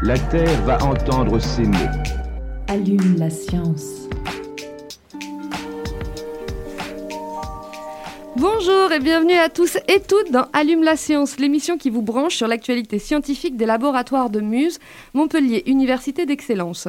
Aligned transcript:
La 0.00 0.16
Terre 0.16 0.62
va 0.62 0.80
entendre 0.84 1.40
ces 1.40 1.62
mots. 1.62 1.76
Allume 2.68 3.16
la 3.18 3.30
science. 3.30 4.08
Bonjour 8.36 8.92
et 8.92 9.00
bienvenue 9.00 9.34
à 9.34 9.48
tous 9.48 9.76
et 9.88 10.00
toutes 10.00 10.30
dans 10.30 10.46
Allume 10.52 10.84
la 10.84 10.96
science, 10.96 11.40
l'émission 11.40 11.78
qui 11.78 11.90
vous 11.90 12.02
branche 12.02 12.36
sur 12.36 12.46
l'actualité 12.46 13.00
scientifique 13.00 13.56
des 13.56 13.66
laboratoires 13.66 14.30
de 14.30 14.38
Muse, 14.38 14.78
Montpellier, 15.14 15.64
Université 15.66 16.26
d'excellence. 16.26 16.86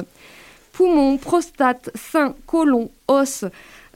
Poumons, 0.70 1.16
prostate, 1.16 1.90
sein, 1.96 2.36
côlon, 2.46 2.92
os, 3.08 3.44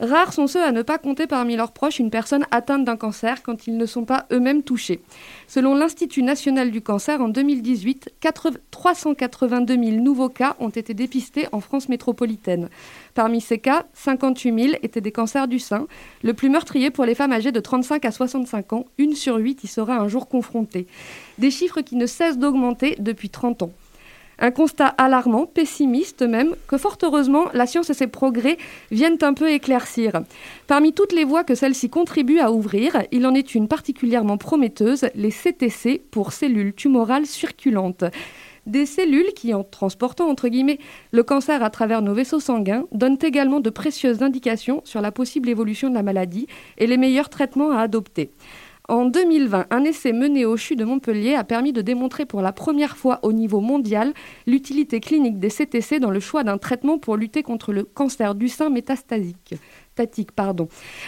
rares 0.01 0.33
sont 0.33 0.47
ceux 0.47 0.63
à 0.63 0.73
ne 0.73 0.83
pas 0.83 0.99
compter 0.99 1.27
parmi 1.27 1.57
leurs 1.57 1.73
proches 1.73 1.99
une 1.99 2.11
personne 2.11 2.47
atteinte 2.51 2.85
d'un 2.85 2.97
cancer 2.97 3.43
quand 3.43 3.67
ils 3.67 3.77
ne 3.77 3.87
sont 3.87 4.05
pas 4.05 4.27
eux-mêmes 4.33 4.63
touchés. 4.63 5.01
Selon 5.47 5.75
l'Institut 5.75 6.23
national 6.23 6.71
du 6.71 6.81
cancer, 6.81 7.21
en 7.21 7.29
2018, 7.29 8.15
382 8.71 9.75
000 9.75 9.97
nouveaux 10.03 10.29
cas 10.29 10.57
ont 10.61 10.71
été 10.71 10.95
dépistés 10.95 11.47
en 11.53 11.61
France 11.61 11.89
métropolitaine. 11.89 12.69
Parmi 13.15 13.41
ces 13.41 13.59
cas, 13.59 13.87
58 13.95 14.63
000 14.63 14.75
étaient 14.83 15.01
des 15.01 15.13
cancers 15.13 15.49
du 15.49 15.59
sein, 15.59 15.87
le 16.23 16.35
plus 16.35 16.51
meurtrier 16.51 16.91
pour 16.91 17.05
les 17.05 17.15
femmes 17.15 17.33
âgées 17.33 17.53
de 17.53 17.61
35 17.61 18.05
à 18.05 18.11
65 18.11 18.73
ans. 18.73 18.85
Une 18.99 19.15
sur 19.15 19.37
huit 19.37 19.63
y 19.65 19.67
sera 19.67 19.97
un 19.97 20.09
jour 20.09 20.29
confrontée. 20.29 20.87
Des 21.39 21.51
chiffres 21.51 21.81
qui 21.81 21.97
ne 21.97 22.07
cessent 22.07 22.39
d'augmenter 22.39 22.97
depuis 22.99 23.31
30 23.31 23.63
ans. 23.63 23.73
Un 24.39 24.51
constat 24.51 24.87
alarmant, 24.87 25.47
pessimiste 25.47 26.23
même, 26.23 26.55
que 26.67 26.79
fort 26.79 26.99
heureusement, 27.03 27.47
la 27.53 27.67
science 27.67 27.91
et 27.91 27.95
ses 27.95 28.07
progrès 28.07 28.59
viennent 28.91 29.19
un 29.23 29.35
peu 29.35 29.51
éclaircir. 29.51 30.23
Parmi 30.67 30.93
toutes 30.93 31.13
les 31.13 31.25
voies 31.25 31.45
que 31.45 31.55
celle-ci 31.55 31.89
contribue 31.91 32.41
à 32.41 32.53
ouvrir, 32.53 33.03
il 33.13 33.27
en 33.27 33.35
est 33.35 33.55
une 33.55 33.69
particulièrement 33.69 34.37
prometteuse, 34.37 35.07
les 35.15 35.31
CTC 35.31 36.03
pour 36.11 36.33
cellules 36.33 36.75
tumorales 36.75 37.27
circulantes. 37.27 38.05
Des 38.67 38.87
cellules 38.87 39.35
qui, 39.35 39.53
en 39.53 39.63
transportant 39.63 40.35
le 41.13 41.23
cancer 41.23 41.63
à 41.63 41.69
travers 41.69 42.01
nos 42.01 42.15
vaisseaux 42.15 42.41
sanguins, 42.41 42.87
donnent 42.93 43.19
également 43.23 43.61
de 43.61 43.69
précieuses 43.69 44.23
indications 44.23 44.81
sur 44.85 45.03
la 45.03 45.13
possible 45.13 45.51
évolution 45.51 45.91
de 45.91 45.95
la 45.95 46.03
maladie 46.03 46.47
et 46.79 46.87
les 46.87 46.97
meilleurs 46.97 47.29
traitements 47.29 47.73
à 47.73 47.81
adopter. 47.81 48.31
En 48.87 49.07
2020, 49.07 49.67
un 49.71 49.85
essai 49.85 50.13
mené 50.13 50.45
au 50.45 50.59
CHU 50.59 50.77
de 50.77 50.85
Montpellier 50.85 51.37
a 51.37 51.45
permis 51.45 51.73
de 51.73 51.81
démontrer 51.81 52.27
pour 52.27 52.43
la 52.43 52.53
première 52.53 52.99
fois 52.99 53.19
au 53.23 53.33
niveau 53.33 53.61
mondial 53.61 54.13
l'utilité 54.47 55.01
clinique 55.01 55.39
des 55.39 55.49
CTC 55.49 56.01
dans 56.01 56.11
le 56.11 56.21
choix 56.21 56.45
d'un 56.45 56.59
traitement 56.59 56.99
pour 56.99 57.17
lutter 57.17 57.43
contre 57.43 57.73
le 57.73 57.85
cancer 57.85 58.35
du 58.35 58.49
sein 58.49 58.69
métastasique. 58.69 59.55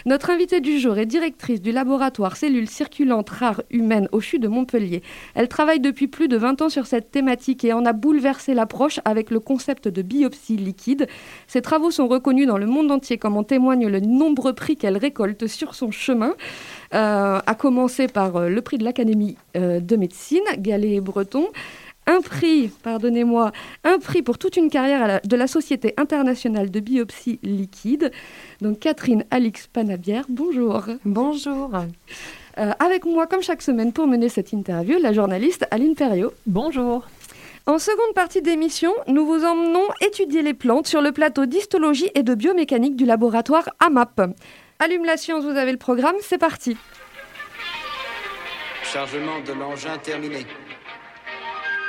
Notre 0.05 0.31
invitée 0.31 0.61
du 0.61 0.79
jour 0.79 0.97
est 0.99 1.07
directrice 1.07 1.61
du 1.61 1.73
laboratoire 1.73 2.37
cellules 2.37 2.69
circulantes 2.69 3.31
rares 3.31 3.63
humaines 3.71 4.09
au 4.13 4.21
CHU 4.21 4.39
de 4.39 4.49
Montpellier. 4.49 5.03
Elle 5.35 5.49
travaille 5.49 5.81
depuis 5.81 6.07
plus 6.07 6.29
de 6.29 6.37
20 6.37 6.63
ans 6.63 6.69
sur 6.69 6.87
cette 6.87 7.11
thématique 7.11 7.65
et 7.65 7.73
en 7.73 7.85
a 7.85 7.93
bouleversé 7.93 8.55
l'approche 8.55 9.01
avec 9.05 9.31
le 9.31 9.41
concept 9.41 9.89
de 9.89 10.03
biopsie 10.03 10.57
liquide. 10.57 11.09
Ses 11.47 11.63
travaux 11.63 11.91
sont 11.91 12.07
reconnus 12.07 12.47
dans 12.47 12.59
le 12.59 12.67
monde 12.67 12.91
entier 12.91 13.19
comme 13.19 13.37
en 13.37 13.45
témoignent 13.45 13.89
le 13.89 14.01
nombreux 14.01 14.53
prix 14.53 14.77
qu'elle 14.77 14.97
récolte 14.97 15.47
sur 15.47 15.75
son 15.75 15.91
chemin. 15.91 16.35
Euh, 16.95 17.41
à 17.45 17.55
commencer 17.57 18.07
par 18.07 18.37
euh, 18.37 18.49
le 18.49 18.63
prix 18.63 18.79
de 18.79 18.85
l'Académie 18.85 19.37
euh, 19.57 19.81
de 19.81 19.97
médecine, 19.97 20.45
Galet 20.59 20.95
et 20.95 21.01
Breton. 21.01 21.49
Un 22.09 22.21
prix, 22.21 22.71
pardonnez-moi, 22.85 23.51
un 23.83 23.99
prix 23.99 24.23
pour 24.23 24.39
toute 24.39 24.57
une 24.57 24.71
carrière 24.71 25.09
la- 25.09 25.21
de 25.21 25.37
la 25.37 25.49
Société 25.49 25.93
internationale 25.97 26.71
de 26.71 26.79
biopsie 26.79 27.41
liquide. 27.43 28.13
Donc 28.61 28.79
Catherine 28.79 29.25
Alix 29.33 29.67
Panabière, 29.67 30.25
bonjour. 30.29 30.85
Bonjour. 31.05 31.71
Euh, 32.59 32.73
avec 32.79 33.05
moi, 33.05 33.27
comme 33.27 33.43
chaque 33.43 33.61
semaine, 33.61 33.93
pour 33.93 34.07
mener 34.07 34.29
cette 34.29 34.53
interview, 34.53 34.99
la 35.01 35.13
journaliste 35.13 35.67
Aline 35.73 35.97
Perriot. 35.97 36.33
Bonjour. 36.47 37.07
En 37.67 37.81
seconde 37.81 38.15
partie 38.15 38.41
d'émission, 38.41 38.93
nous 39.09 39.27
vous 39.27 39.45
emmenons 39.45 39.89
étudier 40.01 40.43
les 40.43 40.55
plantes 40.55 40.87
sur 40.87 41.03
le 41.03 41.11
plateau 41.11 41.45
d'histologie 41.47 42.09
et 42.15 42.23
de 42.23 42.37
biomécanique 42.37 42.95
du 42.95 43.05
laboratoire 43.05 43.69
AMAP. 43.81 44.23
Allume 44.79 45.05
la 45.05 45.17
science, 45.17 45.43
vous 45.45 45.57
avez 45.57 45.73
le 45.73 45.79
programme, 45.79 46.15
c'est 46.21 46.39
parti. 46.39 46.77
Chargement 48.85 49.41
de 49.45 49.53
l'engin 49.53 49.99
terminé. 49.99 50.47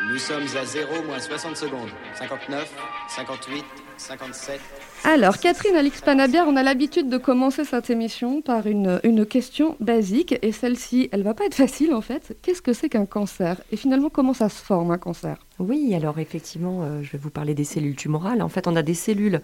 Nous 0.05 0.19
sommes 0.19 0.45
à 0.55 0.63
0 0.63 1.03
moins 1.03 1.19
60 1.19 1.57
secondes. 1.57 1.89
59, 2.13 2.71
58, 3.09 3.65
57. 3.97 4.61
Alors, 5.03 5.37
Catherine 5.37 5.75
Alix 5.75 6.01
Panabière, 6.01 6.45
on 6.47 6.55
a 6.55 6.63
l'habitude 6.63 7.09
de 7.09 7.17
commencer 7.17 7.63
cette 7.63 7.89
émission 7.89 8.41
par 8.41 8.67
une, 8.67 8.99
question 9.25 9.77
basique, 9.79 10.35
et 10.41 10.51
celle-ci, 10.51 11.09
elle 11.11 11.23
va 11.23 11.33
pas 11.33 11.45
être 11.45 11.55
facile 11.55 11.93
en 11.93 12.01
fait. 12.01 12.35
Qu'est-ce 12.41 12.61
que 12.61 12.73
c'est 12.73 12.89
qu'un 12.89 13.05
cancer? 13.05 13.61
Et 13.71 13.77
finalement, 13.77 14.09
comment 14.09 14.33
ça 14.33 14.49
se 14.49 14.61
forme 14.61 14.91
un 14.91 14.97
cancer? 14.97 15.37
Oui, 15.59 15.95
alors 15.95 16.19
effectivement, 16.19 16.83
euh, 16.83 17.01
je 17.01 17.11
vais 17.11 17.17
vous 17.17 17.31
parler 17.31 17.55
des 17.55 17.63
cellules 17.63 17.95
tumorales. 17.95 18.43
En 18.43 18.49
fait, 18.49 18.67
on 18.67 18.75
a 18.75 18.83
des 18.83 18.93
cellules 18.93 19.41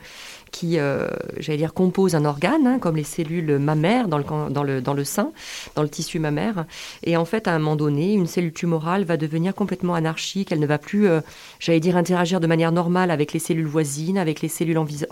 qui, 0.51 0.77
euh, 0.77 1.07
j'allais 1.39 1.57
dire, 1.57 1.73
composent 1.73 2.13
un 2.13 2.23
organe, 2.25 2.67
hein, 2.67 2.77
comme 2.77 2.97
les 2.97 3.03
cellules 3.03 3.57
mammaires 3.57 4.07
dans 4.07 4.19
le, 4.19 4.25
dans, 4.51 4.63
le, 4.63 4.79
dans 4.79 4.93
le 4.93 5.03
sein, 5.05 5.31
dans 5.75 5.81
le 5.81 5.89
tissu 5.89 6.19
mammaire. 6.19 6.65
Et 7.03 7.17
en 7.17 7.25
fait, 7.25 7.47
à 7.47 7.53
un 7.53 7.57
moment 7.57 7.75
donné, 7.75 8.13
une 8.13 8.27
cellule 8.27 8.53
tumorale 8.53 9.05
va 9.05 9.17
devenir 9.17 9.55
complètement 9.55 9.95
anarchique. 9.95 10.51
Elle 10.51 10.59
ne 10.59 10.67
va 10.67 10.77
plus, 10.77 11.07
euh, 11.07 11.21
j'allais 11.59 11.79
dire, 11.79 11.97
interagir 11.97 12.39
de 12.39 12.45
manière 12.45 12.71
normale 12.71 13.09
avec 13.09 13.33
les 13.33 13.39
cellules 13.39 13.65
voisines, 13.65 14.19
avec 14.19 14.41
les 14.41 14.49
cellules 14.49 14.77
envi- 14.77 15.07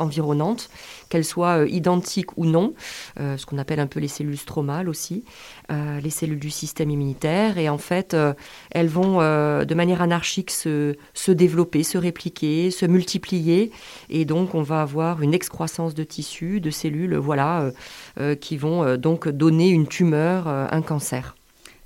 qu'elles 1.10 1.26
soient 1.26 1.60
euh, 1.60 1.68
identiques 1.70 2.38
ou 2.38 2.46
non, 2.46 2.74
euh, 3.20 3.38
ce 3.38 3.46
qu'on 3.46 3.58
appelle 3.58 3.80
un 3.80 3.88
peu 3.88 4.00
les 4.00 4.08
cellules 4.08 4.38
stromales 4.38 4.90
aussi, 4.90 5.24
euh, 5.72 6.00
les 6.00 6.10
cellules 6.10 6.40
du 6.40 6.50
système 6.50 6.90
immunitaire. 6.90 7.58
Et 7.58 7.70
en 7.70 7.78
fait, 7.78 8.16
elles 8.72 8.88
vont 8.88 9.20
de 9.20 9.74
manière 9.74 10.02
anarchique 10.02 10.52
se, 10.52 10.96
se 11.14 11.32
développer, 11.32 11.84
se 11.84 11.98
répliquer, 11.98 12.72
se 12.72 12.86
multiplier. 12.86 13.72
Et 14.10 14.26
donc, 14.26 14.56
on 14.56 14.64
va 14.64 14.82
avoir 14.82 15.22
une 15.22 15.34
excroissance 15.34 15.94
de 15.94 16.04
tissus, 16.04 16.60
de 16.62 16.70
cellules, 16.70 17.16
voilà, 17.16 17.72
qui 18.40 18.58
vont 18.58 18.98
donc 18.98 19.28
donner 19.28 19.70
une 19.70 19.88
tumeur, 19.88 20.48
un 20.48 20.82
cancer. 20.82 21.36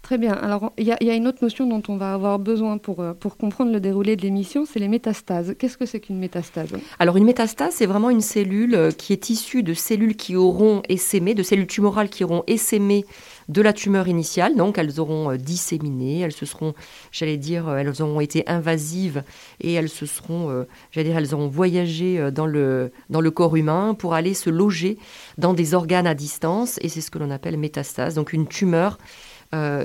Très 0.05 0.19
bien. 0.19 0.33
Alors, 0.33 0.71
il 0.77 0.85
y, 0.85 0.91
a- 0.91 1.15
une 1.15 1.27
autre 1.27 1.39
notion 1.41 1.65
dont 1.65 1.81
on 1.87 1.97
va 1.97 2.13
avoir 2.13 2.37
besoin 2.37 2.77
pour, 2.77 2.99
euh, 2.99 3.13
pour 3.13 3.37
comprendre 3.37 3.71
le 3.71 3.79
déroulé 3.79 4.15
de 4.15 4.21
l'émission, 4.21 4.63
c'est 4.63 4.77
les 4.77 4.87
métastases. 4.87 5.55
Qu'est-ce 5.57 5.79
que 5.79 5.87
c'est 5.87 5.99
qu'une 5.99 6.19
métastase? 6.19 6.69
Alors, 6.99 7.17
une 7.17 7.23
métastase, 7.23 7.73
c'est 7.73 7.87
vraiment 7.87 8.11
une 8.11 8.21
cellule 8.21 8.75
euh, 8.75 8.91
qui 8.91 9.13
est 9.13 9.31
issue 9.31 9.63
de 9.63 9.73
cellules 9.73 10.15
qui 10.15 10.35
auront 10.35 10.83
essaimé, 10.89 11.33
de 11.33 11.41
cellules 11.41 11.65
tumorales 11.65 12.09
qui 12.09 12.23
auront 12.23 12.43
essaimé 12.45 13.03
de 13.49 13.63
la 13.63 13.73
tumeur 13.73 14.07
initiale. 14.07 14.55
Donc, 14.55 14.77
elles 14.77 14.99
auront 14.99 15.31
euh, 15.31 15.37
disséminé, 15.37 16.19
elles 16.19 16.33
se 16.33 16.45
seront, 16.45 16.75
j'allais 17.11 17.37
dire, 17.37 17.67
elles 17.67 17.99
auront 18.03 18.19
été 18.19 18.47
invasives 18.47 19.23
et 19.59 19.73
elles 19.73 19.89
se 19.89 20.05
seront, 20.05 20.67
j'allais 20.91 21.07
dire, 21.07 21.17
elles 21.17 21.33
auront 21.33 21.47
voyagé 21.47 22.29
dans 22.31 22.45
le, 22.45 22.91
dans 23.09 23.21
le 23.21 23.31
corps 23.31 23.55
humain 23.55 23.95
pour 23.97 24.13
aller 24.13 24.35
se 24.35 24.51
loger 24.51 24.99
dans 25.39 25.55
des 25.55 25.73
organes 25.73 26.05
à 26.05 26.13
distance. 26.13 26.77
Et 26.83 26.89
c'est 26.89 27.01
ce 27.01 27.09
que 27.09 27.17
l'on 27.17 27.31
appelle 27.31 27.57
métastase. 27.57 28.13
Donc, 28.13 28.33
une 28.33 28.45
tumeur 28.45 28.99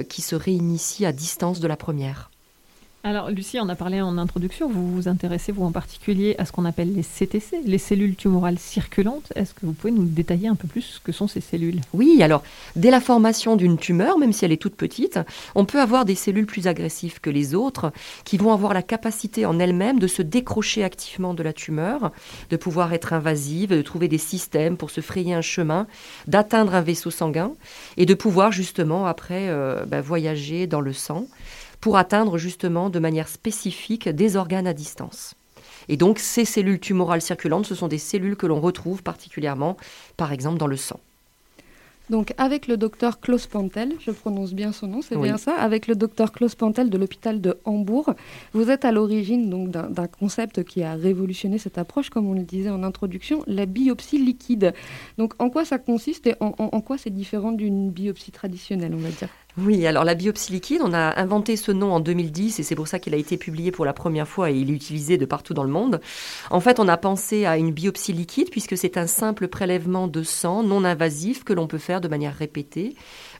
qui 0.08 0.22
se 0.22 0.36
réinitie 0.36 1.06
à 1.06 1.12
distance 1.12 1.60
de 1.60 1.68
la 1.68 1.76
première. 1.76 2.29
Alors, 3.02 3.30
Lucie, 3.30 3.58
on 3.58 3.68
a 3.70 3.76
parlé 3.76 4.02
en 4.02 4.18
introduction, 4.18 4.68
vous 4.68 4.94
vous 4.94 5.08
intéressez, 5.08 5.52
vous 5.52 5.64
en 5.64 5.72
particulier, 5.72 6.34
à 6.36 6.44
ce 6.44 6.52
qu'on 6.52 6.66
appelle 6.66 6.92
les 6.92 7.02
CTC, 7.02 7.62
les 7.64 7.78
cellules 7.78 8.14
tumorales 8.14 8.58
circulantes. 8.58 9.32
Est-ce 9.36 9.54
que 9.54 9.64
vous 9.64 9.72
pouvez 9.72 9.90
nous 9.90 10.04
détailler 10.04 10.48
un 10.48 10.54
peu 10.54 10.68
plus 10.68 10.82
ce 10.82 11.00
que 11.00 11.10
sont 11.10 11.26
ces 11.26 11.40
cellules? 11.40 11.80
Oui, 11.94 12.22
alors, 12.22 12.42
dès 12.76 12.90
la 12.90 13.00
formation 13.00 13.56
d'une 13.56 13.78
tumeur, 13.78 14.18
même 14.18 14.34
si 14.34 14.44
elle 14.44 14.52
est 14.52 14.60
toute 14.60 14.74
petite, 14.74 15.18
on 15.54 15.64
peut 15.64 15.80
avoir 15.80 16.04
des 16.04 16.14
cellules 16.14 16.44
plus 16.44 16.66
agressives 16.66 17.22
que 17.22 17.30
les 17.30 17.54
autres 17.54 17.90
qui 18.24 18.36
vont 18.36 18.52
avoir 18.52 18.74
la 18.74 18.82
capacité 18.82 19.46
en 19.46 19.58
elles-mêmes 19.58 19.98
de 19.98 20.06
se 20.06 20.20
décrocher 20.20 20.84
activement 20.84 21.32
de 21.32 21.42
la 21.42 21.54
tumeur, 21.54 22.12
de 22.50 22.56
pouvoir 22.58 22.92
être 22.92 23.14
invasives, 23.14 23.70
de 23.70 23.80
trouver 23.80 24.08
des 24.08 24.18
systèmes 24.18 24.76
pour 24.76 24.90
se 24.90 25.00
frayer 25.00 25.32
un 25.32 25.40
chemin, 25.40 25.86
d'atteindre 26.26 26.74
un 26.74 26.82
vaisseau 26.82 27.10
sanguin 27.10 27.52
et 27.96 28.04
de 28.04 28.12
pouvoir 28.12 28.52
justement 28.52 29.06
après 29.06 29.48
euh, 29.48 29.86
ben, 29.86 30.02
voyager 30.02 30.66
dans 30.66 30.82
le 30.82 30.92
sang 30.92 31.26
pour 31.80 31.96
atteindre 31.96 32.38
justement 32.38 32.90
de 32.90 32.98
manière 32.98 33.28
spécifique 33.28 34.08
des 34.08 34.36
organes 34.36 34.66
à 34.66 34.74
distance. 34.74 35.34
Et 35.88 35.96
donc 35.96 36.18
ces 36.18 36.44
cellules 36.44 36.78
tumorales 36.80 37.22
circulantes, 37.22 37.66
ce 37.66 37.74
sont 37.74 37.88
des 37.88 37.98
cellules 37.98 38.36
que 38.36 38.46
l'on 38.46 38.60
retrouve 38.60 39.02
particulièrement, 39.02 39.76
par 40.16 40.32
exemple, 40.32 40.58
dans 40.58 40.66
le 40.66 40.76
sang. 40.76 41.00
Donc 42.10 42.34
avec 42.38 42.66
le 42.66 42.76
docteur 42.76 43.20
Klaus 43.20 43.46
Pantel, 43.46 43.92
je 44.00 44.10
prononce 44.10 44.52
bien 44.52 44.72
son 44.72 44.88
nom, 44.88 45.00
c'est 45.00 45.14
Oui. 45.14 45.28
bien 45.28 45.38
ça, 45.38 45.54
avec 45.54 45.86
le 45.86 45.94
docteur 45.94 46.32
Klaus 46.32 46.56
Pantel 46.56 46.90
de 46.90 46.98
l'hôpital 46.98 47.40
de 47.40 47.56
Hambourg, 47.64 48.14
vous 48.52 48.68
êtes 48.68 48.84
à 48.84 48.90
l'origine 48.90 49.48
donc 49.48 49.70
d'un 49.70 50.06
concept 50.08 50.64
qui 50.64 50.82
a 50.82 50.94
révolutionné 50.94 51.58
cette 51.58 51.78
approche, 51.78 52.10
comme 52.10 52.26
on 52.28 52.34
le 52.34 52.42
disait 52.42 52.68
en 52.70 52.82
introduction, 52.82 53.44
la 53.46 53.64
biopsie 53.64 54.18
liquide. 54.18 54.74
Donc 55.18 55.34
en 55.38 55.50
quoi 55.50 55.64
ça 55.64 55.78
consiste 55.78 56.26
et 56.26 56.34
en, 56.40 56.52
en- 56.58 56.70
en 56.72 56.80
quoi 56.80 56.98
c'est 56.98 57.10
différent 57.10 57.52
d'une 57.52 57.90
biopsie 57.90 58.32
traditionnelle, 58.32 58.92
on 58.92 58.98
va 58.98 59.10
dire? 59.10 59.28
Oui, 59.58 59.84
alors 59.84 60.04
la 60.04 60.14
biopsie 60.14 60.52
liquide, 60.52 60.80
on 60.84 60.92
a 60.92 61.20
inventé 61.20 61.56
ce 61.56 61.72
nom 61.72 61.92
en 61.92 61.98
2010 61.98 62.60
et 62.60 62.62
c'est 62.62 62.76
pour 62.76 62.86
ça 62.86 63.00
qu'il 63.00 63.14
a 63.14 63.16
été 63.16 63.36
publié 63.36 63.72
pour 63.72 63.84
la 63.84 63.92
première 63.92 64.28
fois 64.28 64.50
et 64.50 64.54
il 64.54 64.70
est 64.70 64.74
utilisé 64.74 65.18
de 65.18 65.24
partout 65.24 65.54
dans 65.54 65.64
le 65.64 65.70
monde. 65.70 66.00
En 66.50 66.60
fait, 66.60 66.78
on 66.78 66.86
a 66.86 66.96
pensé 66.96 67.46
à 67.46 67.56
une 67.56 67.72
biopsie 67.72 68.12
liquide 68.12 68.50
puisque 68.50 68.76
c'est 68.76 68.96
un 68.96 69.08
simple 69.08 69.48
prélèvement 69.48 70.06
de 70.06 70.22
sang 70.22 70.62
non 70.62 70.84
invasif 70.84 71.42
que 71.42 71.52
l'on 71.52 71.66
peut 71.66 71.78
faire 71.78 72.00
de 72.00 72.06
manière 72.06 72.34
répétée, 72.34 72.94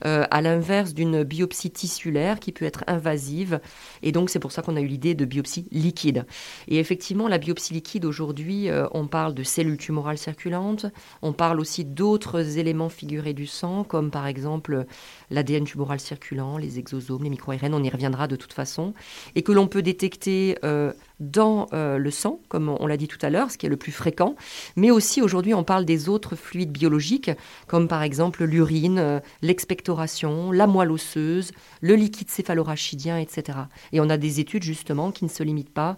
euh, 0.04 0.24
à 0.32 0.42
l'inverse 0.42 0.94
d'une 0.94 1.22
biopsie 1.22 1.70
tissulaire 1.70 2.40
qui 2.40 2.50
peut 2.50 2.64
être 2.64 2.82
invasive. 2.88 3.60
Et 4.02 4.10
donc, 4.10 4.30
c'est 4.30 4.40
pour 4.40 4.50
ça 4.50 4.62
qu'on 4.62 4.76
a 4.76 4.80
eu 4.80 4.86
l'idée 4.86 5.14
de 5.14 5.24
biopsie 5.24 5.68
liquide. 5.70 6.26
Et 6.66 6.80
effectivement, 6.80 7.28
la 7.28 7.38
biopsie 7.38 7.72
liquide, 7.72 8.04
aujourd'hui, 8.04 8.68
euh, 8.68 8.88
on 8.92 9.06
parle 9.06 9.32
de 9.32 9.44
cellules 9.44 9.78
tumorales 9.78 10.18
circulantes, 10.18 10.86
on 11.22 11.32
parle 11.32 11.60
aussi 11.60 11.84
d'autres 11.84 12.58
éléments 12.58 12.88
figurés 12.88 13.34
du 13.34 13.46
sang, 13.46 13.84
comme 13.84 14.10
par 14.10 14.26
exemple 14.26 14.86
l'ADN 15.30 15.64
tumoral 15.64 15.99
circulant, 16.00 16.58
les 16.58 16.78
exosomes, 16.78 17.22
les 17.22 17.30
micro-ARN, 17.30 17.74
on 17.74 17.82
y 17.82 17.90
reviendra 17.90 18.26
de 18.26 18.36
toute 18.36 18.52
façon, 18.52 18.94
et 19.34 19.42
que 19.42 19.52
l'on 19.52 19.66
peut 19.66 19.82
détecter 19.82 20.58
euh, 20.64 20.92
dans 21.20 21.68
euh, 21.72 21.98
le 21.98 22.10
sang, 22.10 22.40
comme 22.48 22.68
on 22.68 22.86
l'a 22.86 22.96
dit 22.96 23.08
tout 23.08 23.18
à 23.22 23.30
l'heure, 23.30 23.50
ce 23.50 23.58
qui 23.58 23.66
est 23.66 23.68
le 23.68 23.76
plus 23.76 23.92
fréquent, 23.92 24.34
mais 24.76 24.90
aussi 24.90 25.22
aujourd'hui 25.22 25.54
on 25.54 25.64
parle 25.64 25.84
des 25.84 26.08
autres 26.08 26.36
fluides 26.36 26.72
biologiques, 26.72 27.30
comme 27.66 27.88
par 27.88 28.02
exemple 28.02 28.44
l'urine, 28.44 28.98
euh, 28.98 29.20
l'expectoration, 29.42 30.50
la 30.52 30.66
moelle 30.66 30.90
osseuse, 30.90 31.52
le 31.80 31.94
liquide 31.94 32.30
céphalorachidien, 32.30 33.18
etc. 33.18 33.58
Et 33.92 34.00
on 34.00 34.10
a 34.10 34.16
des 34.16 34.40
études 34.40 34.62
justement 34.62 35.12
qui 35.12 35.24
ne 35.24 35.30
se 35.30 35.42
limitent 35.42 35.72
pas 35.72 35.96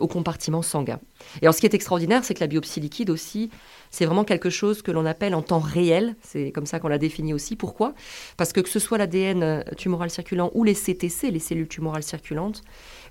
au 0.00 0.06
compartiment 0.06 0.62
sanguin. 0.62 1.00
Et 1.40 1.46
alors 1.46 1.54
ce 1.54 1.60
qui 1.60 1.66
est 1.66 1.74
extraordinaire, 1.74 2.24
c'est 2.24 2.34
que 2.34 2.40
la 2.40 2.46
biopsie 2.46 2.80
liquide 2.80 3.10
aussi, 3.10 3.50
c'est 3.90 4.04
vraiment 4.06 4.24
quelque 4.24 4.50
chose 4.50 4.82
que 4.82 4.90
l'on 4.92 5.04
appelle 5.04 5.34
en 5.34 5.42
temps 5.42 5.58
réel. 5.58 6.14
C'est 6.22 6.52
comme 6.52 6.66
ça 6.66 6.78
qu'on 6.78 6.88
l'a 6.88 6.98
défini 6.98 7.34
aussi. 7.34 7.56
Pourquoi? 7.56 7.92
Parce 8.36 8.52
que 8.52 8.60
que 8.60 8.68
ce 8.68 8.78
soit 8.78 8.98
l'ADN 8.98 9.64
tumoral 9.76 10.10
circulant 10.10 10.50
ou 10.54 10.62
les 10.64 10.74
CTC, 10.74 11.30
les 11.30 11.38
cellules 11.40 11.68
tumorales 11.68 12.02
circulantes, 12.04 12.62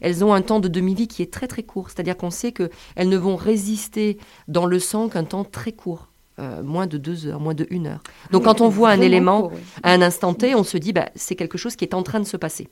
elles 0.02 0.24
ont 0.24 0.34
un 0.34 0.42
temps 0.42 0.60
de 0.60 0.68
demi-vie 0.70 1.08
qui 1.08 1.22
est 1.22 1.32
très 1.34 1.48
très 1.48 1.64
court. 1.64 1.90
C'est-à-dire 1.90 2.16
qu'on 2.18 2.32
sait 2.32 2.52
qu'elles 2.54 3.10
ne 3.10 3.18
vont 3.18 3.36
résister 3.36 4.18
dans 4.48 4.66
le 4.66 4.80
sang 4.80 5.10
qu'un 5.10 5.26
temps 5.26 5.44
très 5.44 5.72
court. 5.74 6.08
euh, 6.40 6.64
moins 6.64 6.88
de 6.88 6.98
deux 6.98 7.28
heures, 7.28 7.42
moins 7.42 7.54
de 7.54 7.68
une 7.70 7.88
heure. 7.88 8.00
Donc, 8.32 8.44
Oui, 8.44 8.46
quand 8.46 8.62
on 8.62 8.70
voit 8.70 8.92
un 8.92 9.02
élément 9.02 9.42
court, 9.42 9.52
oui. 9.56 9.60
à 9.84 9.92
un 9.92 10.02
instant 10.02 10.34
T, 10.34 10.56
on 10.56 10.64
se 10.64 10.78
dit, 10.78 10.94
bah, 10.94 11.10
c'est 11.14 11.36
quelque 11.36 11.58
chose 11.58 11.76
qui 11.76 11.84
est 11.84 11.94
en 11.94 12.02
train 12.02 12.22
de 12.22 12.26
se 12.26 12.38
passer. 12.38 12.70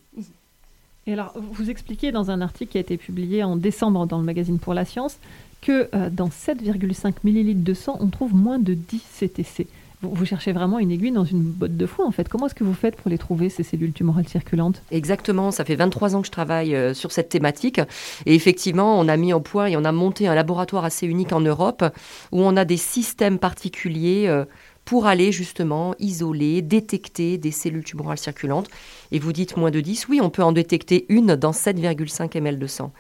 Et 1.06 1.12
alors, 1.12 1.34
vous 1.36 1.70
expliquez 1.70 2.14
dans 2.14 2.32
un 2.32 2.40
article 2.40 2.72
qui 2.72 2.78
a 2.78 2.82
été 2.82 2.96
publié 2.96 3.44
en 3.44 3.58
décembre 3.58 4.06
dans 4.06 4.20
le 4.20 4.24
magazine 4.24 4.58
Pour 4.58 4.74
la 4.74 4.86
Science 4.86 5.18
que 5.62 5.90
euh, 5.94 6.10
dans 6.10 6.30
7,5 6.30 7.14
millilitres 7.24 7.64
de 7.64 7.74
sang, 7.74 7.98
on 8.00 8.08
trouve 8.08 8.34
moins 8.36 8.60
de 8.60 8.74
10 8.74 9.02
CTC. 9.20 9.68
Vous, 10.04 10.26
cherchez 10.26 10.52
vraiment 10.52 10.78
une 10.78 10.92
aiguille 10.92 11.12
dans 11.12 11.26
une 11.26 11.42
botte 11.42 11.76
de 11.76 11.86
foin, 11.88 12.06
en 12.06 12.12
fait. 12.12 12.30
Comment 12.30 12.46
est-ce 12.46 12.54
que 12.54 12.64
vous 12.64 12.76
faites 12.76 12.96
pour 12.96 13.10
les 13.10 13.18
trouver, 13.18 13.50
ces 13.50 13.64
cellules 13.64 13.94
tumorales 13.94 14.28
circulantes? 14.28 14.84
Exactement, 14.92 15.50
ça 15.50 15.66
fait 15.66 15.74
23 15.74 16.16
ans 16.16 16.22
que 16.22 16.28
je 16.28 16.32
travaille 16.32 16.76
euh, 16.76 16.94
sur 16.94 17.12
cette 17.12 17.30
thématique. 17.30 17.82
Et 18.28 18.36
effectivement, 18.36 19.00
on 19.00 19.08
a 19.08 19.18
mis 19.18 19.34
au 19.34 19.40
point 19.40 19.66
et 19.66 19.76
on 19.76 19.84
a 19.84 19.92
monté 19.92 20.28
un 20.28 20.36
laboratoire 20.36 20.86
assez 20.86 21.08
unique 21.08 21.34
en 21.34 21.40
Europe 21.40 21.84
où 22.32 22.44
on 22.44 22.56
a 22.58 22.64
des 22.64 22.78
systèmes 22.78 23.40
particuliers 23.40 24.26
euh, 24.28 24.46
pour 24.88 25.06
aller 25.06 25.34
justement 25.34 25.96
isoler, 26.00 26.62
détecter 26.62 27.38
des 27.38 27.52
cellules 27.52 27.84
tumorales 27.84 28.18
circulantes. 28.18 28.70
Et 29.12 29.20
vous 29.20 29.34
dites 29.34 29.58
moins 29.58 29.70
de 29.70 29.82
10, 29.82 30.08
oui, 30.08 30.22
on 30.22 30.30
peut 30.30 30.44
en 30.44 30.54
détecter 30.54 31.06
une 31.10 31.36
dans 31.36 31.52
7,5 31.52 32.38
ml 32.38 32.58
de 32.58 32.68
sang. 32.68 32.94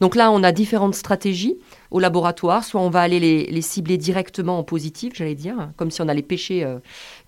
Donc 0.00 0.14
là, 0.14 0.30
on 0.30 0.42
a 0.42 0.52
différentes 0.52 0.94
stratégies 0.94 1.58
au 1.90 2.00
laboratoire. 2.00 2.64
Soit 2.64 2.80
on 2.80 2.88
va 2.88 3.02
aller 3.02 3.20
les, 3.20 3.44
les 3.44 3.60
cibler 3.60 3.98
directement 3.98 4.58
en 4.58 4.64
positif, 4.64 5.12
j'allais 5.16 5.34
dire, 5.34 5.70
comme 5.76 5.90
si 5.90 6.00
on 6.00 6.08
allait 6.08 6.22
pêcher 6.22 6.64
euh, 6.64 6.78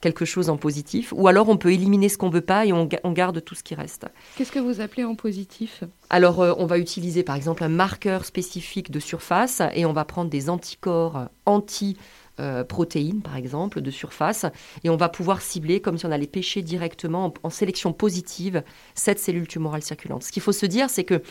quelque 0.00 0.24
chose 0.24 0.48
en 0.48 0.56
positif. 0.56 1.12
Ou 1.14 1.28
alors 1.28 1.50
on 1.50 1.58
peut 1.58 1.74
éliminer 1.74 2.08
ce 2.08 2.16
qu'on 2.16 2.30
veut 2.30 2.40
pas 2.40 2.64
et 2.64 2.72
on 2.72 3.12
garde 3.12 3.44
tout 3.44 3.54
ce 3.54 3.62
qui 3.62 3.74
reste. 3.74 4.06
Qu'est-ce 4.38 4.52
que 4.52 4.58
vous 4.58 4.80
appelez 4.80 5.04
en 5.04 5.14
positif? 5.14 5.84
Alors, 6.08 6.40
euh, 6.40 6.54
on 6.56 6.64
va 6.64 6.78
utiliser 6.78 7.22
par 7.22 7.36
exemple 7.36 7.62
un 7.62 7.68
marqueur 7.68 8.24
spécifique 8.24 8.90
de 8.90 8.98
surface 8.98 9.60
et 9.74 9.84
on 9.84 9.92
va 9.92 10.06
prendre 10.06 10.30
des 10.30 10.48
anticorps 10.48 11.26
anti 11.44 11.98
euh, 12.38 12.65
protéines, 12.65 13.23
par 13.23 13.37
exemple, 13.37 13.81
de 13.81 13.91
surface, 13.91 14.44
et 14.85 14.91
on 14.91 14.97
va 14.97 15.09
pouvoir 15.09 15.41
cibler, 15.41 15.81
comme 15.81 15.97
si 15.97 16.06
on 16.06 16.11
allait 16.11 16.27
pêcher 16.27 16.62
directement 16.62 17.33
en, 17.43 17.50
sélection 17.50 17.93
positive, 17.93 18.62
cette 18.94 19.19
cellule 19.19 19.49
tumorale 19.49 19.83
circulante. 19.83 20.23
Ce 20.23 20.33
qu'il 20.33 20.43
faut 20.43 20.53
se 20.53 20.67
dire, 20.67 20.91
c'est 20.91 21.05
que 21.05 21.23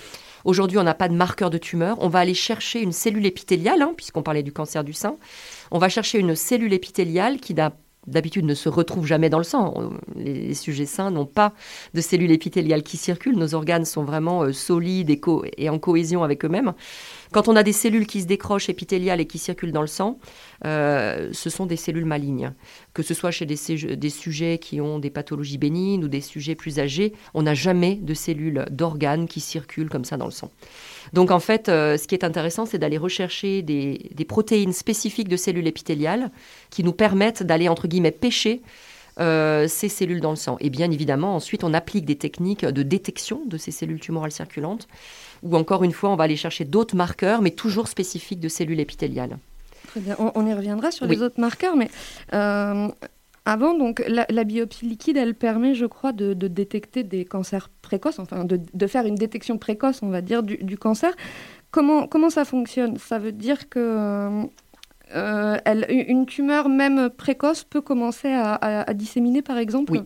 aujourd'hui, 0.45 0.77
on 0.77 0.83
n'a 0.83 0.95
pas 0.95 1.07
de 1.07 1.13
marqueur 1.13 1.49
de 1.49 1.57
tumeur. 1.57 1.97
On 1.99 2.09
va 2.09 2.19
aller 2.19 2.33
chercher 2.33 2.81
une 2.81 2.91
cellule 2.91 3.25
épithéliale, 3.25 3.81
hein, 3.81 3.93
puisqu'on 3.95 4.23
parlait 4.23 4.43
du 4.43 4.51
cancer 4.51 4.83
du 4.83 4.93
sein. 4.93 5.17
On 5.71 5.77
va 5.77 5.89
chercher 5.89 6.19
une 6.19 6.35
cellule 6.35 6.73
épithéliale 6.73 7.39
qui 7.39 7.53
n'a 7.53 7.71
d'habitude 8.07 8.45
ne 8.45 8.53
se 8.53 8.69
retrouve 8.69 9.05
jamais 9.05 9.29
dans 9.29 9.37
le 9.37 9.43
sang. 9.43 9.91
Les, 10.15 10.53
sujets 10.53 10.85
sains 10.85 11.11
n'ont 11.11 11.25
pas 11.25 11.53
de 11.93 12.01
cellules 12.01 12.31
épithéliales 12.31 12.83
qui 12.83 12.97
circulent. 12.97 13.37
Nos 13.37 13.55
organes 13.55 13.85
sont 13.85 14.03
vraiment 14.03 14.43
euh, 14.43 14.53
solides 14.53 15.09
et, 15.57 15.69
en 15.69 15.79
cohésion 15.79 16.23
avec 16.23 16.45
eux-mêmes. 16.45 16.73
Quand 17.31 17.47
on 17.47 17.55
a 17.55 17.63
des 17.63 17.73
cellules 17.73 18.07
qui 18.07 18.21
se 18.21 18.27
décrochent 18.27 18.69
épithéliales 18.69 19.19
et 19.19 19.25
qui 19.25 19.37
circulent 19.37 19.71
dans 19.71 19.81
le 19.81 19.87
sang, 19.87 20.19
euh, 20.65 21.29
ce 21.33 21.49
sont 21.49 21.65
des 21.65 21.75
cellules 21.75 22.05
malignes. 22.05 22.53
Que 22.93 23.03
ce 23.03 23.13
soit 23.13 23.31
chez 23.31 23.45
des, 23.45 23.57
des 23.95 24.09
sujets 24.09 24.57
qui 24.57 24.79
ont 24.79 24.99
des 24.99 25.09
pathologies 25.09 25.57
bénignes 25.57 26.03
ou 26.03 26.07
des 26.07 26.21
sujets 26.21 26.55
plus 26.55 26.79
âgés, 26.79 27.13
on 27.33 27.43
n'a 27.43 27.53
jamais 27.53 27.95
de 27.95 28.13
cellules 28.13 28.65
d'organes 28.71 29.27
qui 29.27 29.41
circulent 29.41 29.89
comme 29.89 30.05
ça 30.05 30.17
dans 30.17 30.25
le 30.25 30.31
sang. 30.31 30.51
Donc 31.13 31.31
en 31.31 31.39
fait, 31.39 31.69
euh, 31.69 31.97
ce 31.97 32.07
qui 32.07 32.15
est 32.15 32.23
intéressant, 32.23 32.65
c'est 32.65 32.77
d'aller 32.77 32.97
rechercher 32.97 33.61
des, 33.61 34.09
des 34.13 34.25
protéines 34.25 34.73
spécifiques 34.73 35.27
de 35.27 35.37
cellules 35.37 35.67
épithéliales 35.67 36.31
qui 36.69 36.83
nous 36.83 36.93
permettent 36.93 37.43
d'aller, 37.43 37.69
entre 37.69 37.87
guillemets, 37.87 38.11
pêcher 38.11 38.61
euh, 39.19 39.67
ces 39.67 39.87
cellules 39.87 40.19
dans 40.19 40.31
le 40.31 40.35
sang. 40.35 40.57
Et 40.59 40.69
bien 40.69 40.91
évidemment, 40.91 41.35
ensuite, 41.35 41.63
on 41.63 41.73
applique 41.73 42.05
des 42.05 42.17
techniques 42.17 42.65
de 42.65 42.83
détection 42.83 43.41
de 43.45 43.57
ces 43.57 43.71
cellules 43.71 43.99
tumorales 43.99 44.31
circulantes, 44.31 44.87
ou 45.43 45.55
encore 45.55 45.83
une 45.83 45.93
fois, 45.93 46.09
on 46.09 46.15
va 46.15 46.25
aller 46.25 46.35
chercher 46.35 46.65
d'autres 46.65 46.95
marqueurs, 46.95 47.41
mais 47.41 47.51
toujours 47.51 47.87
spécifiques 47.87 48.39
de 48.41 48.49
cellules 48.49 48.79
épithéliales. 48.79 49.37
Très 49.87 50.01
bien. 50.01 50.15
On, 50.19 50.31
on 50.35 50.45
y 50.47 50.53
reviendra 50.53 50.91
sur 50.91 51.07
Oui. 51.07 51.15
les 51.15 51.21
autres 51.21 51.39
marqueurs, 51.39 51.77
mais 51.77 51.89
euh, 52.33 52.89
avant, 53.45 53.77
donc, 53.77 54.03
la, 54.07 54.43
biopsie 54.43 54.85
liquide, 54.87 55.17
elle 55.17 55.35
permet, 55.35 55.75
je 55.75 55.85
crois, 55.85 56.11
de, 56.11 56.33
détecter 56.33 57.03
des 57.03 57.25
cancers 57.25 57.69
précoces, 57.81 58.17
enfin, 58.19 58.43
de, 58.45 58.87
faire 58.87 59.05
une 59.05 59.15
détection 59.15 59.57
précoce, 59.57 60.01
on 60.01 60.09
va 60.09 60.21
dire, 60.21 60.41
du, 60.43 60.77
cancer. 60.77 61.13
Comment, 61.71 62.07
comment 62.07 62.29
ça 62.29 62.43
fonctionne? 62.45 62.97
Ça 62.97 63.19
veut 63.19 63.31
dire 63.31 63.69
que 63.69 64.41
euh, 65.15 65.57
elle- 65.65 65.85
une 65.89 66.25
tumeur, 66.25 66.69
même 66.69 67.09
précoce, 67.09 67.63
peut 67.63 67.81
commencer 67.81 68.29
à, 68.29 68.53
à- 68.55 68.89
à 68.89 68.93
disséminer, 68.93 69.41
par 69.43 69.57
exemple? 69.59 69.91
Oui. 69.91 70.01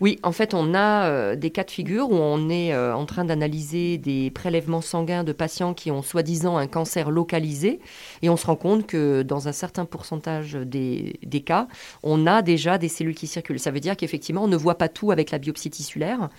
Oui, 0.00 0.18
en 0.22 0.32
fait, 0.32 0.54
on 0.54 0.74
a 0.74 1.06
euh, 1.06 1.36
des 1.36 1.50
cas 1.50 1.64
de 1.64 1.70
figure 1.70 2.10
où 2.10 2.14
on 2.14 2.48
est 2.48 2.72
euh, 2.72 2.94
en 2.94 3.06
train 3.06 3.24
d'analyser 3.24 3.98
des 3.98 4.30
prélèvements 4.30 4.80
sanguins 4.80 5.24
de 5.24 5.32
patients 5.32 5.74
qui 5.74 5.90
ont 5.90 6.02
soi-disant 6.02 6.56
un 6.56 6.66
cancer 6.66 7.10
localisé 7.10 7.80
et 8.22 8.28
on 8.28 8.36
se 8.36 8.46
rend 8.46 8.56
compte 8.56 8.86
que 8.86 9.22
dans 9.22 9.48
un 9.48 9.52
certain 9.52 9.84
pourcentage 9.84 10.54
des, 10.54 11.18
des 11.22 11.40
cas, 11.42 11.68
on 12.02 12.26
a 12.26 12.42
déjà 12.42 12.78
des 12.78 12.88
cellules 12.88 13.14
qui 13.14 13.26
circulent. 13.26 13.60
Ça 13.60 13.70
veut 13.70 13.80
dire 13.80 13.96
qu'effectivement, 13.96 14.44
on 14.44 14.48
ne 14.48 14.56
voit 14.56 14.78
pas 14.78 14.88
tout 14.88 15.10
avec 15.10 15.30
la 15.30 15.38
biopsie 15.38 15.70
tissulaire. 15.70 16.30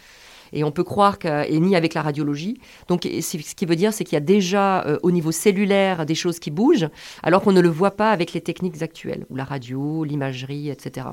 Et 0.54 0.64
on 0.64 0.72
peut 0.72 0.84
croire 0.84 1.20
que, 1.20 1.50
et 1.50 1.60
ni 1.60 1.76
avec 1.76 1.94
la 1.94 2.02
radiologie. 2.02 2.60
Donc, 2.88 3.04
ce 3.04 3.56
qui 3.56 3.66
veut 3.66 3.76
dire, 3.76 3.94
c'est 3.94 4.04
qu'il 4.04 4.14
y 4.14 4.18
a 4.18 4.22
déjà 4.22 4.86
euh, 4.86 4.98
au 5.04 5.12
niveau 5.12 5.32
cellulaire 5.32 6.06
des 6.06 6.16
choses 6.16 6.40
qui 6.40 6.52
bougent, 6.52 6.90
alors 7.24 7.42
qu'on 7.42 7.52
ne 7.52 7.62
le 7.62 7.70
voit 7.70 7.92
pas 7.92 8.12
avec 8.12 8.34
les 8.34 8.42
techniques 8.42 8.82
actuelles, 8.82 9.26
ou 9.30 9.36
la 9.36 9.44
radio, 9.44 10.04
l'imagerie, 10.04 10.70
etc. 10.70 11.08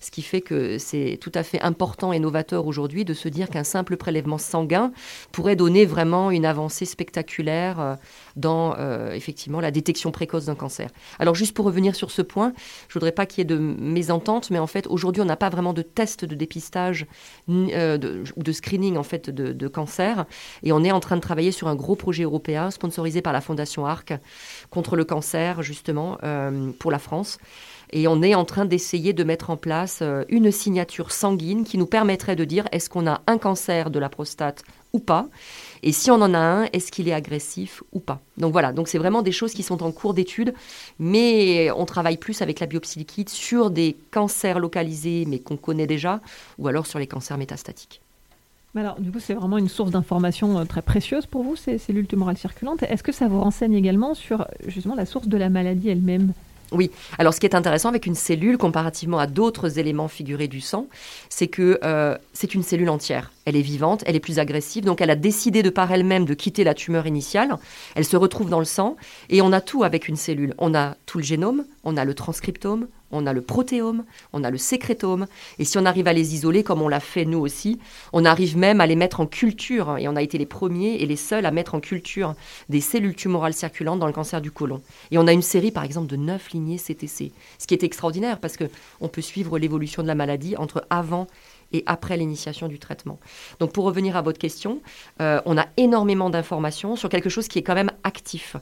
Ce 0.00 0.10
qui 0.10 0.22
fait 0.22 0.40
que 0.40 0.78
c'est 0.78 1.18
tout 1.20 1.32
à 1.34 1.42
fait 1.42 1.60
important 1.60 2.12
et 2.12 2.18
novateur 2.18 2.66
aujourd'hui 2.66 3.04
de 3.04 3.14
se 3.14 3.28
dire 3.28 3.48
qu'un 3.48 3.64
simple 3.64 3.96
prélèvement 3.96 4.38
sanguin 4.38 4.92
pourrait 5.32 5.56
donner 5.56 5.84
vraiment 5.84 6.30
une 6.30 6.46
avancée 6.46 6.84
spectaculaire 6.84 7.80
euh, 7.80 7.94
dans 8.36 8.74
euh, 8.78 9.12
effectivement 9.12 9.60
la 9.60 9.70
détection 9.70 10.10
précoce 10.10 10.46
d'un 10.46 10.54
cancer. 10.54 10.88
Alors 11.18 11.34
juste 11.34 11.54
pour 11.54 11.64
revenir 11.64 11.94
sur 11.94 12.10
ce 12.10 12.22
point, 12.22 12.52
je 12.88 12.94
voudrais 12.94 13.12
pas 13.12 13.26
qu'il 13.26 13.38
y 13.38 13.42
ait 13.42 13.44
de 13.44 13.58
mésentente, 13.58 14.50
mais 14.50 14.58
en 14.58 14.66
fait 14.66 14.86
aujourd'hui 14.88 15.22
on 15.22 15.26
n'a 15.26 15.36
pas 15.36 15.50
vraiment 15.50 15.72
de 15.72 15.82
test 15.82 16.24
de 16.24 16.34
dépistage 16.34 17.06
euh, 17.48 17.98
de- 17.98 18.24
ou 18.36 18.42
de 18.42 18.52
screening 18.52 18.79
en 18.96 19.02
fait 19.02 19.30
de, 19.30 19.68
cancer, 19.68 20.26
et 20.62 20.72
on 20.72 20.82
est 20.82 20.92
en 20.92 21.00
train 21.00 21.16
de 21.16 21.20
travailler 21.20 21.52
sur 21.52 21.68
un 21.68 21.74
gros 21.74 21.96
projet 21.96 22.24
européen 22.24 22.70
sponsorisé 22.70 23.22
par 23.22 23.32
la 23.32 23.40
Fondation 23.40 23.86
Arc 23.86 24.12
contre 24.70 24.96
le 24.96 25.04
cancer 25.04 25.62
justement 25.62 26.18
euh, 26.24 26.70
pour 26.78 26.90
la 26.90 26.98
France. 26.98 27.38
Et 27.92 28.06
on 28.06 28.22
est 28.22 28.34
en 28.34 28.44
train 28.44 28.64
d'essayer 28.64 29.12
de 29.12 29.24
mettre 29.24 29.50
en 29.50 29.56
place 29.56 29.98
euh, 30.02 30.24
une 30.28 30.52
signature 30.52 31.10
sanguine 31.10 31.64
qui 31.64 31.76
nous 31.76 31.86
permettrait 31.86 32.36
de 32.36 32.44
dire 32.44 32.66
est-ce 32.72 32.88
qu'on 32.88 33.06
a 33.06 33.20
un 33.26 33.38
cancer 33.38 33.90
de 33.90 33.98
la 33.98 34.08
prostate 34.08 34.62
ou 34.92 35.00
pas? 35.00 35.26
Et 35.82 35.92
si 35.92 36.10
on 36.10 36.16
en 36.16 36.34
a 36.34 36.38
un, 36.38 36.64
est-ce 36.72 36.92
qu'il 36.92 37.08
est 37.08 37.12
agressif 37.12 37.82
ou 37.92 38.00
pas? 38.00 38.20
Donc 38.36 38.52
voilà, 38.52 38.72
donc 38.72 38.88
c'est 38.88 38.98
vraiment 38.98 39.22
des 39.22 39.32
choses 39.32 39.52
qui 39.52 39.62
sont 39.62 39.82
en 39.82 39.92
cours 39.92 40.14
d'étude, 40.14 40.54
mais 40.98 41.70
on 41.72 41.84
travaille 41.84 42.16
plus 42.16 42.42
avec 42.42 42.60
la 42.60 42.66
biopsie 42.66 42.98
liquide 42.98 43.28
sur 43.28 43.70
des 43.70 43.96
cancers 44.10 44.58
localisés, 44.58 45.24
mais 45.26 45.38
qu'on 45.38 45.56
connaît 45.56 45.86
déjà, 45.86 46.20
ou 46.58 46.68
alors 46.68 46.86
sur 46.86 46.98
les 46.98 47.06
cancers 47.06 47.38
métastatiques. 47.38 48.02
Alors, 48.76 49.00
du 49.00 49.10
coup, 49.10 49.18
c'est 49.18 49.34
vraiment 49.34 49.58
une 49.58 49.68
source 49.68 49.90
d'information 49.90 50.58
euh, 50.58 50.64
très 50.64 50.82
précieuse 50.82 51.26
pour 51.26 51.42
vous, 51.42 51.56
ces 51.56 51.76
cellules 51.78 52.06
tumorales 52.06 52.38
circulantes. 52.38 52.84
Est-ce 52.84 53.02
que 53.02 53.10
ça 53.10 53.26
vous 53.26 53.40
renseigne 53.40 53.74
également 53.74 54.14
sur 54.14 54.46
justement 54.66 54.94
la 54.94 55.06
source 55.06 55.26
de 55.26 55.36
la 55.36 55.48
maladie 55.48 55.88
elle-même? 55.88 56.32
Oui. 56.70 56.92
Alors, 57.18 57.34
ce 57.34 57.40
qui 57.40 57.46
est 57.46 57.56
intéressant 57.56 57.88
avec 57.88 58.06
une 58.06 58.14
cellule, 58.14 58.56
comparativement 58.56 59.18
à 59.18 59.26
d'autres 59.26 59.80
éléments 59.80 60.06
figurés 60.06 60.46
du 60.46 60.60
sang, 60.60 60.86
c'est 61.28 61.48
que 61.48 61.80
euh, 61.82 62.16
c'est 62.32 62.54
une 62.54 62.62
cellule 62.62 62.90
entière. 62.90 63.32
Elle 63.44 63.56
est 63.56 63.62
vivante, 63.62 64.04
elle 64.06 64.14
est 64.14 64.20
plus 64.20 64.38
agressive, 64.38 64.84
donc 64.84 65.00
elle 65.00 65.10
a 65.10 65.16
décidé 65.16 65.64
de 65.64 65.70
par 65.70 65.90
elle-même 65.90 66.24
de 66.24 66.34
quitter 66.34 66.62
la 66.62 66.74
tumeur 66.74 67.08
initiale. 67.08 67.56
Elle 67.96 68.04
se 68.04 68.16
retrouve 68.16 68.50
dans 68.50 68.60
le 68.60 68.64
sang 68.64 68.96
et 69.30 69.42
on 69.42 69.52
a 69.52 69.60
tout 69.60 69.82
avec 69.82 70.06
une 70.06 70.14
cellule. 70.14 70.54
On 70.58 70.74
a 70.74 70.94
tout 71.06 71.18
le 71.18 71.24
génome, 71.24 71.64
on 71.82 71.96
a 71.96 72.04
le 72.04 72.14
transcriptome, 72.14 72.86
on 73.10 73.26
a 73.26 73.32
le 73.32 73.42
protéome, 73.42 74.04
on 74.32 74.44
a 74.44 74.50
le 74.50 74.58
sécrétome, 74.58 75.26
et 75.58 75.64
si 75.64 75.78
on 75.78 75.84
arrive 75.84 76.06
à 76.06 76.12
les 76.12 76.34
isoler, 76.34 76.62
comme 76.62 76.82
on 76.82 76.88
l'a 76.88 77.00
fait 77.00 77.24
nous 77.24 77.38
aussi, 77.38 77.78
on 78.12 78.24
arrive 78.24 78.56
même 78.56 78.80
à 78.80 78.86
les 78.86 78.96
mettre 78.96 79.20
en 79.20 79.26
culture, 79.26 79.96
et 79.98 80.08
on 80.08 80.16
a 80.16 80.22
été 80.22 80.38
les 80.38 80.46
premiers 80.46 80.94
et 80.94 81.06
les 81.06 81.16
seuls 81.16 81.46
à 81.46 81.50
mettre 81.50 81.74
en 81.74 81.80
culture 81.80 82.34
des 82.68 82.80
cellules 82.80 83.14
tumorales 83.14 83.54
circulantes 83.54 84.00
dans 84.00 84.06
le 84.06 84.12
cancer 84.12 84.40
du 84.40 84.50
côlon. 84.50 84.82
Et 85.10 85.18
on 85.18 85.26
a 85.26 85.32
une 85.32 85.42
série, 85.42 85.70
par 85.70 85.84
exemple, 85.84 86.08
de 86.08 86.16
neuf 86.16 86.50
lignées 86.52 86.78
CTC, 86.78 87.32
ce 87.58 87.66
qui 87.66 87.74
est 87.74 87.82
extraordinaire 87.82 88.38
parce 88.38 88.56
qu'on 88.56 89.08
peut 89.08 89.20
suivre 89.20 89.58
l'évolution 89.58 90.02
de 90.02 90.08
la 90.08 90.14
maladie 90.14 90.56
entre 90.56 90.86
avant 90.90 91.26
et 91.72 91.82
après 91.86 92.16
l'initiation 92.16 92.68
du 92.68 92.78
traitement. 92.78 93.18
Donc 93.58 93.72
pour 93.72 93.84
revenir 93.84 94.16
à 94.16 94.22
votre 94.22 94.38
question, 94.38 94.80
euh, 95.20 95.40
on 95.46 95.56
a 95.56 95.66
énormément 95.76 96.30
d'informations 96.30 96.96
sur 96.96 97.08
quelque 97.08 97.30
chose 97.30 97.48
qui 97.48 97.58
est 97.58 97.62
quand 97.62 97.74
même 97.74 97.92
actif. 98.04 98.56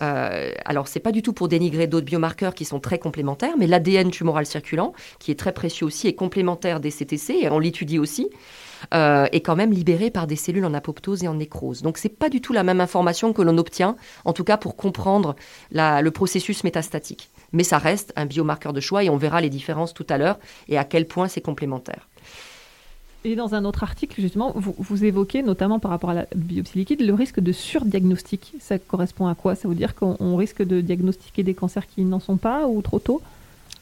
Euh, 0.00 0.52
alors, 0.64 0.88
c'est 0.88 1.00
pas 1.00 1.12
du 1.12 1.22
tout 1.22 1.32
pour 1.32 1.48
dénigrer 1.48 1.86
d'autres 1.86 2.06
biomarqueurs 2.06 2.54
qui 2.54 2.64
sont 2.64 2.80
très 2.80 2.98
complémentaires, 2.98 3.54
mais 3.58 3.66
l'ADN 3.66 4.10
tumoral 4.10 4.46
circulant, 4.46 4.92
qui 5.18 5.30
est 5.30 5.38
très 5.38 5.52
précieux 5.52 5.86
aussi, 5.86 6.08
est 6.08 6.14
complémentaire 6.14 6.80
des 6.80 6.90
CTC, 6.90 7.34
et 7.42 7.50
on 7.50 7.58
l'étudie 7.58 7.98
aussi, 7.98 8.30
euh, 8.94 9.26
est 9.32 9.40
quand 9.40 9.56
même 9.56 9.72
libéré 9.72 10.10
par 10.10 10.26
des 10.26 10.36
cellules 10.36 10.64
en 10.64 10.74
apoptose 10.74 11.22
et 11.22 11.28
en 11.28 11.34
nécrose. 11.34 11.82
Donc, 11.82 11.98
c'est 11.98 12.08
pas 12.08 12.28
du 12.28 12.40
tout 12.40 12.52
la 12.52 12.62
même 12.62 12.80
information 12.80 13.32
que 13.32 13.42
l'on 13.42 13.58
obtient, 13.58 13.96
en 14.24 14.32
tout 14.32 14.44
cas 14.44 14.56
pour 14.56 14.76
comprendre 14.76 15.36
le 15.70 16.08
processus 16.10 16.64
métastatique. 16.64 17.30
Mais 17.52 17.64
ça 17.64 17.78
reste 17.78 18.12
un 18.16 18.26
biomarqueur 18.26 18.72
de 18.72 18.80
choix, 18.80 19.04
et 19.04 19.10
on 19.10 19.16
verra 19.16 19.40
les 19.40 19.50
différences 19.50 19.94
tout 19.94 20.06
à 20.08 20.18
l'heure 20.18 20.38
et 20.68 20.78
à 20.78 20.84
quel 20.84 21.06
point 21.06 21.28
c'est 21.28 21.40
complémentaire. 21.40 22.08
Et 23.24 23.36
dans 23.36 23.54
un 23.54 23.64
autre 23.64 23.84
article, 23.84 24.20
justement, 24.20 24.52
vous, 24.56 25.04
évoquez, 25.04 25.42
notamment 25.42 25.78
par 25.78 25.92
rapport 25.92 26.10
à 26.10 26.14
la 26.14 26.26
biopsie 26.34 26.78
liquide, 26.78 27.02
le 27.02 27.14
risque 27.14 27.38
de 27.38 27.52
surdiagnostic. 27.52 28.54
Ça 28.58 28.78
correspond 28.78 29.28
à 29.28 29.36
quoi? 29.36 29.54
Ça 29.54 29.68
veut 29.68 29.76
dire 29.76 29.94
qu'on 29.94 30.36
risque 30.36 30.62
de 30.62 30.80
diagnostiquer 30.80 31.44
des 31.44 31.54
cancers 31.54 31.86
qui 31.86 32.02
n'en 32.02 32.18
sont 32.18 32.36
pas 32.36 32.66
ou 32.66 32.82
trop 32.82 32.98
tôt? 32.98 33.22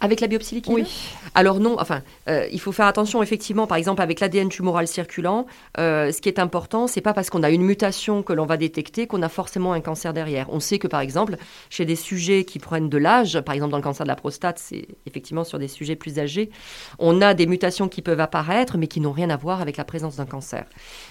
Avec 0.01 0.21
la 0.21 0.27
biopsie 0.27 0.57
liquide 0.57 0.73
Oui. 0.73 0.87
Alors 1.35 1.61
non, 1.61 1.77
enfin, 1.79 2.03
euh, 2.29 2.49
il 2.51 2.61
faut 2.61 2.73
faire 2.73 2.87
attention 2.87 3.23
effectivement, 3.23 3.67
par 3.67 3.77
exemple 3.77 4.03
avec 4.03 4.21
l'ADN 4.21 4.49
tumoral 4.49 4.89
circulant, 4.89 5.47
euh, 5.79 6.11
ce 6.11 6.21
qui 6.21 6.29
est 6.29 6.39
important, 6.39 6.87
c'est 6.87 7.01
pas 7.01 7.13
parce 7.13 7.31
qu'on 7.31 7.43
a 7.43 7.51
une 7.51 7.63
mutation 7.63 8.23
que 8.23 8.33
l'on 8.33 8.47
va 8.47 8.57
détecter 8.57 9.07
qu'on 9.07 9.23
a 9.23 9.29
forcément 9.29 9.73
un 9.73 9.81
cancer 9.81 10.13
derrière. 10.13 10.47
On 10.51 10.61
sait 10.61 10.79
que 10.79 10.89
par 10.89 11.01
exemple, 11.01 11.37
chez 11.69 11.85
des 11.85 11.97
sujets 11.97 12.45
qui 12.45 12.59
prennent 12.59 12.89
de 12.89 12.99
l'âge, 12.99 13.41
par 13.41 13.55
exemple 13.55 13.73
dans 13.73 13.77
le 13.77 13.83
cancer 13.83 14.05
de 14.05 14.09
la 14.09 14.17
prostate, 14.17 14.59
c'est 14.59 14.89
effectivement 15.07 15.45
sur 15.45 15.59
des 15.59 15.69
sujets 15.69 15.97
plus 15.97 16.19
âgés, 16.19 16.51
on 16.99 17.21
a 17.21 17.35
des 17.35 17.47
mutations 17.47 17.89
qui 17.89 18.01
peuvent 18.01 18.21
apparaître 18.21 18.79
mais 18.79 18.87
qui 18.87 19.01
n'ont 19.01 19.13
rien 19.13 19.31
à 19.31 19.37
voir 19.37 19.61
avec 19.61 19.77
la 19.77 19.85
présence 19.85 20.17
d'un 20.17 20.27
cancer. 20.27 20.65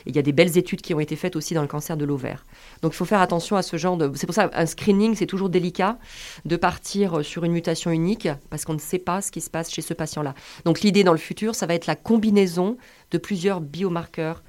il 0.05 0.15
y 0.15 0.19
a 0.19 0.23
des 0.23 0.33
belles 0.33 0.57
études 0.57 0.81
qui 0.81 0.93
ont 0.93 0.99
été 0.99 1.15
faites 1.15 1.35
aussi 1.35 1.53
dans 1.53 1.61
le 1.61 1.67
cancer 1.67 1.95
de 1.95 2.05
l'ovaire. 2.05 2.43
Donc 2.81 2.93
il 2.93 2.95
faut 2.95 3.05
faire 3.05 3.21
attention 3.21 3.55
à 3.55 3.61
ce 3.61 3.77
genre 3.77 3.97
de... 3.97 4.11
C'est 4.15 4.25
pour 4.25 4.35
ça 4.35 4.49
un 4.53 4.65
screening, 4.65 5.15
c'est 5.15 5.27
toujours 5.27 5.49
délicat 5.49 5.97
de 6.45 6.55
partir 6.55 7.23
sur 7.23 7.43
une 7.43 7.51
mutation 7.51 7.91
unique 7.91 8.27
parce 8.49 8.65
qu'on 8.65 8.78
ne 8.79 8.83
sait 8.83 8.99
pas 8.99 9.21
ce 9.21 9.31
qui 9.31 9.41
se 9.41 9.49
passe 9.49 9.71
chez 9.71 9.81
ce 9.81 9.93
patient-là. 9.93 10.33
Donc 10.65 10.81
l'idée 10.81 11.03
dans 11.03 11.11
le 11.11 11.17
futur, 11.17 11.55
ça 11.55 11.65
va 11.65 11.73
être 11.73 11.87
la 11.87 11.95
combinaison 11.95 12.77
de 13.11 13.17
plusieurs 13.17 13.61
biomarqueurs 13.61 14.43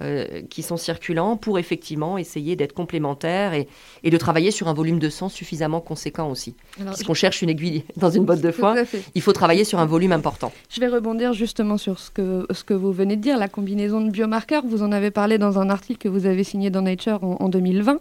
euh, 0.00 0.40
qui 0.48 0.62
sont 0.62 0.78
circulants 0.78 1.36
pour 1.36 1.58
effectivement 1.58 2.16
essayer 2.16 2.56
d'être 2.56 2.72
complémentaires 2.72 3.52
et, 3.52 3.68
et, 4.02 4.08
de 4.10 4.16
travailler 4.16 4.50
sur 4.50 4.68
un 4.68 4.72
volume 4.72 4.98
de 4.98 5.10
sang 5.10 5.28
suffisamment 5.28 5.82
conséquent 5.82 6.30
aussi. 6.30 6.54
Puisqu'on 6.76 7.12
cherche 7.12 7.42
une 7.42 7.50
aiguille 7.50 7.84
dans 7.98 8.08
une 8.08 8.24
botte 8.24 8.40
de 8.40 8.50
foin, 8.50 8.74
il 9.14 9.20
faut 9.20 9.34
travailler 9.34 9.64
sur 9.64 9.78
un 9.80 9.84
volume 9.84 10.12
important. 10.12 10.50
Je 10.70 10.80
vais 10.80 10.88
rebondir 10.88 11.34
justement 11.34 11.76
sur 11.76 11.98
ce 11.98 12.10
que, 12.10 12.46
ce 12.50 12.64
que 12.64 12.72
vous 12.72 12.90
venez 12.90 13.16
de 13.16 13.20
dire, 13.20 13.36
la 13.36 13.48
combinaison 13.48 14.00
de 14.00 14.10
biomarqueurs. 14.10 14.64
Vous 14.64 14.82
en 14.82 14.92
avez 14.92 15.10
parlé 15.10 15.36
dans 15.36 15.58
un 15.58 15.68
article 15.68 15.98
que 15.98 16.08
vous 16.08 16.24
avez 16.24 16.42
signé 16.42 16.70
dans 16.70 16.80
Nature 16.80 17.22
en, 17.22 17.50
2020. 17.50 18.00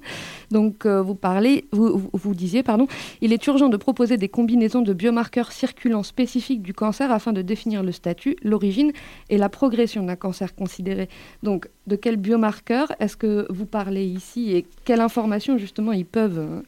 Donc 0.49 0.85
euh, 0.85 1.01
vous 1.01 1.15
parlez, 1.15 1.65
vous, 1.73 2.09
vous 2.13 2.33
disiez, 2.33 2.63
pardon, 2.63 2.87
il 3.19 3.33
est 3.33 3.45
urgent 3.47 3.67
de 3.67 3.75
proposer 3.75 4.15
des 4.15 4.29
combinaisons 4.29 4.81
de 4.81 4.93
biomarqueurs 4.93 5.51
circulants 5.51 6.03
spécifiques 6.03 6.61
du 6.61 6.73
cancer 6.73 7.11
afin 7.11 7.33
de 7.33 7.41
définir 7.41 7.83
le 7.83 7.91
statut, 7.91 8.37
l'origine 8.43 8.93
et 9.29 9.37
la 9.37 9.49
progression 9.49 10.03
d'un 10.03 10.15
cancer 10.15 10.55
considéré. 10.55 11.09
Donc 11.43 11.67
de 11.87 11.95
quels 11.95 12.17
biomarqueurs 12.17 12.91
est-ce 12.99 13.17
que 13.17 13.45
vous 13.49 13.65
parlez 13.65 14.05
ici 14.05 14.55
et 14.55 14.65
quelles 14.85 15.01
informations 15.01 15.57
justement 15.57 15.91
ils 15.91 16.05
peuvent, 16.05 16.39
euh, 16.39 16.61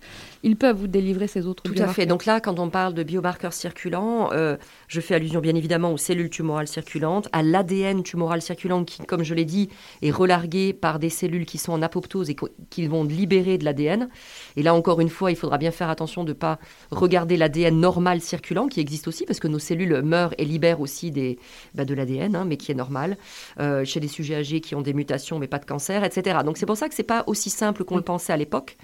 ils 0.43 0.57
peuvent 0.57 0.75
vous 0.75 0.87
délivrer 0.87 1.27
ces 1.27 1.45
autres 1.45 1.63
Tout 1.63 1.73
à 1.77 1.87
fait. 1.87 2.05
Donc 2.05 2.25
là, 2.25 2.39
quand 2.41 2.59
on 2.59 2.69
parle 2.69 2.93
de 2.93 3.03
biomarqueurs 3.03 3.53
circulants, 3.53 4.31
euh, 4.33 4.57
je 4.87 4.99
fais 4.99 5.15
allusion 5.15 5.39
bien 5.39 5.55
évidemment 5.55 5.91
aux 5.93 5.97
cellules 5.97 6.29
tumorales 6.29 6.67
circulantes, 6.67 7.29
à 7.31 7.41
l'ADN 7.41 8.03
tumoral 8.03 8.41
circulant 8.41 8.83
qui, 8.83 9.01
comme 9.03 9.23
je 9.23 9.33
l'ai 9.33 9.45
dit, 9.45 9.69
est 10.01 10.11
relargué 10.11 10.73
par 10.73 10.99
des 10.99 11.09
cellules 11.09 11.45
qui 11.45 11.57
sont 11.57 11.71
en 11.71 11.81
apoptose 11.81 12.29
et 12.29 12.35
qui 12.69 12.87
vont 12.87 13.03
libérer 13.03 13.57
de 13.57 13.65
l'ADN. 13.65 14.09
Et 14.57 14.63
là, 14.63 14.73
encore 14.73 14.99
une 14.99 15.09
fois, 15.09 15.31
il 15.31 15.37
faudra 15.37 15.57
bien 15.57 15.71
faire 15.71 15.89
attention 15.89 16.23
de 16.23 16.29
ne 16.29 16.33
pas 16.33 16.59
regarder 16.91 17.37
l'ADN 17.37 17.79
normal 17.79 18.19
circulant 18.19 18.67
qui 18.67 18.81
existe 18.81 19.07
aussi 19.07 19.25
parce 19.25 19.39
que 19.39 19.47
nos 19.47 19.59
cellules 19.59 20.01
meurent 20.01 20.33
et 20.37 20.45
libèrent 20.45 20.81
aussi 20.81 21.11
des, 21.11 21.39
bah, 21.73 21.85
de 21.85 21.93
l'ADN, 21.93 22.35
hein, 22.35 22.45
mais 22.45 22.57
qui 22.57 22.71
est 22.71 22.75
normal 22.75 23.17
euh, 23.59 23.85
chez 23.85 23.99
des 23.99 24.07
sujets 24.07 24.35
âgés 24.35 24.59
qui 24.59 24.75
ont 24.75 24.81
des 24.81 24.93
mutations 24.93 25.39
mais 25.39 25.47
pas 25.47 25.59
de 25.59 25.65
cancer, 25.65 26.03
etc. 26.03 26.39
Donc 26.43 26.57
c'est 26.57 26.65
pour 26.65 26.77
ça 26.77 26.89
que 26.89 26.95
c'est 26.95 27.03
pas 27.03 27.23
aussi 27.27 27.49
simple 27.49 27.83
qu'on 27.85 27.95
le 27.95 28.01
pensait 28.01 28.33
à 28.33 28.37
l'époque. 28.37 28.77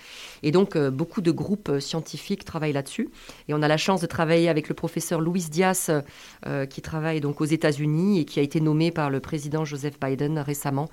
Et 0.43 0.51
donc 0.51 0.75
euh, 0.75 0.89
beaucoup 0.89 1.21
de 1.21 1.31
groupes 1.31 1.48
euh, 1.69 1.79
scientifiques 1.79 2.45
travaillent 2.45 2.73
là-dessus. 2.73 3.09
Et 3.47 3.53
on 3.53 3.61
a 3.61 3.67
la 3.67 3.77
chance 3.77 4.01
de 4.01 4.07
travailler 4.07 4.49
avec 4.49 4.69
le 4.69 4.75
professeur 4.75 5.21
Louis 5.21 5.45
Dias, 5.49 5.91
euh, 6.45 6.65
qui 6.65 6.81
travaille 6.81 7.21
donc 7.21 7.41
aux 7.41 7.45
États-Unis 7.45 8.19
et 8.19 8.25
qui 8.25 8.39
a 8.39 8.43
été 8.43 8.61
nommé 8.61 8.91
par 8.91 9.09
le 9.09 9.19
président 9.19 9.65
Joseph 9.65 9.99
Biden 9.99 10.39
récemment 10.39 10.89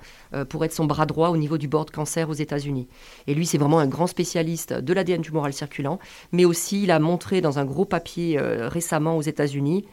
pour 0.49 0.65
être 0.65 0.73
son 0.73 0.85
bras 0.85 1.05
droit 1.05 1.29
au 1.29 1.37
niveau 1.37 1.57
du 1.57 1.67
board 1.67 1.91
cancer 1.91 2.29
aux 2.29 2.33
États-Unis. 2.33 2.87
Et 3.27 3.33
lui, 3.33 3.45
c'est 3.45 3.57
vraiment 3.57 3.79
un 3.79 3.87
grand 3.87 4.07
spécialiste 4.07 4.73
de 4.73 4.93
l'ADN 4.93 5.21
tumoral 5.21 5.53
circulant, 5.53 5.99
mais 6.31 6.45
aussi 6.45 6.83
il 6.83 6.91
a 6.91 6.99
montré 6.99 7.41
dans 7.41 7.59
un 7.59 7.65
gros 7.65 7.85
papier 7.85 8.39
récemment 8.39 9.17
aux 9.17 9.21
États-Unis 9.21 9.85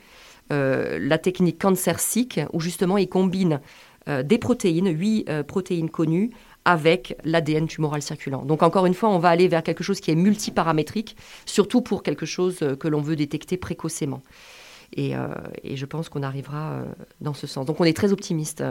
la 0.51 1.19
technique 1.19 1.61
Cancer-Seq, 1.61 2.47
où 2.53 2.61
justement 2.61 2.99
il 2.99 3.09
combine 3.09 3.61
euh, 4.09 4.23
des 4.23 4.37
protéines, 4.37 4.89
huit 4.89 5.25
euh, 5.31 5.43
protéines 5.43 5.89
connues, 5.89 6.31
avec 6.65 7.17
l'ADN 7.25 7.67
tumoral 7.67 8.03
circulant. 8.03 8.43
Donc 8.43 8.63
encore 8.63 8.87
une 8.87 8.95
fois, 8.95 9.11
on 9.11 9.19
va 9.19 9.29
aller 9.29 9.49
vers 9.49 9.63
quelque 9.63 9.85
chose 9.85 10.01
qui 10.01 10.11
est 10.11 10.15
multiparamétrique, 10.15 11.17
surtout 11.47 11.83
pour 11.83 12.03
quelque 12.03 12.27
chose 12.27 12.59
euh, 12.63 12.77
que 12.77 12.89
l'on 12.89 13.01
veut 13.01 13.17
détecter 13.17 13.57
précocement. 13.57 14.23
Et, 14.97 15.15
et 15.65 15.77
je 15.77 15.87
pense 15.87 16.09
qu'on 16.09 16.23
arrivera 16.23 16.85
dans 17.21 17.35
ce 17.35 17.49
sens. 17.49 17.67
Donc 17.67 17.81
on 17.81 17.85
est 17.85 17.97
très 17.97 18.13
optimiste. 18.13 18.63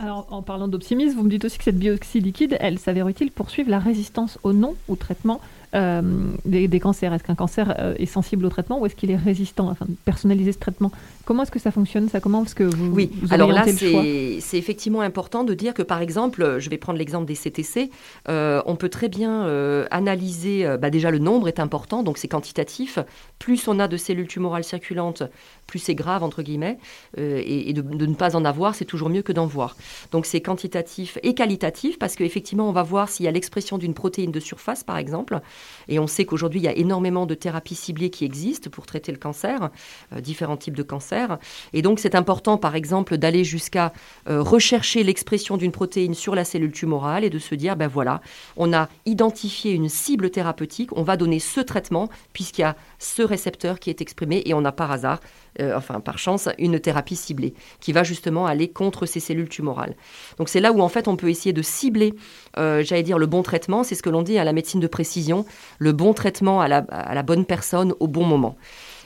Alors, 0.00 0.26
en 0.30 0.42
parlant 0.42 0.66
d'optimisme, 0.66 1.16
vous 1.16 1.22
me 1.22 1.28
dites 1.28 1.44
aussi 1.44 1.58
que 1.58 1.64
cette 1.64 1.78
bioxy 1.78 2.18
liquide, 2.18 2.56
elle 2.58 2.80
s'avère 2.80 3.06
utile 3.06 3.30
pour 3.30 3.50
suivre 3.50 3.70
la 3.70 3.78
résistance 3.78 4.36
au 4.42 4.52
non 4.52 4.74
ou 4.88 4.96
traitement 4.96 5.40
euh, 5.74 6.02
des, 6.44 6.80
cancers 6.80 7.12
Est-ce 7.12 7.24
qu'un 7.24 7.34
cancer 7.34 7.74
euh, 7.78 7.94
est 7.98 8.06
sensible 8.06 8.46
au 8.46 8.48
traitement 8.48 8.80
ou 8.80 8.86
est-ce 8.86 8.94
qu'il 8.94 9.10
est 9.10 9.16
résistant 9.16 9.68
Enfin, 9.68 9.86
personnaliser 10.04 10.52
ce 10.52 10.58
traitement? 10.58 10.90
Comment 11.24 11.42
est-ce 11.42 11.50
que 11.50 11.58
ça 11.58 11.70
fonctionne 11.70 12.08
Ça? 12.08 12.20
Comment 12.20 12.44
est-ce 12.44 12.54
que 12.54 12.64
vous 12.64 12.92
Oui, 12.92 13.10
alors 13.30 13.52
là, 13.52 13.64
c'est 13.66 14.58
effectivement 14.58 15.02
important 15.02 15.44
de 15.44 15.52
dire 15.52 15.74
que, 15.74 15.82
par 15.82 16.00
exemple, 16.00 16.56
je 16.58 16.70
vais 16.70 16.78
prendre 16.78 16.98
l'exemple 16.98 17.26
des 17.26 17.34
CTC, 17.34 17.90
euh, 18.28 18.62
on 18.64 18.76
peut 18.76 18.88
très 18.88 19.08
bien 19.08 19.46
analyser, 19.90 20.66
bah 20.80 20.90
déjà 20.90 21.10
le 21.10 21.18
nombre 21.18 21.48
est 21.48 21.60
important, 21.60 22.02
donc 22.02 22.18
c'est 22.18 22.28
quantitatif. 22.28 22.98
Plus 23.38 23.68
on 23.68 23.78
a 23.78 23.88
de 23.88 23.96
cellules 23.96 24.26
tumorales 24.26 24.64
circulantes, 24.64 25.22
plus 25.66 25.78
c'est 25.78 25.94
grave, 25.94 26.22
entre 26.22 26.42
guillemets, 26.42 26.78
et, 27.16 27.72
de, 27.72 27.82
de, 27.82 28.06
ne 28.06 28.14
pas 28.14 28.36
en 28.36 28.44
avoir, 28.44 28.74
c'est 28.74 28.84
toujours 28.84 29.10
mieux 29.10 29.22
que 29.22 29.32
d'en 29.32 29.46
voir. 29.46 29.76
Donc 30.12 30.24
c'est 30.24 30.40
quantitatif 30.40 31.18
et 31.22 31.34
qualitatif, 31.34 31.98
parce 31.98 32.14
qu'effectivement, 32.14 32.68
on 32.68 32.72
va 32.72 32.82
voir 32.82 33.08
s'il 33.08 33.26
y 33.26 33.28
a 33.28 33.32
l'expression 33.32 33.76
d'une 33.78 33.94
protéine 33.94 34.32
de 34.32 34.40
surface, 34.40 34.82
par 34.82 34.96
exemple, 34.96 35.40
Et 35.88 35.98
on 35.98 36.06
sait 36.06 36.24
qu'aujourd'hui, 36.24 36.60
il 36.60 36.64
y 36.64 36.68
a 36.68 36.76
énormément 36.76 37.26
de 37.26 37.34
thérapies 37.34 37.74
ciblées 37.74 38.10
qui 38.10 38.24
existent 38.24 38.70
pour 38.70 38.86
traiter 38.86 39.12
le 39.12 39.18
cancer, 39.18 39.70
euh, 40.12 40.20
différents 40.20 40.56
types 40.56 40.76
de 40.76 40.82
cancers. 40.82 41.38
Et 41.72 41.82
donc, 41.82 41.98
c'est 41.98 42.14
important, 42.14 42.58
par 42.58 42.74
exemple, 42.74 43.16
d'aller 43.16 43.44
jusqu'à 43.44 43.92
euh, 44.28 44.42
rechercher 44.42 45.02
l'expression 45.02 45.56
d'une 45.56 45.72
protéine 45.72 46.14
sur 46.14 46.34
la 46.34 46.44
cellule 46.44 46.72
tumorale 46.72 47.24
et 47.24 47.30
de 47.30 47.38
se 47.38 47.54
dire, 47.54 47.76
ben 47.76 47.88
voilà, 47.88 48.20
on 48.56 48.72
a 48.72 48.88
identifié 49.06 49.72
une 49.72 49.88
cible 49.88 50.30
thérapeutique, 50.30 50.96
on 50.96 51.02
va 51.02 51.16
donner 51.16 51.38
ce 51.38 51.60
traitement 51.60 52.08
puisqu'il 52.32 52.62
y 52.62 52.64
a 52.64 52.76
ce 52.98 53.22
récepteur 53.22 53.78
qui 53.78 53.90
est 53.90 54.00
exprimé 54.00 54.42
et 54.44 54.54
on 54.54 54.64
a 54.64 54.72
par 54.72 54.90
hasard 54.90 55.20
euh, 55.60 55.76
enfin 55.76 56.00
par 56.00 56.18
chance, 56.18 56.48
une 56.58 56.80
thérapie 56.80 57.16
ciblée 57.16 57.54
qui 57.80 57.92
va 57.92 58.02
justement 58.02 58.46
aller 58.46 58.68
contre 58.68 59.06
ces 59.06 59.20
cellules 59.20 59.48
tumorales. 59.48 59.94
Donc 60.38 60.48
c'est 60.48 60.60
là 60.60 60.72
où 60.72 60.80
en 60.80 60.88
fait 60.88 61.08
on 61.08 61.16
peut 61.16 61.28
essayer 61.28 61.52
de 61.52 61.62
cibler, 61.62 62.14
euh, 62.56 62.82
j'allais 62.82 63.02
dire, 63.02 63.18
le 63.18 63.26
bon 63.26 63.42
traitement. 63.42 63.84
C'est 63.84 63.94
ce 63.94 64.02
que 64.02 64.10
l'on 64.10 64.22
dit 64.22 64.38
à 64.38 64.44
la 64.44 64.52
médecine 64.52 64.80
de 64.80 64.86
précision, 64.86 65.44
le 65.78 65.92
bon 65.92 66.14
traitement 66.14 66.60
à 66.60 66.68
la, 66.68 67.22
bonne 67.22 67.44
personne 67.44 67.94
au 68.00 68.06
bon 68.06 68.24
moment. 68.24 68.56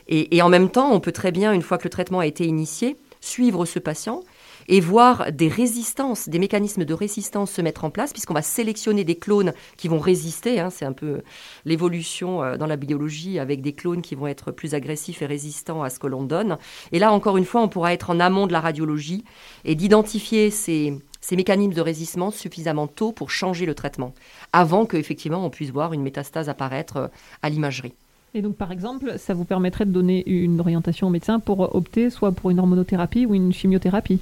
et 0.08 0.42
en 0.42 0.48
même 0.48 0.68
temps, 0.68 0.92
on 0.92 1.00
peut 1.00 1.12
très 1.12 1.32
bien, 1.32 1.52
une 1.52 1.62
fois 1.62 1.78
que 1.78 1.84
le 1.84 1.90
traitement 1.90 2.20
a 2.20 2.26
été 2.26 2.44
initié, 2.44 2.96
suivre 3.20 3.64
ce 3.64 3.78
patient 3.78 4.22
et 4.68 4.80
voir 4.80 5.32
des 5.32 5.48
résistances, 5.48 6.28
des 6.28 6.38
mécanismes 6.38 6.84
de 6.84 6.94
résistance 6.94 7.52
se 7.52 7.62
mettre 7.62 7.84
en 7.84 7.90
place, 7.90 8.12
puisqu'on 8.12 8.34
va 8.34 8.42
sélectionner 8.42 9.04
des 9.04 9.16
clones 9.16 9.52
qui 9.76 9.88
vont 9.88 9.98
résister. 9.98 10.60
Hein, 10.60 10.70
c'est 10.70 10.84
un 10.84 10.92
peu 10.92 11.22
l'évolution 11.64 12.42
euh, 12.42 12.56
dans 12.56 12.66
la 12.66 12.76
biologie 12.76 13.38
avec 13.38 13.62
des 13.62 13.72
clones 13.72 14.02
qui 14.02 14.14
vont 14.14 14.26
être 14.26 14.52
plus 14.52 14.74
agressifs 14.74 15.22
et 15.22 15.26
résistants 15.26 15.82
à 15.82 15.90
ce 15.90 15.98
que 15.98 16.06
l'on 16.06 16.22
donne. 16.22 16.58
Et 16.92 16.98
là, 16.98 17.12
encore 17.12 17.36
une 17.36 17.44
fois, 17.44 17.62
on 17.62 17.68
pourra 17.68 17.92
être 17.92 18.10
en 18.10 18.20
amont 18.20 18.46
de 18.46 18.52
la 18.52 18.60
radiologie 18.60 19.24
et 19.64 19.74
d'identifier 19.74 20.50
ces, 20.50 20.94
ces 21.20 21.36
mécanismes 21.36 21.72
de 21.72 21.80
résistance 21.80 22.36
suffisamment 22.36 22.86
tôt 22.86 23.12
pour 23.12 23.30
changer 23.30 23.64
le 23.64 23.74
traitement, 23.74 24.12
avant 24.52 24.86
qu'effectivement 24.86 25.44
on 25.44 25.50
puisse 25.50 25.70
voir 25.70 25.92
une 25.92 26.02
métastase 26.02 26.48
apparaître 26.48 26.96
euh, 26.96 27.08
à 27.42 27.48
l'imagerie. 27.48 27.94
Et 28.34 28.40
donc, 28.40 28.56
par 28.56 28.72
exemple, 28.72 29.18
ça 29.18 29.34
vous 29.34 29.44
permettrait 29.44 29.84
de 29.84 29.90
donner 29.90 30.26
une 30.26 30.58
orientation 30.58 31.08
au 31.08 31.10
médecin 31.10 31.38
pour 31.38 31.74
opter 31.74 32.08
soit 32.08 32.32
pour 32.32 32.50
une 32.50 32.58
hormonothérapie 32.60 33.26
ou 33.26 33.34
une 33.34 33.52
chimiothérapie? 33.52 34.20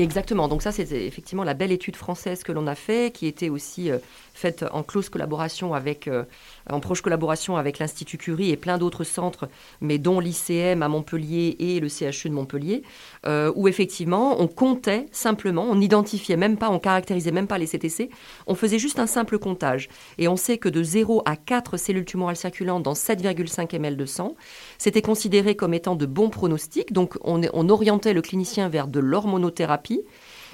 Exactement. 0.00 0.48
Donc 0.48 0.62
ça, 0.62 0.72
c'est 0.72 0.90
effectivement 0.90 1.44
la 1.44 1.52
belle 1.52 1.72
étude 1.72 1.94
française 1.94 2.42
que 2.42 2.52
l'on 2.52 2.66
a 2.66 2.74
fait, 2.74 3.12
qui 3.12 3.26
était 3.26 3.50
aussi 3.50 3.90
euh, 3.90 3.98
faite 4.40 4.64
en 4.72 4.82
close 4.82 5.08
collaboration 5.08 5.74
avec, 5.74 6.08
euh, 6.08 6.24
en 6.68 6.80
proche 6.80 7.02
collaboration 7.02 7.56
avec 7.56 7.78
l'Institut 7.78 8.16
Curie 8.16 8.50
et 8.50 8.56
plein 8.56 8.78
d'autres 8.78 9.04
centres, 9.04 9.48
mais 9.80 9.98
dont 9.98 10.18
l'ICM 10.18 10.82
à 10.82 10.88
Montpellier 10.88 11.56
et 11.58 11.78
le 11.78 11.88
CHU 11.88 12.30
de 12.30 12.34
Montpellier, 12.34 12.82
euh, 13.26 13.52
où 13.54 13.68
effectivement 13.68 14.40
on 14.40 14.48
comptait 14.48 15.06
simplement, 15.12 15.64
on 15.64 15.76
n'identifiait 15.76 16.38
même 16.38 16.56
pas, 16.56 16.70
on 16.70 16.78
caractérisait 16.78 17.32
même 17.32 17.46
pas 17.46 17.58
les 17.58 17.66
CTC, 17.66 18.10
on 18.46 18.54
faisait 18.54 18.78
juste 18.78 18.98
un 18.98 19.06
simple 19.06 19.38
comptage. 19.38 19.88
Et 20.18 20.26
on 20.26 20.36
sait 20.36 20.56
que 20.58 20.68
de 20.68 20.82
0 20.82 21.22
à 21.26 21.36
4 21.36 21.76
cellules 21.76 22.06
tumorales 22.06 22.36
circulantes 22.36 22.82
dans 22.82 22.94
7,5 22.94 23.74
ml 23.74 23.96
de 23.96 24.06
sang, 24.06 24.36
c'était 24.78 25.02
considéré 25.02 25.54
comme 25.54 25.74
étant 25.74 25.96
de 25.96 26.06
bons 26.06 26.30
pronostics. 26.30 26.92
Donc 26.92 27.18
on, 27.22 27.42
on 27.52 27.68
orientait 27.68 28.14
le 28.14 28.22
clinicien 28.22 28.70
vers 28.70 28.88
de 28.88 29.00
l'hormonothérapie 29.00 30.02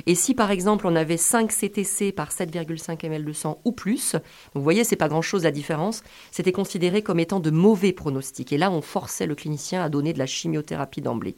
et 0.04 0.14
si 0.14 0.34
par 0.34 0.50
exemple 0.50 0.86
on 0.86 0.96
avait 0.96 1.16
5 1.16 1.50
CTC 1.50 2.12
par 2.12 2.30
7,5 2.30 3.06
ml 3.06 3.24
de 3.24 3.32
sang 3.32 3.60
ou 3.64 3.72
plus, 3.72 4.16
vous 4.54 4.62
voyez, 4.62 4.84
c'est 4.84 4.96
pas 4.96 5.08
grand-chose 5.08 5.44
la 5.44 5.50
différence, 5.50 6.02
c'était 6.30 6.52
considéré 6.52 7.02
comme 7.02 7.20
étant 7.20 7.40
de 7.40 7.50
mauvais 7.50 7.92
pronostics. 7.92 8.52
Et 8.52 8.58
là, 8.58 8.70
on 8.70 8.82
forçait 8.82 9.26
le 9.26 9.34
clinicien 9.34 9.82
à 9.82 9.88
donner 9.88 10.12
de 10.12 10.18
la 10.18 10.26
chimiothérapie 10.26 11.00
d'emblée. 11.00 11.36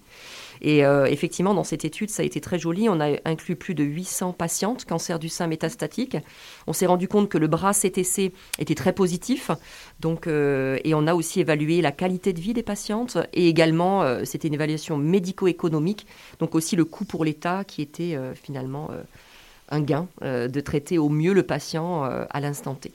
Et 0.60 0.84
euh, 0.84 1.06
effectivement, 1.06 1.54
dans 1.54 1.64
cette 1.64 1.84
étude, 1.84 2.10
ça 2.10 2.22
a 2.22 2.26
été 2.26 2.40
très 2.40 2.58
joli. 2.58 2.88
On 2.88 3.00
a 3.00 3.16
inclus 3.24 3.56
plus 3.56 3.74
de 3.74 3.84
800 3.84 4.32
patientes 4.32 4.84
cancer 4.84 5.18
du 5.18 5.28
sein 5.28 5.46
métastatique. 5.46 6.16
On 6.66 6.72
s'est 6.72 6.86
rendu 6.86 7.08
compte 7.08 7.28
que 7.28 7.38
le 7.38 7.46
bras 7.46 7.72
CTC 7.72 8.32
était 8.58 8.74
très 8.74 8.92
positif. 8.92 9.50
Donc, 10.00 10.26
euh, 10.26 10.78
et 10.84 10.94
on 10.94 11.06
a 11.06 11.14
aussi 11.14 11.40
évalué 11.40 11.80
la 11.80 11.92
qualité 11.92 12.32
de 12.32 12.40
vie 12.40 12.54
des 12.54 12.62
patientes. 12.62 13.18
Et 13.32 13.48
également, 13.48 14.02
euh, 14.02 14.24
c'était 14.24 14.48
une 14.48 14.54
évaluation 14.54 14.96
médico-économique. 14.96 16.06
Donc 16.38 16.54
aussi 16.54 16.76
le 16.76 16.84
coût 16.84 17.04
pour 17.04 17.24
l'État 17.24 17.64
qui 17.64 17.82
était 17.82 18.16
finalement 18.34 18.90
un 19.70 19.80
gain 19.80 20.08
de 20.22 20.60
traiter 20.60 20.98
au 20.98 21.08
mieux 21.08 21.32
le 21.32 21.42
patient 21.42 22.04
à 22.04 22.40
l'instant 22.40 22.74
T. 22.74 22.92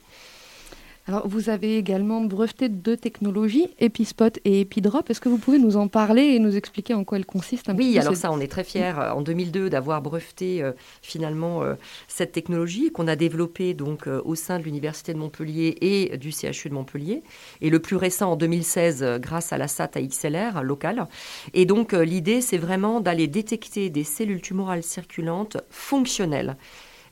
Alors, 1.06 1.28
vous 1.28 1.50
avez 1.50 1.76
également 1.76 2.22
breveté 2.22 2.70
deux 2.70 2.96
technologies, 2.96 3.68
Epispot 3.78 4.38
et 4.46 4.62
Epidrop. 4.62 5.10
Est-ce 5.10 5.20
que 5.20 5.28
vous 5.28 5.36
pouvez 5.36 5.58
nous 5.58 5.76
en 5.76 5.86
parler 5.86 6.22
et 6.22 6.38
nous 6.38 6.56
expliquer 6.56 6.94
en 6.94 7.04
quoi 7.04 7.18
elles 7.18 7.26
consistent 7.26 7.68
un 7.68 7.76
Oui, 7.76 7.98
alors 7.98 8.16
ça, 8.16 8.32
on 8.32 8.40
est 8.40 8.50
très 8.50 8.64
fiers 8.64 8.98
euh, 8.98 9.12
en 9.12 9.20
2002 9.20 9.68
d'avoir 9.68 10.00
breveté 10.00 10.62
euh, 10.62 10.72
finalement 11.02 11.62
euh, 11.62 11.74
cette 12.08 12.32
technologie 12.32 12.90
qu'on 12.90 13.06
a 13.06 13.16
développée 13.16 13.74
donc 13.74 14.06
au 14.06 14.34
sein 14.34 14.58
de 14.58 14.64
l'Université 14.64 15.12
de 15.12 15.18
Montpellier 15.18 15.76
et 15.82 16.16
du 16.16 16.32
CHU 16.32 16.70
de 16.70 16.74
Montpellier. 16.74 17.22
Et 17.60 17.68
le 17.68 17.80
plus 17.80 17.96
récent 17.96 18.32
en 18.32 18.36
2016 18.36 19.18
grâce 19.20 19.52
à 19.52 19.58
la 19.58 19.68
SAT 19.68 19.90
à 19.96 20.00
XLR 20.00 20.62
locale. 20.62 21.06
Et 21.52 21.66
donc, 21.66 21.92
l'idée, 21.92 22.40
c'est 22.40 22.56
vraiment 22.56 23.00
d'aller 23.00 23.26
détecter 23.26 23.90
des 23.90 24.04
cellules 24.04 24.40
tumorales 24.40 24.82
circulantes 24.82 25.58
fonctionnelles 25.68 26.56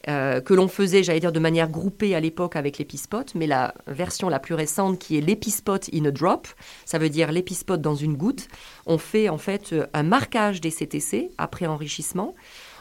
euh, 0.09 0.41
que 0.41 0.55
l'on 0.55 0.69
faisait, 0.69 1.03
j'allais 1.03 1.21
dire, 1.21 1.33
de 1.33 1.39
manière 1.39 1.69
groupée 1.69 2.15
à 2.15 2.21
l'époque 2.21 2.57
avec 2.57 2.79
l'épispot, 2.79 3.25
mais 3.35 3.47
la 3.47 3.75
version 3.87 4.29
la 4.29 4.41
plus 4.41 4.55
récente 4.55 4.99
qui 4.99 5.17
est 5.17 5.21
l'épispot 5.21 5.79
in 5.93 6.05
a 6.07 6.11
drop, 6.11 6.49
ça 6.85 6.99
veut 6.99 7.09
dire 7.09 7.31
l'épispot 7.31 7.77
dans 7.77 7.95
une 7.95 8.17
goutte, 8.17 8.49
on 8.87 8.99
fait 8.99 9.29
en 9.29 9.39
fait 9.39 9.73
euh, 9.73 9.87
un 9.95 10.03
marquage 10.03 10.61
des 10.61 10.71
CTC 10.71 11.31
après 11.39 11.67
enrichissement. 11.67 12.35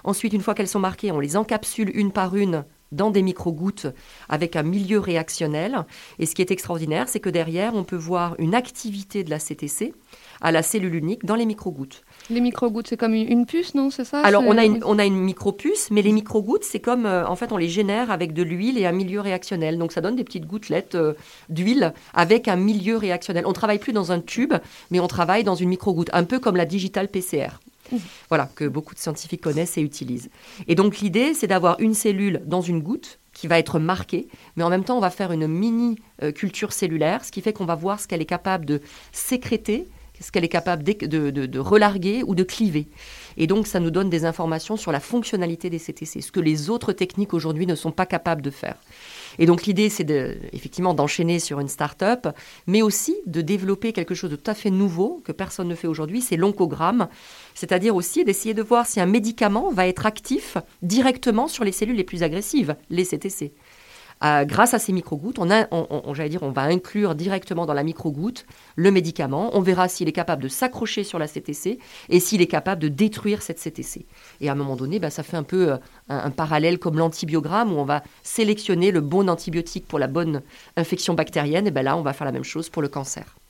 Ensuite, 0.04 0.34
une 0.34 0.42
fois 0.42 0.56
qu'elles 0.56 0.68
sont 0.68 0.80
marquées, 0.80 1.12
on 1.12 1.20
les 1.20 1.38
encapsule 1.38 1.92
une 1.94 2.12
par 2.12 2.36
une 2.36 2.66
dans 2.92 3.12
des 3.12 3.22
micro-gouttes 3.22 3.88
avec 4.30 4.56
un 4.56 4.64
milieu 4.64 5.00
réactionnel. 5.00 5.86
Et 6.20 6.26
ce 6.26 6.36
qui 6.36 6.42
est 6.42 6.52
extraordinaire, 6.52 7.08
c'est 7.08 7.20
que 7.20 7.30
derrière, 7.30 7.76
on 7.76 7.84
peut 7.84 7.96
voir 7.96 8.36
une 8.38 8.56
activité 8.56 9.24
de 9.24 9.30
la 9.30 9.40
CTC 9.40 9.94
à 10.42 10.52
la 10.52 10.64
cellule 10.64 10.96
unique 10.96 11.26
dans 11.26 11.36
les 11.36 11.46
micro-gouttes. 11.46 12.04
Les 12.30 12.42
micro-gouttes, 12.42 12.88
c'est 12.88 12.98
comme 12.98 13.14
une 13.14 13.46
puce, 13.46 13.76
non 13.76 13.90
C'est 13.90 14.06
ça? 14.06 14.22
Alors, 14.22 14.44
on 14.46 14.58
a, 14.58 14.66
une, 14.66 14.82
on 14.86 15.00
a 15.00 15.06
une 15.06 15.18
micro-puce, 15.18 15.92
mais 15.92 16.02
les 16.02 16.12
micro-gouttes, 16.12 16.64
c'est 16.64 16.80
comme, 16.80 17.06
euh, 17.06 17.26
en 17.28 17.36
fait, 17.36 17.52
on 17.52 17.58
les 17.58 17.70
génère 17.70 18.12
avec 18.12 18.34
de 18.34 18.44
l'huile 18.44 18.78
et 18.78 18.86
un 18.86 18.92
milieu 18.92 19.20
réactionnel. 19.20 19.78
Donc, 19.78 19.92
ça 19.92 20.02
donne 20.02 20.16
des 20.16 20.24
petites 20.24 20.46
gouttelettes 20.46 20.96
euh, 20.96 21.14
d'huile 21.50 21.94
avec 22.14 22.48
un 22.48 22.56
milieu 22.56 22.98
réactionnel. 22.98 23.46
On 23.46 23.54
travaille 23.54 23.80
plus 23.80 23.94
dans 23.94 24.12
un 24.12 24.20
tube, 24.20 24.54
mais 24.92 25.00
on 25.00 25.08
travaille 25.08 25.44
dans 25.44 25.56
une 25.56 25.70
micro-goutte, 25.70 26.10
un 26.14 26.24
peu 26.24 26.40
comme 26.40 26.56
la 26.56 26.66
digital 26.66 27.08
PCR. 27.08 27.60
Mmh. 27.92 27.98
Voilà, 28.30 28.50
que 28.56 28.66
beaucoup 28.66 28.94
de 28.94 29.00
scientifiques 29.00 29.42
connaissent 29.42 29.78
et 29.78 29.82
utilisent. 29.82 30.30
Et 30.68 30.76
donc, 30.76 31.00
l'idée, 31.00 31.34
c'est 31.34 31.48
d'avoir 31.48 31.80
une 31.80 31.94
cellule 31.94 32.42
dans 32.46 32.62
une 32.62 32.82
goutte 32.82 33.20
qui 33.34 33.48
va 33.48 33.60
être 33.60 33.80
marquée, 33.80 34.28
mais 34.56 34.64
en 34.64 34.70
même 34.70 34.84
temps, 34.84 34.98
on 34.98 35.02
va 35.02 35.10
faire 35.10 35.32
une 35.32 35.48
mini 35.48 35.98
euh, 36.22 36.32
culture 36.32 36.74
cellulaire, 36.74 37.26
ce 37.26 37.32
qui 37.32 37.42
fait 37.42 37.54
qu'on 37.54 37.66
va 37.66 37.76
voir 37.76 38.00
ce 38.00 38.08
qu'elle 38.08 38.22
est 38.22 38.26
capable 38.26 38.66
de 38.66 38.82
sécréter 39.12 39.88
ce 40.22 40.32
qu'elle 40.32 40.46
est 40.46 40.50
capable 40.50 40.84
de, 40.84 41.60
relarguer 41.60 42.24
ou 42.26 42.36
de 42.36 42.44
cliver. 42.44 42.88
Et 43.38 43.48
donc, 43.48 43.68
ça 43.68 43.80
nous 43.80 43.92
donne 43.92 44.10
des 44.10 44.26
informations 44.26 44.78
sur 44.78 44.92
la 44.92 45.00
fonctionnalité 45.00 45.70
des 45.70 45.80
CTC, 45.80 46.22
ce 46.22 46.32
que 46.32 46.40
les 46.40 46.70
autres 46.70 46.94
techniques 46.94 47.34
aujourd'hui 47.34 47.66
ne 47.66 47.76
sont 47.76 47.92
pas 47.92 48.06
capables 48.06 48.42
de 48.42 48.50
faire. 48.50 48.76
Et 49.40 49.46
donc, 49.46 49.64
l'idée, 49.64 49.90
c'est 49.90 50.04
de, 50.04 50.38
effectivement 50.54 50.94
d'enchaîner 50.94 51.40
sur 51.40 51.60
une 51.60 51.70
start-up, 51.70 52.28
mais 52.68 52.82
aussi 52.82 53.16
de 53.26 53.42
développer 53.42 53.94
quelque 53.94 54.16
chose 54.16 54.30
de 54.30 54.36
tout 54.36 54.52
à 54.52 54.54
fait 54.54 54.70
nouveau 54.70 55.22
que 55.24 55.32
personne 55.32 55.68
ne 55.68 55.76
fait 55.76 55.88
aujourd'hui, 55.88 56.22
c'est 56.22 56.38
l'oncogramme, 56.38 57.08
c'est-à-dire 57.56 57.96
aussi 57.96 58.24
d'essayer 58.24 58.54
de 58.54 58.62
voir 58.62 58.86
si 58.86 59.00
un 59.00 59.06
médicament 59.06 59.72
va 59.72 59.88
être 59.88 60.06
actif 60.06 60.58
directement 60.82 61.48
sur 61.48 61.64
les 61.64 61.72
cellules 61.72 61.96
les 61.96 62.04
plus 62.04 62.24
agressives, 62.24 62.76
les 62.90 63.06
CTC. 63.06 63.54
Euh, 64.24 64.46
grâce 64.46 64.74
à 64.74 64.80
ces 64.80 64.94
micro-gouttes, 64.94 65.40
on, 65.40 65.50
on, 65.72 66.14
dire, 66.14 66.44
on 66.44 66.52
va 66.52 66.64
inclure 66.64 67.16
directement 67.16 67.66
dans 67.66 67.74
la 67.74 67.84
micro-goutte 67.84 68.46
le 68.76 68.92
médicament. 68.92 69.50
On 69.54 69.62
verra 69.62 69.88
s'il 69.88 70.08
est 70.08 70.14
capable 70.14 70.44
de 70.44 70.48
s'accrocher 70.48 71.04
sur 71.04 71.20
la 71.20 71.28
CTC 71.28 71.80
et 72.10 72.20
s'il 72.20 72.42
est 72.42 72.48
capable 72.48 72.82
de 72.82 72.88
détruire 72.88 73.42
cette 73.42 73.60
CTC. 73.60 74.06
Et 74.40 74.50
à 74.50 74.52
un 74.52 74.56
moment 74.56 74.76
donné, 74.76 75.00
bah, 75.00 75.10
ça 75.10 75.24
fait 75.24 75.38
un 75.38 75.44
peu 75.44 75.72
euh, 75.72 75.78
un, 76.10 76.32
parallèle 76.32 76.78
comme 76.78 76.98
l'antibiogramme 76.98 77.74
où 77.74 77.78
on 77.78 77.86
va 77.86 78.04
sélectionner 78.24 78.92
le 78.92 79.02
bon 79.02 79.30
antibiotique 79.30 79.88
pour 79.88 80.00
la 80.00 80.08
bonne 80.08 80.42
infection 80.78 81.14
bactérienne. 81.14 81.68
Et 81.68 81.72
ben 81.72 81.84
là, 81.84 81.98
on 81.98 82.02
va 82.02 82.14
faire 82.14 82.26
la 82.26 82.32
même 82.32 82.44
chose 82.44 82.70
pour 82.70 82.82
le 82.82 82.88
cancer. 82.88 83.41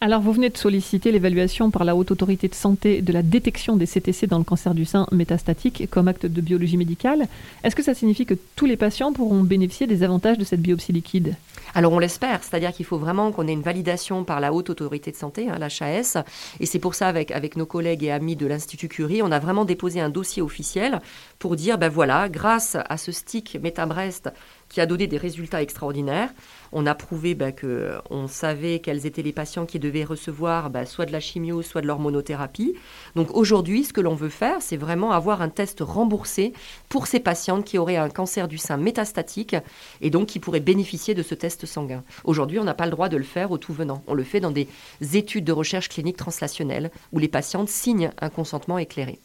Alors, 0.00 0.20
vous 0.20 0.32
venez 0.32 0.48
de 0.48 0.56
solliciter 0.56 1.10
l'évaluation 1.10 1.72
par 1.72 1.82
la 1.82 1.96
Haute 1.96 2.12
Autorité 2.12 2.46
de 2.46 2.54
Santé 2.54 3.02
de 3.02 3.12
la 3.12 3.22
détection 3.22 3.76
des 3.76 3.86
CTC 3.86 4.28
dans 4.28 4.38
le 4.38 4.44
cancer 4.44 4.72
du 4.72 4.84
sein 4.84 5.08
métastatique 5.10 5.90
comme 5.90 6.06
acte 6.06 6.24
de 6.24 6.40
biologie 6.40 6.76
médicale. 6.76 7.26
Est-ce 7.64 7.74
que 7.74 7.82
ça 7.82 7.94
signifie 7.94 8.24
que 8.24 8.34
tous 8.54 8.66
les 8.66 8.76
patients 8.76 9.12
pourront 9.12 9.42
bénéficier 9.42 9.88
des 9.88 10.04
avantages 10.04 10.38
de 10.38 10.44
cette 10.44 10.62
biopsie 10.62 10.92
liquide? 10.92 11.34
Alors, 11.74 11.92
on 11.92 11.98
l'espère, 11.98 12.44
c'est-à-dire 12.44 12.72
qu'il 12.72 12.86
faut 12.86 12.96
vraiment 12.96 13.32
qu'on 13.32 13.48
ait 13.48 13.52
une 13.52 13.62
validation 13.62 14.22
par 14.22 14.38
la 14.38 14.52
Haute 14.52 14.70
Autorité 14.70 15.10
de 15.10 15.16
Santé, 15.16 15.48
hein, 15.50 15.58
l'HAS, 15.58 16.16
et 16.60 16.66
c'est 16.66 16.78
pour 16.78 16.94
ça, 16.94 17.08
avec, 17.08 17.32
avec 17.32 17.56
nos 17.56 17.66
collègues 17.66 18.04
et 18.04 18.12
amis 18.12 18.36
de 18.36 18.46
l'Institut 18.46 18.86
Curie, 18.86 19.20
on 19.20 19.32
a 19.32 19.40
vraiment 19.40 19.64
déposé 19.64 20.00
un 20.00 20.10
dossier 20.10 20.42
officiel 20.42 21.00
pour 21.40 21.56
dire, 21.56 21.76
ben 21.76 21.88
voilà, 21.88 22.28
grâce 22.28 22.76
à 22.88 22.96
ce 22.98 23.10
stick 23.10 23.58
Métabrest 23.60 24.30
qui 24.68 24.80
a 24.80 24.86
donné 24.86 25.06
des 25.06 25.16
résultats 25.16 25.62
extraordinaires, 25.62 26.30
on 26.72 26.86
a 26.86 26.94
prouvé 26.94 27.34
ben, 27.34 27.52
qu'on 27.52 28.28
savait 28.28 28.80
quels 28.80 29.06
étaient 29.06 29.22
les 29.22 29.32
patients 29.32 29.66
qui 29.66 29.78
devaient 29.78 30.04
recevoir 30.04 30.70
bah, 30.70 30.84
soit 30.84 31.06
de 31.06 31.12
la 31.12 31.20
chimio, 31.20 31.62
soit 31.62 31.80
de 31.80 31.86
l'hormonothérapie. 31.86 32.74
Donc 33.16 33.34
aujourd'hui, 33.34 33.84
ce 33.84 33.92
que 33.92 34.00
l'on 34.00 34.14
veut 34.14 34.28
faire, 34.28 34.60
c'est 34.60 34.76
vraiment 34.76 35.12
avoir 35.12 35.40
un 35.42 35.48
test 35.48 35.78
remboursé 35.80 36.52
pour 36.88 37.06
ces 37.06 37.20
patientes 37.20 37.64
qui 37.64 37.78
auraient 37.78 37.96
un 37.96 38.10
cancer 38.10 38.48
du 38.48 38.58
sein 38.58 38.76
métastatique 38.76 39.56
et 40.00 40.10
donc 40.10 40.26
qui 40.26 40.38
pourraient 40.38 40.60
bénéficier 40.60 41.14
de 41.14 41.22
ce 41.22 41.34
test 41.34 41.66
sanguin. 41.66 42.04
Aujourd'hui, 42.24 42.58
on 42.58 42.64
n'a 42.64 42.74
pas 42.74 42.86
le 42.86 42.92
droit 42.92 43.08
de 43.08 43.16
le 43.16 43.24
faire 43.24 43.50
au 43.50 43.58
tout 43.58 43.72
venant. 43.72 44.02
On 44.06 44.14
le 44.14 44.24
fait 44.24 44.40
dans 44.40 44.50
des 44.50 44.68
études 45.14 45.44
de 45.44 45.52
recherche 45.52 45.88
clinique 45.88 46.16
translationnelle 46.16 46.90
où 47.12 47.18
les 47.18 47.28
patientes 47.28 47.68
signent 47.68 48.10
un 48.20 48.28
consentement 48.28 48.78
éclairé. 48.78 49.18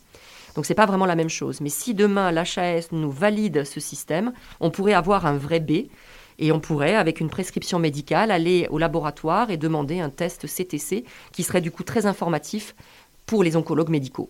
Donc 0.55 0.65
c'est 0.65 0.75
pas 0.75 0.85
vraiment 0.85 1.05
la 1.05 1.15
même 1.15 1.29
chose. 1.29 1.61
Mais 1.61 1.69
si 1.69 1.93
demain 1.93 2.31
l'HAS 2.31 2.89
nous 2.91 3.11
valide 3.11 3.63
ce 3.63 3.79
système, 3.79 4.33
on 4.59 4.69
pourrait 4.69 4.93
avoir 4.93 5.25
un 5.25 5.37
vrai 5.37 5.59
B 5.59 5.87
et 6.39 6.51
on 6.51 6.59
pourrait, 6.59 6.95
avec 6.95 7.19
une 7.19 7.29
prescription 7.29 7.79
médicale, 7.79 8.31
aller 8.31 8.67
au 8.69 8.77
laboratoire 8.77 9.51
et 9.51 9.57
demander 9.57 9.99
un 9.99 10.09
test 10.09 10.47
CTC 10.47 11.05
qui 11.31 11.43
serait 11.43 11.61
du 11.61 11.71
coup 11.71 11.83
très 11.83 12.05
informatif 12.05 12.75
pour 13.25 13.43
les 13.43 13.55
oncologues 13.55 13.89
médicaux. 13.89 14.29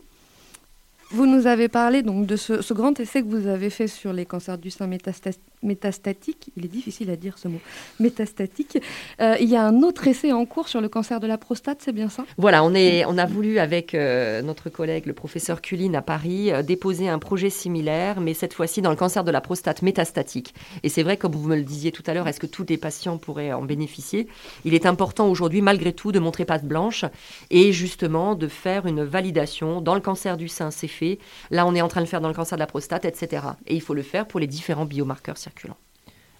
Vous 1.14 1.28
nous 1.28 1.46
avez 1.46 1.68
parlé 1.68 2.02
donc 2.02 2.26
de 2.26 2.36
ce, 2.36 2.74
grand 2.74 3.00
essai 3.00 3.22
que 3.22 3.28
vous 3.28 3.46
avez 3.46 3.70
fait 3.70 3.88
sur 3.88 4.14
les 4.14 4.26
cancers 4.26 4.58
du 4.58 4.72
sein 4.72 4.88
métastatiques. 4.88 6.50
Il 6.58 6.66
est 6.66 6.70
difficile 6.70 7.12
à 7.12 7.16
dire 7.16 7.38
ce 7.38 7.48
mot. 7.48 7.60
Métastatique. 8.00 8.80
Euh, 9.22 9.36
il 9.40 9.48
y 9.48 9.56
a 9.56 9.64
un 9.64 9.84
autre 9.84 10.08
essai 10.08 10.32
en 10.32 10.48
cours 10.48 10.68
sur 10.68 10.82
le 10.82 10.90
cancer 10.90 11.20
de 11.20 11.28
la 11.28 11.38
prostate, 11.38 11.84
c'est 11.84 11.92
bien 11.92 12.10
ça? 12.10 12.26
Voilà, 12.40 12.64
on, 12.64 12.74
a 12.74 13.26
voulu 13.28 13.60
avec 13.60 13.94
euh, 13.94 14.42
notre 14.42 14.72
collègue, 14.72 15.06
le 15.06 15.14
professeur 15.14 15.62
Culline 15.62 15.96
à 15.96 16.02
Paris, 16.02 16.52
euh, 16.52 16.64
déposer 16.64 17.10
un 17.10 17.20
projet 17.20 17.52
similaire, 17.52 18.20
mais 18.20 18.34
cette 18.34 18.56
fois-ci 18.56 18.82
dans 18.82 18.90
le 18.90 18.96
cancer 18.96 19.24
de 19.24 19.30
la 19.30 19.40
prostate 19.40 19.84
métastatique. 19.84 20.56
Et 20.82 20.90
c'est 20.90 21.04
vrai, 21.04 21.18
comme 21.18 21.34
vous 21.34 21.48
me 21.48 21.56
le 21.56 21.62
disiez 21.64 21.92
tout 21.92 22.04
à 22.08 22.16
l'heure, 22.16 22.28
est-ce 22.28 22.40
que 22.40 22.48
tous 22.48 22.66
les 22.68 22.78
patients 22.78 23.20
pourraient 23.20 23.54
en 23.54 23.62
bénéficier? 23.62 24.28
Il 24.66 24.74
est 24.74 24.88
important 24.88 25.30
aujourd'hui, 25.30 25.62
malgré 25.62 25.94
tout, 25.94 26.12
de 26.12 26.18
montrer 26.18 26.46
patte 26.46 26.66
blanche 26.66 27.06
et 27.52 27.72
justement 27.72 28.34
de 28.34 28.48
faire 28.48 28.88
une 28.88 29.04
validation 29.04 29.80
dans 29.80 29.94
le 29.94 30.02
cancer 30.02 30.38
du 30.38 30.48
sein, 30.48 30.72
c'est 30.72 30.88
fait 30.88 31.03
Là, 31.52 31.66
on 31.66 31.76
est 31.76 31.82
en 31.82 31.88
train 31.88 32.02
de 32.02 32.06
le 32.06 32.10
faire 32.10 32.22
dans 32.22 32.28
le 32.28 32.34
cancer 32.34 32.58
de 32.58 32.62
la 32.62 32.68
prostate, 32.68 33.06
etc. 33.06 33.44
Et 33.68 33.76
il 33.76 33.82
faut 33.82 33.94
le 33.94 34.04
faire 34.04 34.26
pour 34.26 34.40
les 34.40 34.48
différents 34.48 34.86
biomarqueurs 34.86 35.38
circulants. 35.38 35.78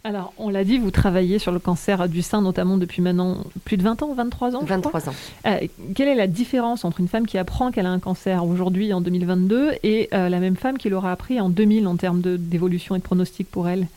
Alors, 0.06 0.34
on 0.38 0.50
l'a 0.50 0.66
dit, 0.66 0.80
vous 0.80 0.92
travaillez 0.92 1.40
sur 1.40 1.54
le 1.54 1.60
cancer 1.60 2.10
du 2.10 2.22
sein, 2.22 2.42
notamment 2.42 2.78
depuis 2.78 3.02
maintenant 3.02 3.38
plus 3.64 3.78
de 3.78 3.84
20 3.84 4.04
ans, 4.04 4.14
23 4.14 4.58
ans 4.58 4.64
23 4.66 5.08
ans. 5.08 5.14
Euh, 5.46 5.60
quelle 5.96 6.10
est 6.10 6.16
la 6.16 6.28
différence 6.28 6.84
entre 6.84 7.00
une 7.00 7.08
femme 7.08 7.26
qui 7.26 7.38
apprend 7.38 7.72
qu'elle 7.72 7.86
a 7.86 7.90
un 7.90 8.00
cancer 8.00 8.46
aujourd'hui, 8.46 8.92
en 8.92 9.00
2022, 9.00 9.72
et 9.84 10.10
euh, 10.14 10.28
la 10.28 10.40
même 10.40 10.58
femme 10.58 10.78
qui 10.78 10.90
l'aura 10.90 11.14
appris 11.14 11.40
en 11.40 11.48
2000 11.48 11.88
en 11.88 11.96
termes 11.96 12.20
d'évolution 12.22 12.96
et 12.96 13.00
de 13.00 13.04
pronostic 13.04 13.50
pour 13.50 13.70
elle? 13.70 13.88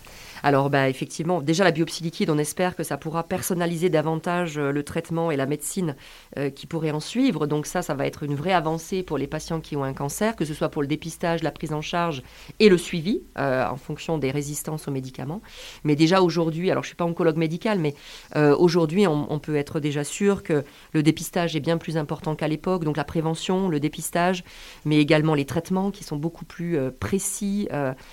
Alors, 0.47 0.71
bah, 0.71 0.89
effectivement, 0.89 1.43
déjà 1.43 1.65
la 1.65 1.73
biopsie 1.73 2.05
liquide, 2.05 2.31
on 2.31 2.39
espère 2.39 2.77
que 2.77 2.85
ça 2.85 2.97
pourra 2.97 3.25
personnaliser 3.25 3.91
davantage 3.91 4.59
euh, 4.59 4.71
le 4.71 4.85
traitement 4.85 5.33
et 5.33 5.37
la 5.37 5.45
médecine 5.45 5.97
euh, 6.39 6.51
qui 6.51 6.69
pourrait 6.69 6.93
en 6.93 7.01
suivre. 7.01 7.49
Donc 7.49 7.67
ça, 7.67 7.83
ça 7.83 7.95
va 7.95 8.07
être 8.07 8.23
une 8.23 8.37
vraie 8.37 8.53
avancée 8.53 9.03
pour 9.03 9.19
les 9.19 9.27
patients 9.27 9.61
qui 9.61 9.75
ont 9.75 9.83
un 9.83 9.93
cancer, 9.93 10.37
que 10.37 10.45
ce 10.45 10.55
soit 10.55 10.69
pour 10.69 10.83
le 10.83 10.87
dépistage, 10.87 11.43
la 11.43 11.51
prise 11.51 11.73
en 11.73 11.81
charge 11.81 12.23
et 12.61 12.69
le 12.69 12.79
suivi 12.79 13.23
euh, 13.39 13.67
en 13.67 13.75
fonction 13.75 14.19
des 14.19 14.31
résistances 14.31 14.87
aux 14.87 14.93
médicaments. 14.93 15.43
Mais 15.83 15.97
déjà 15.97 16.23
aujourd'hui, 16.23 16.71
alors 16.71 16.85
je 16.85 16.87
ne 16.87 16.91
suis 16.91 16.97
pas 16.97 17.07
oncologue 17.07 17.39
médical, 17.39 17.81
mais 17.81 17.97
aujourd'hui, 18.37 19.09
on, 19.09 19.39
peut 19.41 19.57
être 19.57 19.81
déjà 19.81 20.05
sûr 20.05 20.45
que 20.45 20.63
le 20.93 21.03
dépistage 21.03 21.57
est 21.57 21.61
bien 21.61 21.77
plus 21.77 21.97
important 21.97 22.37
qu'à 22.37 22.47
l'époque. 22.47 22.85
Donc 22.85 22.97
la 22.97 23.05
prévention, 23.05 23.69
le 23.69 23.81
dépistage, 23.81 24.45
mais 24.85 24.99
également 24.99 25.35
les 25.35 25.45
traitements 25.45 25.91
qui 25.91 26.05
sont 26.05 26.17
beaucoup 26.17 26.45
plus 26.45 26.79
précis, 27.01 27.69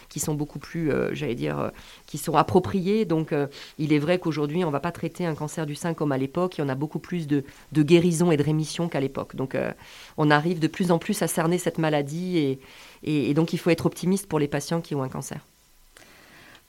qui 0.09 0.19
sont 0.19 0.33
beaucoup 0.33 0.59
plus, 0.59 0.91
j'allais 1.11 1.35
dire, 1.35 1.71
qui 2.13 2.19
sont 2.19 2.35
appropriés. 2.35 3.05
Donc, 3.05 3.33
euh, 3.33 3.47
il 3.79 3.91
est 3.91 3.97
vrai 3.97 4.19
qu'aujourd'hui, 4.19 4.63
on 4.63 4.67
ne 4.67 4.71
va 4.71 4.79
pas 4.79 4.91
traiter 4.91 5.25
un 5.25 5.33
cancer 5.33 5.65
du 5.65 5.73
sein 5.73 5.95
comme 5.95 6.11
à 6.11 6.17
l'époque. 6.19 6.59
Il 6.59 6.61
y 6.61 6.63
en 6.63 6.69
a 6.69 6.75
beaucoup 6.75 6.99
plus 6.99 7.25
de, 7.25 7.43
guérison 7.75 8.31
et 8.31 8.37
de 8.37 8.43
rémission 8.43 8.87
qu'à 8.87 8.99
l'époque. 8.99 9.35
Donc, 9.35 9.55
euh, 9.55 9.71
on 10.17 10.29
arrive 10.29 10.59
de 10.59 10.67
plus 10.67 10.91
en 10.91 10.99
plus 10.99 11.23
à 11.23 11.27
cerner 11.27 11.57
cette 11.57 11.79
maladie 11.79 12.37
et, 12.37 12.59
et, 13.01 13.33
donc, 13.33 13.51
il 13.51 13.57
faut 13.57 13.71
être 13.71 13.87
optimiste 13.87 14.27
pour 14.27 14.37
les 14.37 14.47
patients 14.47 14.79
qui 14.79 14.93
ont 14.93 15.01
un 15.01 15.09
cancer. 15.09 15.39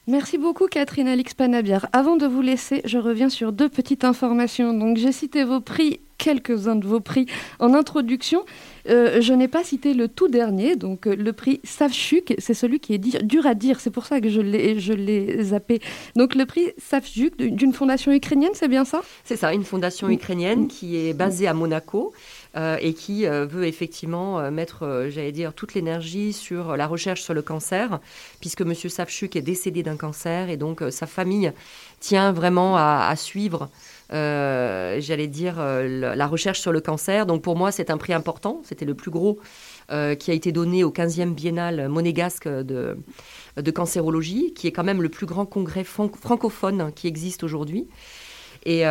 Merci 0.07 0.39
beaucoup 0.39 0.67
Catherine 0.67 1.09
Alix 1.09 1.35
Panabière. 1.35 1.89
Avant 1.93 2.17
de 2.17 2.27
vous 2.27 2.41
laisser, 2.41 2.81
je 2.87 2.97
reviens 2.97 3.29
sur 3.29 3.53
deux 3.53 3.69
petites 3.69 4.05
informations. 4.05 4.73
Donc 4.73 4.97
j'ai 4.97 5.13
cité 5.13 5.45
vos 5.45 5.61
prix 5.61 6.01
quelques-uns 6.19 6.77
de 6.77 6.87
vos 6.87 7.01
prix 7.01 7.27
en 7.59 7.75
introduction. 7.75 8.45
Euh, 8.89 9.21
je 9.21 9.33
n'ai 9.33 9.49
pas 9.49 9.65
cité 9.65 9.95
le 9.95 10.09
tout 10.09 10.29
dernier, 10.29 10.77
donc 10.77 11.07
euh, 11.07 11.17
le 11.17 11.33
prix 11.33 11.61
Savchuk, 11.65 12.35
c'est 12.39 12.53
celui 12.53 12.81
qui 12.81 12.93
est 12.95 12.99
dur 12.99 13.47
à 13.47 13.55
dire, 13.55 13.81
c'est 13.81 13.91
pour 13.91 14.05
ça 14.05 14.21
que 14.21 14.29
je 14.29 14.41
l'ai 14.41 15.43
zappé. 15.43 15.81
Donc 16.17 16.35
le 16.35 16.45
prix 16.45 16.73
Savchuk 16.77 17.37
d'une 17.37 17.73
fondation 17.73 18.13
ukrainienne, 18.13 18.53
c'est 18.55 18.69
bien 18.69 18.85
ça? 18.85 19.03
C'est 19.25 19.37
ça, 19.37 19.55
une 19.55 19.65
fondation 19.65 20.09
ukrainienne 20.11 20.69
qui 20.69 20.97
est 20.97 21.15
basée 21.15 21.47
à 21.47 21.55
Monaco. 21.55 22.13
Euh, 22.57 22.77
et 22.81 22.95
qui 22.95 23.27
veut 23.27 23.65
effectivement 23.67 24.49
mettre, 24.53 25.09
j'allais 25.09 25.33
dire, 25.33 25.55
toute 25.55 25.75
l'énergie 25.75 26.33
sur 26.33 26.77
la 26.77 26.87
recherche 26.87 27.21
sur 27.21 27.35
le 27.35 27.43
cancer, 27.43 27.99
puisque 28.39 28.61
M. 28.61 28.73
Savchuk 28.75 29.35
est 29.35 29.43
décédé 29.43 29.83
d'un 29.83 29.97
cancer 29.97 30.49
et 30.51 30.57
donc 30.57 30.81
sa 30.91 31.09
famille 31.09 31.51
tient 31.99 32.31
vraiment 32.31 32.77
à, 32.77 33.09
à 33.11 33.17
suivre 33.17 33.71
j'allais 34.15 35.27
dire, 35.27 35.57
euh, 35.59 36.15
la 36.15 36.27
recherche 36.27 36.61
sur 36.61 36.73
le 36.73 36.81
cancer. 36.81 37.27
Donc 37.27 37.43
pour 37.43 37.57
moi, 37.57 37.73
c'est 37.73 37.91
un 37.91 37.97
prix 37.97 38.13
important. 38.13 38.61
C'était 38.65 38.85
le 38.85 38.95
plus 38.95 39.11
gros 39.11 39.39
euh, 39.91 40.15
qui 40.15 40.31
a 40.31 40.35
été 40.35 40.53
donné 40.53 40.85
au 40.85 40.91
15e 40.91 41.35
biennale 41.35 41.89
monégasque 41.89 42.49
de, 42.49 42.97
cancérologie, 43.75 44.53
qui 44.55 44.67
est 44.67 44.73
quand 44.73 44.85
même 44.85 45.03
le 45.03 45.09
plus 45.09 45.27
grand 45.27 45.47
congrès 45.47 45.85
francophone 45.85 46.93
qui 46.95 47.07
existe 47.07 47.43
aujourd'hui. 47.43 47.89
Et, 48.67 48.85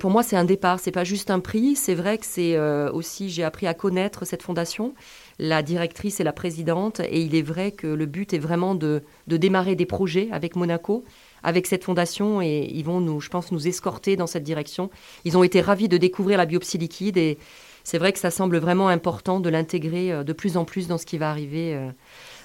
pour 0.00 0.10
moi, 0.10 0.24
c'est 0.24 0.36
un 0.36 0.44
départ. 0.44 0.80
C'est 0.80 0.90
pas 0.90 1.04
juste 1.04 1.30
un 1.30 1.38
prix. 1.38 1.76
C'est 1.76 1.94
vrai 1.94 2.18
que 2.18 2.26
c'est 2.26 2.58
aussi, 2.88 3.30
j'ai 3.30 3.44
appris 3.44 3.68
à 3.68 3.74
connaître 3.74 4.24
cette 4.24 4.42
fondation, 4.42 4.94
la 5.38 5.62
directrice 5.62 6.18
et 6.18 6.24
la 6.24 6.32
présidente. 6.32 7.00
Et 7.00 7.20
il 7.20 7.36
est 7.36 7.42
vrai 7.42 7.70
que 7.70 7.86
le 7.86 8.06
but 8.06 8.32
est 8.32 8.38
vraiment 8.38 8.74
de 8.74 9.02
démarrer 9.28 9.76
des 9.76 9.86
projets 9.86 10.28
avec 10.32 10.56
Monaco 10.56 11.04
avec 11.44 11.66
cette 11.66 11.84
fondation 11.84 12.42
et 12.42 12.68
ils 12.72 12.84
vont 12.84 13.00
nous, 13.00 13.20
je 13.20 13.28
pense, 13.28 13.52
nous 13.52 13.68
escorter 13.68 14.16
dans 14.16 14.26
cette 14.26 14.42
direction. 14.42 14.90
Ils 15.24 15.38
ont 15.38 15.44
été 15.44 15.60
ravis 15.60 15.88
de 15.88 15.96
découvrir 15.96 16.38
la 16.38 16.46
biopsie 16.46 16.78
liquide 16.78 17.16
et 17.16 17.38
c'est 17.84 17.98
vrai 17.98 18.12
que 18.12 18.18
ça 18.18 18.30
semble 18.30 18.56
vraiment 18.56 18.88
important 18.88 19.40
de 19.40 19.50
l'intégrer 19.50 20.10
euh, 20.10 20.24
de 20.24 20.32
plus 20.32 20.56
en 20.56 20.64
plus 20.64 20.88
dans 20.88 20.98
ce 20.98 21.04
qui 21.04 21.18
va 21.18 21.30
arriver 21.30 21.74
euh, 21.74 21.90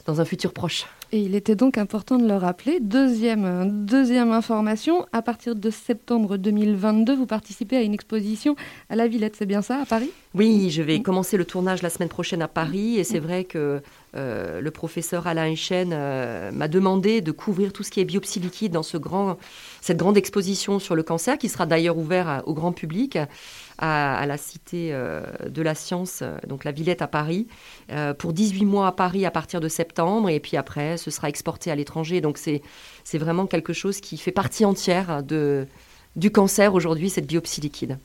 dans 0.06 0.20
un 0.20 0.26
futur 0.26 0.54
proche. 0.54 0.86
Et 1.12 1.22
il 1.22 1.34
était 1.34 1.56
donc 1.56 1.78
important 1.78 2.18
de 2.18 2.28
le 2.28 2.36
rappeler. 2.36 2.80
Deuxième, 2.82 3.46
euh, 3.46 3.66
deuxième 3.66 4.32
information, 4.32 5.06
à 5.14 5.22
partir 5.22 5.56
de 5.56 5.70
septembre 5.70 6.36
2022, 6.36 7.16
vous 7.16 7.26
participez 7.26 7.78
à 7.78 7.82
une 7.82 7.94
exposition 7.94 8.56
à 8.90 8.98
la 8.98 9.08
Villette, 9.08 9.38
c'est 9.38 9.46
bien 9.46 9.62
ça, 9.62 9.80
à 9.82 9.86
Paris? 9.86 10.12
Oui, 10.36 10.70
je 10.70 10.82
vais 10.82 11.02
commencer 11.02 11.38
le 11.38 11.46
tournage 11.46 11.82
la 11.82 11.90
semaine 11.90 12.10
prochaine 12.10 12.42
à 12.42 12.48
Paris 12.48 13.00
et 13.00 13.04
c'est 13.04 13.20
vrai 13.20 13.46
que 13.46 13.82
euh, 14.16 14.60
le 14.60 14.72
professeur 14.72 15.28
Alain 15.28 15.46
Echen 15.46 15.92
euh, 15.94 16.52
m'a 16.52 16.68
demandé 16.68 17.22
de 17.22 17.32
couvrir 17.32 17.72
tout 17.72 17.84
ce 17.84 17.92
qui 17.92 18.00
est 18.00 18.06
biopsie 18.06 18.40
liquide 18.40 18.72
dans 18.72 18.82
cette 18.82 19.02
grande 19.98 20.18
exposition 20.18 20.80
sur 20.80 20.96
le 20.96 21.04
cancer 21.04 21.38
qui 21.38 21.48
sera 21.48 21.68
d'ailleurs 21.68 21.98
ouverte 21.98 22.44
au 22.48 22.54
grand 22.56 22.72
public 22.72 23.20
à, 23.78 24.26
la 24.26 24.38
Cité 24.38 24.90
euh, 24.92 25.22
de 25.48 25.62
la 25.62 25.76
Science, 25.76 26.24
donc 26.48 26.64
la 26.64 26.72
Villette 26.72 27.02
à 27.02 27.08
Paris, 27.08 27.48
pour 28.18 28.34
18 28.34 28.66
mois 28.66 28.88
à 28.88 28.92
Paris 28.92 29.26
à 29.26 29.32
partir 29.32 29.60
de 29.62 29.68
septembre 29.68 30.30
et 30.30 30.40
puis 30.40 30.58
après 30.58 30.98
ce 30.98 31.12
sera 31.12 31.30
exporté 31.30 31.72
à 31.72 31.76
l'étranger. 31.76 32.20
Donc 32.20 32.38
c'est 32.38 33.18
vraiment 33.18 33.46
quelque 33.46 33.74
chose 33.74 34.02
qui 34.02 34.18
fait 34.18 34.32
partie 34.32 34.66
entière 34.66 35.24
du 36.16 36.32
cancer 36.32 36.74
aujourd'hui, 36.74 37.10
cette 37.10 37.28
biopsie 37.28 37.62
liquide. 37.62 38.00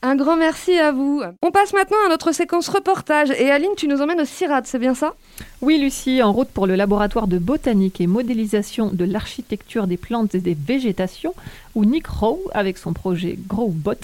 Un 0.00 0.14
grand 0.14 0.36
merci 0.36 0.78
à 0.78 0.92
vous. 0.92 1.22
On 1.42 1.50
passe 1.50 1.72
maintenant 1.72 1.96
à 2.06 2.08
notre 2.08 2.32
séquence 2.32 2.68
reportage. 2.68 3.30
Et 3.30 3.50
Aline, 3.50 3.74
tu 3.76 3.88
nous 3.88 4.00
emmènes 4.00 4.20
au 4.20 4.24
CIRAD, 4.24 4.66
c'est 4.66 4.78
bien 4.78 4.94
ça? 4.94 5.14
Oui, 5.60 5.78
Lucie, 5.78 6.22
en 6.22 6.32
route 6.32 6.48
pour 6.48 6.66
le 6.66 6.76
laboratoire 6.76 7.26
de 7.26 7.38
botanique 7.38 8.00
et 8.00 8.06
modélisation 8.06 8.90
de 8.92 9.04
l'architecture 9.04 9.88
des 9.88 9.96
plantes 9.96 10.36
et 10.36 10.40
des 10.40 10.54
végétations, 10.54 11.34
où 11.74 11.84
Nick 11.84 12.06
Rowe, 12.06 12.48
avec 12.54 12.78
son 12.78 12.92
projet 12.92 13.36
GrowBot, 13.48 13.94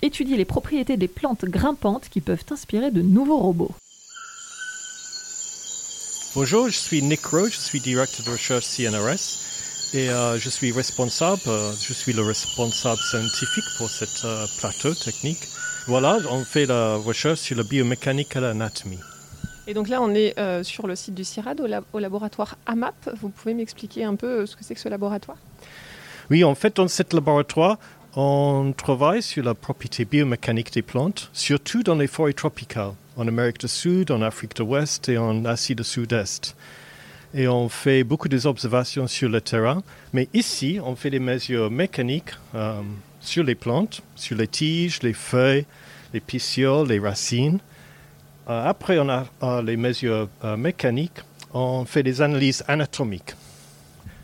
étudie 0.00 0.36
les 0.36 0.46
propriétés 0.46 0.96
des 0.96 1.08
plantes 1.08 1.44
grimpantes 1.44 2.08
qui 2.10 2.20
peuvent 2.22 2.44
inspirer 2.50 2.90
de 2.90 3.02
nouveaux 3.02 3.38
robots. 3.38 3.72
Bonjour, 6.34 6.70
je 6.70 6.78
suis 6.78 7.02
Nick 7.02 7.26
Rowe, 7.26 7.50
je 7.50 7.58
suis 7.58 7.80
directeur 7.80 8.24
de 8.24 8.30
recherche 8.30 8.64
CNRS. 8.64 9.51
Et 9.94 10.08
euh, 10.08 10.38
je 10.38 10.48
suis 10.48 10.72
responsable, 10.72 11.42
euh, 11.48 11.70
je 11.78 11.92
suis 11.92 12.14
le 12.14 12.22
responsable 12.22 12.98
scientifique 12.98 13.64
pour 13.76 13.90
ce 13.90 14.06
euh, 14.24 14.46
plateau 14.58 14.94
technique. 14.94 15.40
Voilà, 15.86 16.16
on 16.30 16.44
fait 16.44 16.64
la 16.64 16.96
recherche 16.96 17.40
sur 17.40 17.58
la 17.58 17.62
biomécanique 17.62 18.34
et 18.34 18.40
l'anatomie. 18.40 19.00
Et 19.66 19.74
donc 19.74 19.90
là, 19.90 20.00
on 20.00 20.14
est 20.14 20.34
sur 20.64 20.86
le 20.86 20.96
site 20.96 21.14
du 21.14 21.24
CIRAD, 21.24 21.60
au, 21.92 21.98
laboratoire 21.98 22.56
AMAP. 22.66 23.10
Vous 23.20 23.28
pouvez 23.28 23.54
m'expliquer 23.54 24.04
un 24.04 24.16
peu 24.16 24.46
ce 24.46 24.56
que 24.56 24.64
c'est 24.64 24.74
que 24.74 24.80
ce 24.80 24.88
laboratoire? 24.88 25.36
Oui, 26.30 26.42
en 26.42 26.54
fait, 26.54 26.76
dans 26.76 26.88
ce 26.88 27.02
laboratoire, 27.12 27.78
on 28.16 28.72
travaille 28.76 29.22
sur 29.22 29.44
la 29.44 29.54
propriété 29.54 30.04
biomécanique 30.04 30.72
des 30.72 30.82
plantes, 30.82 31.30
surtout 31.32 31.82
dans 31.82 31.96
les 31.96 32.06
forêts 32.06 32.32
tropicales, 32.32 32.92
en 33.16 33.28
Amérique 33.28 33.60
du 33.60 33.68
Sud, 33.68 34.10
en 34.10 34.22
Afrique 34.22 34.56
de 34.56 34.64
l'Ouest 34.64 35.08
et 35.08 35.18
en 35.18 35.44
Asie 35.44 35.74
du 35.74 35.84
Sud-Est 35.84 36.56
et 37.34 37.48
on 37.48 37.68
fait 37.68 38.04
beaucoup 38.04 38.28
d'observations 38.28 39.06
sur 39.06 39.28
le 39.28 39.40
terrain. 39.40 39.82
Mais 40.12 40.28
ici, 40.34 40.78
on 40.84 40.94
fait 40.96 41.10
des 41.10 41.18
mesures 41.18 41.70
mécaniques 41.70 42.32
euh, 42.54 42.80
sur 43.20 43.44
les 43.44 43.54
plantes, 43.54 44.02
sur 44.16 44.36
les 44.36 44.48
tiges, 44.48 45.02
les 45.02 45.12
feuilles, 45.12 45.66
les 46.12 46.20
pétioles, 46.20 46.88
les 46.88 46.98
racines. 46.98 47.58
Euh, 48.48 48.68
après, 48.68 48.98
on 48.98 49.08
a 49.08 49.26
euh, 49.42 49.62
les 49.62 49.76
mesures 49.76 50.28
mécaniques. 50.58 51.20
On 51.54 51.84
fait 51.84 52.02
des 52.02 52.20
analyses 52.22 52.64
anatomiques. 52.68 53.34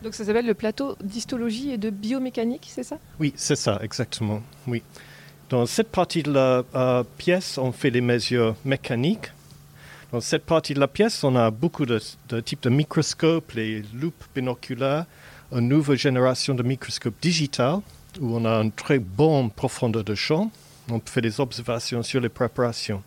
Donc 0.02 0.14
ça 0.14 0.24
s'appelle 0.24 0.46
le 0.46 0.54
plateau 0.54 0.96
d'histologie 1.02 1.72
et 1.72 1.78
de 1.78 1.90
biomécanique, 1.90 2.68
c'est 2.72 2.84
ça? 2.84 2.98
Oui, 3.18 3.32
c'est 3.36 3.56
ça, 3.56 3.80
exactement. 3.82 4.42
Oui. 4.66 4.82
Dans 5.50 5.66
cette 5.66 5.88
partie 5.88 6.22
de 6.22 6.30
la 6.32 7.04
pièce, 7.16 7.58
on 7.58 7.72
fait 7.72 7.90
des 7.90 8.00
mesures 8.00 8.54
mécaniques. 8.64 9.32
Dans 10.10 10.22
cette 10.22 10.46
partie 10.46 10.72
de 10.72 10.80
la 10.80 10.88
pièce, 10.88 11.22
on 11.22 11.36
a 11.36 11.50
beaucoup 11.50 11.84
de, 11.84 12.00
types 12.40 12.62
de 12.62 12.70
microscopes, 12.70 13.52
les 13.52 13.82
loupes 13.92 14.24
binoculaires, 14.34 15.04
une 15.52 15.68
nouvelle 15.68 15.98
génération 15.98 16.54
de 16.54 16.62
microscopes 16.62 17.20
digitales, 17.20 17.80
où 18.18 18.34
on 18.34 18.46
a 18.46 18.62
une 18.62 18.72
très 18.72 18.98
bonne 18.98 19.50
profondeur 19.50 20.04
de 20.04 20.14
champ. 20.14 20.50
On 20.90 20.98
fait 21.04 21.20
des 21.20 21.40
observations 21.40 22.02
sur 22.02 22.22
les 22.22 22.30
préparations. 22.30 23.02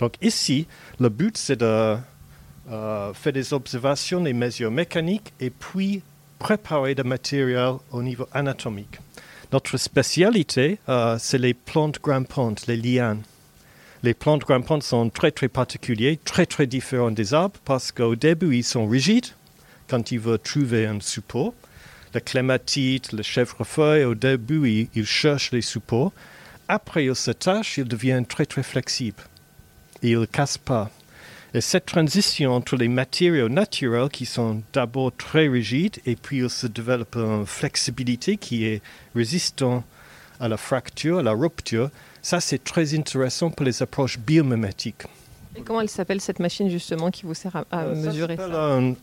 Donc 0.00 0.14
ici, 0.20 0.66
le 0.98 1.10
but, 1.10 1.38
c'est 1.38 1.60
de 1.60 1.96
euh, 2.70 3.14
faire 3.14 3.32
des 3.32 3.52
observations, 3.54 4.20
des 4.20 4.32
mesures 4.32 4.72
mécaniques, 4.72 5.32
et 5.38 5.50
puis 5.50 6.02
préparer 6.40 6.96
des 6.96 7.04
matériels 7.04 7.76
au 7.92 8.02
niveau 8.02 8.26
anatomique. 8.32 8.98
Notre 9.52 9.76
spécialité, 9.76 10.80
euh, 10.88 11.18
c'est 11.20 11.38
les 11.38 11.54
plantes 11.54 12.00
grimpantes, 12.02 12.66
les 12.66 12.76
lianes. 12.76 13.22
Les 14.04 14.14
plantes 14.14 14.40
grimpantes 14.40 14.82
sont 14.82 15.10
très 15.10 15.30
très 15.30 15.46
particuliers, 15.46 16.18
très 16.24 16.44
très 16.44 16.66
différents 16.66 17.12
des 17.12 17.34
arbres 17.34 17.60
parce 17.64 17.92
qu'au 17.92 18.16
début 18.16 18.56
ils 18.56 18.64
sont 18.64 18.88
rigides 18.88 19.28
quand 19.88 20.10
ils 20.10 20.18
veulent 20.18 20.40
trouver 20.40 20.86
un 20.86 20.98
support. 20.98 21.54
La 22.12 22.20
clématite, 22.20 23.12
le 23.12 23.22
chèvrefeuille, 23.22 24.04
au 24.04 24.16
début 24.16 24.88
ils, 24.92 25.06
cherchent 25.06 25.52
les 25.52 25.62
supports. 25.62 26.12
Après 26.66 27.04
ils 27.04 27.14
s'attachent, 27.14 27.78
ils 27.78 27.84
deviennent 27.84 28.26
très 28.26 28.44
très 28.44 28.64
flexibles. 28.64 29.22
Ils 30.02 30.18
ne 30.18 30.24
cassent 30.26 30.58
pas. 30.58 30.90
Et 31.54 31.60
cette 31.60 31.86
transition 31.86 32.54
entre 32.54 32.74
les 32.74 32.88
matériaux 32.88 33.48
naturels 33.48 34.08
qui 34.08 34.26
sont 34.26 34.64
d'abord 34.72 35.12
très 35.16 35.46
rigides 35.46 36.00
et 36.06 36.16
puis 36.16 36.38
ils 36.38 36.50
se 36.50 36.66
développent 36.66 37.14
une 37.14 37.46
flexibilité 37.46 38.36
qui 38.36 38.64
est 38.64 38.82
résistant 39.14 39.84
à 40.40 40.48
la 40.48 40.56
fracture, 40.56 41.18
à 41.18 41.22
la 41.22 41.30
rupture, 41.30 41.90
ça 42.22 42.40
c'est 42.40 42.62
très 42.62 42.94
intéressant 42.94 43.50
pour 43.50 43.66
les 43.66 43.82
approches 43.82 44.18
biomimétiques. 44.18 45.02
Et 45.56 45.60
comment 45.60 45.80
elle 45.82 45.88
s'appelle 45.90 46.20
cette 46.20 46.38
machine 46.38 46.70
justement 46.70 47.10
qui 47.10 47.24
vous 47.26 47.34
sert 47.34 47.54
à, 47.56 47.64
à 47.70 47.82
Euh, 47.84 47.94
ça 47.94 48.08
mesurer 48.08 48.36
s'appelle 48.36 48.52
ça? 48.54 48.64
un, 48.64 48.94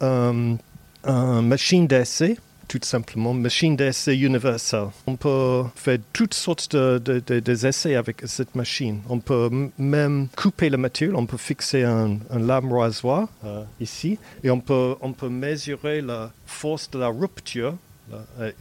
un- 0.53 0.57
un 1.03 1.41
machine 1.43 1.85
d'essai, 1.87 2.37
tout 2.67 2.79
simplement, 2.83 3.33
machine 3.33 3.75
d'essai 3.75 4.17
universelle. 4.17 4.87
On 5.07 5.15
peut 5.15 5.63
faire 5.75 5.97
toutes 6.11 6.33
sortes 6.33 6.75
de, 6.75 6.97
de- 6.99 7.39
de- 7.39 7.65
essais 7.67 7.95
avec 7.95 8.21
cette 8.25 8.53
machine. 8.55 8.99
On 9.09 9.19
peut 9.19 9.49
même 9.77 10.27
couper 10.35 10.69
le 10.69 10.77
matériel, 10.77 11.15
on 11.15 11.25
peut 11.25 11.37
fixer 11.37 11.83
un, 11.83 12.17
un 12.29 12.39
lame 12.39 12.71
rasoir 12.73 13.27
euh, 13.45 13.63
ici, 13.79 14.17
et 14.43 14.49
on 14.49 14.59
peut, 14.59 14.95
on 15.01 15.13
peut 15.13 15.29
mesurer 15.29 16.01
la 16.01 16.31
force 16.45 16.89
de 16.91 16.97
la 16.99 17.07
rupture, 17.09 17.75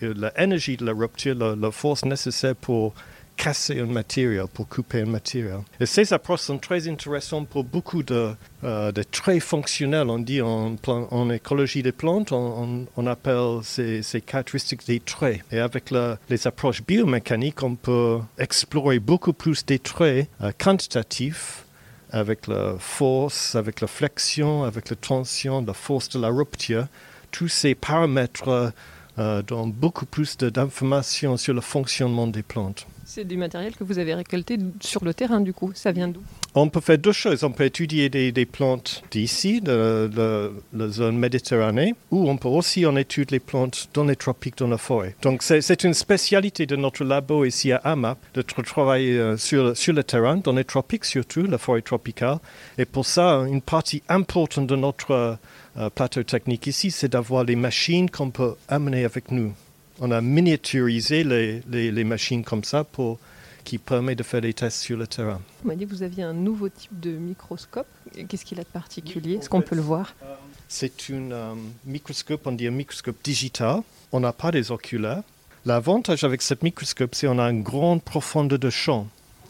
l'énergie 0.01 0.77
de 0.77 0.85
la 0.85 0.93
rupture, 0.93 1.35
la, 1.35 1.57
la 1.57 1.71
force 1.71 2.05
nécessaire 2.05 2.55
pour 2.57 2.95
casser 3.39 3.81
un 3.81 3.87
matériel, 3.87 4.45
pour 4.53 4.69
couper 4.69 5.03
un 5.03 5.07
matériel. 5.07 5.61
Et 5.81 5.87
ces 5.87 6.13
approches 6.13 6.41
sont 6.41 6.59
très 6.59 6.89
intéressantes 6.89 7.49
pour 7.49 7.65
beaucoup 7.65 8.03
de, 8.03 8.35
euh, 8.65 8.93
de 8.93 9.03
traits 9.05 9.43
fonctionnels. 9.43 10.11
On 10.11 10.19
dit 10.19 10.43
en, 10.43 11.31
écologie 11.31 11.83
des 11.83 11.93
plantes, 11.93 12.33
on, 12.33 13.07
appelle 13.07 13.61
ces, 13.63 14.03
caractéristiques 14.27 14.87
des 14.87 15.01
traits. 15.01 15.41
Et 15.53 15.61
avec 15.61 15.91
les 16.29 16.47
approches 16.47 16.83
biomécaniques, 16.83 17.63
on 17.63 17.77
peut 17.77 18.19
explorer 18.39 18.99
beaucoup 18.99 19.33
plus 19.33 19.65
des 19.65 19.79
traits 19.79 20.29
euh, 20.43 20.51
quantitatifs 20.59 21.65
avec 22.11 22.49
la 22.49 22.75
force, 22.79 23.55
avec 23.55 23.81
la 23.81 23.87
flexion, 23.87 24.65
avec 24.65 24.91
la 24.91 24.97
tension, 24.97 25.65
la 25.65 25.75
force 25.75 26.09
de 26.09 26.19
la 26.21 26.29
rupture. 26.29 26.87
Tous 27.31 27.49
ces 27.49 27.75
paramètres 27.75 28.73
euh, 29.19 29.43
donnent 29.43 29.73
beaucoup 29.73 30.07
plus 30.07 30.37
d'informations 30.37 31.37
sur 31.37 31.55
le 31.55 31.61
fonctionnement 31.61 32.27
des 32.27 32.43
plantes. 32.43 32.87
C'est 33.11 33.25
du 33.25 33.39
matériel 33.39 33.75
que 33.75 33.85
vous 33.85 33.99
avez 33.99 34.13
récolté 34.13 34.59
sur 34.81 35.03
le 35.03 35.15
terrain 35.15 35.41
du 35.41 35.55
coup. 35.55 35.73
Ça 35.75 35.93
vient 35.93 36.09
d'où? 36.09 36.21
On 36.55 36.69
peut 36.69 36.83
faire 36.83 36.99
deux 36.99 37.13
choses. 37.13 37.43
On 37.43 37.51
peut 37.51 37.65
étudier 37.65 38.11
des, 38.11 38.33
des 38.33 38.45
plantes 38.45 39.03
d'ici, 39.11 39.63
de, 39.63 40.53
la 40.75 40.89
zone 40.89 41.17
méditerranée, 41.17 41.95
ou 42.11 42.29
on 42.29 42.37
peut 42.37 42.49
aussi 42.49 42.85
en 42.85 42.97
étudier 42.97 43.39
les 43.39 43.41
plantes 43.41 43.89
dans 43.95 44.05
les 44.05 44.15
tropiques, 44.15 44.59
dans 44.59 44.69
la 44.69 44.77
forêt. 44.77 45.17
Donc 45.23 45.43
c'est 45.43 45.85
une 45.85 45.95
spécialité 45.95 46.67
de 46.67 46.77
notre 46.77 47.03
labo 47.03 47.47
ici 47.47 47.73
à 47.73 47.79
AMAP 47.79 48.19
de 48.35 48.43
tra- 48.43 48.63
travailler 48.63 49.17
euh, 49.17 49.39
sur, 49.39 49.75
sur 49.75 49.95
le 49.95 50.05
terrain, 50.05 50.37
dans 50.37 50.53
les 50.53 50.65
tropiques 50.65 51.07
surtout, 51.07 51.45
la 51.45 51.57
forêt 51.57 51.81
tropicale. 51.81 52.39
Et 52.77 52.85
pour 52.85 53.07
ça, 53.07 53.47
une 53.49 53.63
partie 53.63 54.03
importante 54.11 54.67
de 54.67 54.77
notre 54.77 55.13
euh, 55.13 55.35
euh, 55.79 55.89
plateau 55.89 56.23
technique 56.25 56.67
ici, 56.67 56.91
c'est 56.91 57.09
d'avoir 57.09 57.45
les 57.45 57.57
machines 57.57 58.11
qu'on 58.11 58.31
peut 58.31 58.55
amener 58.69 59.07
avec 59.07 59.31
nous. 59.31 59.55
On 60.01 60.11
a 60.11 60.21
miniaturisé 60.21 61.25
les, 61.25 61.63
les- 61.71 61.91
les 61.91 62.05
machines 62.05 62.45
comme 62.45 62.65
ça 62.65 62.85
pour 62.85 63.19
qui 63.65 63.79
permet 63.79 64.15
de 64.15 64.23
faire 64.23 64.41
des 64.41 64.55
tests 64.55 64.81
sur 64.81 64.97
le 64.97 65.07
terrain. 65.07 65.41
Vous 65.61 65.69
m'avez 65.69 65.81
dit 65.81 65.87
que 65.87 65.91
vous 65.95 66.03
aviez 66.03 66.23
un 66.23 66.33
nouveau 66.33 66.69
type 66.71 66.99
de 66.99 67.11
microscope. 67.11 67.87
Qu'est-ce 68.29 68.45
qu'il 68.45 68.59
a 68.61 68.63
de 68.63 68.69
particulier? 68.69 69.35
Est-ce 69.35 69.51
qu'on 69.51 69.61
peut 69.61 69.77
le 69.77 69.83
voir? 69.83 70.15
C'est 70.69 70.93
un 71.11 71.33
euh, 71.33 71.55
microscope, 71.85 72.47
on 72.47 72.53
dit 72.53 72.67
un 72.67 72.71
microscope 72.71 73.17
digital. 73.23 73.81
On 74.13 74.21
n'a 74.21 74.33
pas 74.33 74.51
des 74.53 74.71
oculaires. 74.71 75.23
L'avantage 75.67 76.25
avec 76.25 76.41
ce 76.41 76.55
microscope, 76.63 77.15
c'est 77.15 77.27
qu'on 77.27 77.39
a 77.39 77.51
une 77.51 77.63
grande 77.63 78.03
profondeur 78.03 78.59
de 78.59 78.71
champ. 78.71 79.07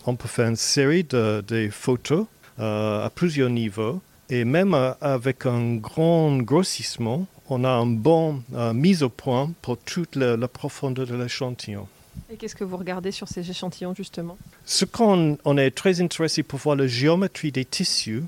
On 0.06 0.16
peut 0.16 0.26
faire 0.28 0.48
une 0.48 0.56
série 0.56 1.04
de, 1.04 1.44
de 1.46 1.68
photos 1.70 2.26
euh, 2.58 3.04
à 3.04 3.10
plusieurs 3.10 3.50
niveaux. 3.50 4.00
Et 4.30 4.44
même 4.44 4.74
euh, 4.74 4.92
avec 5.00 5.46
un 5.46 5.76
grand 5.76 6.38
grossissement, 6.38 7.26
on 7.50 7.64
a 7.64 7.70
une 7.70 7.96
bonne 7.96 8.42
euh, 8.54 8.72
mise 8.72 9.02
au 9.02 9.08
point 9.08 9.52
pour 9.62 9.78
toute 9.78 10.16
la, 10.16 10.36
la 10.36 10.48
profondeur 10.48 11.06
de 11.06 11.14
l'échantillon. 11.14 11.86
Et 12.30 12.36
qu'est-ce 12.36 12.54
que 12.54 12.64
vous 12.64 12.76
regardez 12.76 13.12
sur 13.12 13.28
ces 13.28 13.48
échantillons 13.48 13.94
justement? 13.94 14.36
Ce 14.64 14.84
qu'on 14.84 15.38
on 15.44 15.56
est 15.56 15.70
très 15.70 16.00
intéressé 16.00 16.42
pour 16.42 16.58
voir 16.58 16.76
la 16.76 16.86
géométrie 16.86 17.52
des 17.52 17.64
tissus 17.64 18.24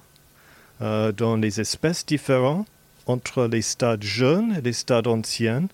euh, 0.80 1.12
dans 1.12 1.36
les 1.36 1.60
espèces 1.60 2.06
différentes 2.06 2.66
entre 3.06 3.46
les 3.46 3.62
stades 3.62 4.02
jeunes 4.02 4.54
et 4.56 4.60
les 4.60 4.72
stades 4.72 5.06
anciens 5.08 5.66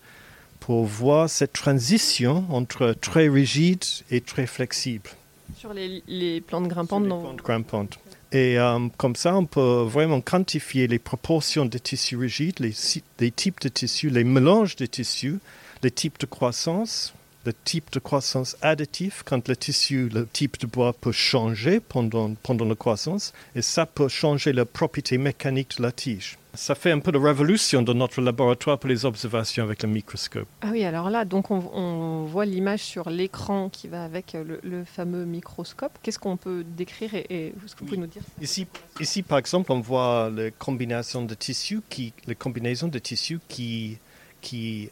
pour 0.60 0.84
voir 0.84 1.28
cette 1.28 1.52
transition 1.52 2.44
entre 2.50 2.94
très 2.94 3.28
rigide 3.28 3.84
et 4.10 4.20
très 4.20 4.46
flexible. 4.46 5.10
Sur 5.56 5.72
les, 5.72 6.02
les 6.08 6.40
plantes 6.40 6.68
grimpantes 6.68 7.06
dans... 7.06 7.34
grimpantes. 7.34 7.98
Et 8.32 8.58
euh, 8.58 8.88
comme 8.96 9.16
ça, 9.16 9.36
on 9.36 9.46
peut 9.46 9.82
vraiment 9.82 10.20
quantifier 10.20 10.88
les 10.88 10.98
proportions 10.98 11.64
de 11.64 11.78
tissus 11.78 12.16
rigides, 12.16 12.58
les 12.60 13.30
types 13.30 13.60
de 13.60 13.68
tissus, 13.68 14.10
les 14.10 14.24
mélanges 14.24 14.76
de 14.76 14.86
tissus, 14.86 15.38
les 15.82 15.90
types 15.90 16.18
de 16.18 16.26
croissance, 16.26 17.14
le 17.46 17.52
type 17.52 17.90
de 17.92 18.00
croissance 18.00 18.56
additif, 18.60 19.22
quand 19.24 19.48
le 19.48 19.56
tissu, 19.56 20.08
le 20.08 20.26
type 20.26 20.58
de 20.58 20.66
bois 20.66 20.92
peut 20.92 21.12
changer 21.12 21.80
pendant, 21.80 22.34
pendant 22.42 22.64
la 22.64 22.74
croissance, 22.74 23.32
et 23.54 23.62
ça 23.62 23.86
peut 23.86 24.08
changer 24.08 24.52
la 24.52 24.64
propriété 24.64 25.16
mécanique 25.16 25.78
de 25.78 25.82
la 25.82 25.92
tige. 25.92 26.38
Ça 26.54 26.74
fait 26.74 26.90
un 26.90 27.00
peu 27.00 27.12
de 27.12 27.18
révolution 27.18 27.82
dans 27.82 27.92
notre 27.92 28.22
laboratoire 28.22 28.78
pour 28.78 28.88
les 28.88 29.04
observations 29.04 29.62
avec 29.62 29.82
le 29.82 29.90
microscope. 29.90 30.48
Ah 30.62 30.68
oui, 30.72 30.84
alors 30.84 31.10
là, 31.10 31.26
donc 31.26 31.50
on, 31.50 31.58
on 31.74 32.24
voit 32.24 32.46
l'image 32.46 32.80
sur 32.80 33.10
l'écran 33.10 33.68
qui 33.68 33.88
va 33.88 34.02
avec 34.04 34.34
euh, 34.34 34.42
le, 34.42 34.60
le 34.62 34.84
fameux 34.84 35.26
microscope. 35.26 35.92
Qu'est-ce 36.02 36.18
qu'on 36.18 36.38
peut 36.38 36.64
décrire 36.64 37.14
et, 37.14 37.26
et 37.28 37.46
est-ce 37.48 37.74
que 37.74 37.80
vous 37.80 37.86
pouvez 37.86 37.98
nous 37.98 38.06
dire? 38.06 38.22
Ici, 38.40 38.66
ici, 39.00 39.22
par 39.22 39.36
exemple, 39.36 39.70
on 39.70 39.80
voit 39.80 40.30
les 40.34 40.50
combinaisons 40.50 41.26
de 41.26 41.34
tissus 41.34 41.82
qui, 41.90 42.14
les 42.26 42.34
combinaisons 42.34 42.88
de 42.88 42.98
tissus 42.98 43.38
qui, 43.48 43.98
qui, 44.40 44.88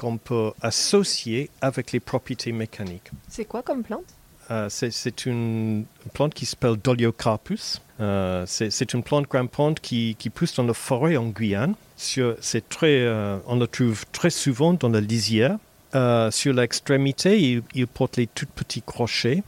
qu'on 0.00 0.16
peut 0.16 0.52
associer 0.62 1.50
avec 1.60 1.92
les 1.92 2.00
propriétés 2.00 2.52
mécaniques. 2.52 3.10
C'est 3.28 3.44
quoi 3.44 3.62
comme 3.62 3.82
plante? 3.82 4.06
Euh, 4.50 4.66
c'est, 4.70 5.26
une 5.26 5.84
plante 6.14 6.32
qui 6.32 6.46
s'appelle 6.46 6.76
Doliocapus. 6.76 7.82
Euh, 8.00 8.44
c'est, 8.46 8.94
une 8.94 9.02
plante 9.02 9.28
grimpante 9.28 9.78
qui, 9.78 10.16
qui 10.18 10.30
pousse 10.30 10.54
dans 10.54 10.64
la 10.64 10.72
forêt 10.72 11.18
en 11.18 11.26
Guyane. 11.26 11.74
Sur, 11.98 12.34
très, 12.70 13.02
euh, 13.02 13.36
on 13.46 13.56
le 13.56 13.66
trouve 13.66 14.06
très 14.10 14.30
souvent 14.30 14.72
dans 14.72 14.88
la 14.88 15.02
lisière. 15.02 15.58
Sur 16.30 16.54
l'extrémité, 16.54 17.38
il, 17.38 17.62
il 17.74 17.86
porte 17.86 18.16
les 18.16 18.26
tout 18.26 18.46
petits 18.46 18.82
crochets 18.82 19.42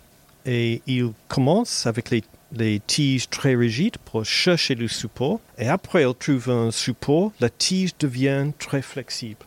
et 0.45 0.83
il 0.87 1.13
commence 1.29 1.87
avec 1.87 2.11
les, 2.11 2.25
les 2.55 2.79
tiges 2.81 3.31
très 3.31 3.55
rigides 3.55 3.97
pour 4.05 4.27
chercher 4.27 4.75
le 4.75 4.87
support. 4.87 5.41
Et 5.57 5.69
après, 5.69 6.03
il 6.03 6.15
trouve 6.15 6.51
un 6.51 6.71
support, 6.71 7.33
la 7.41 7.49
tige 7.49 7.93
devient 7.99 8.51
très 8.59 8.83
flexible. 8.83 9.47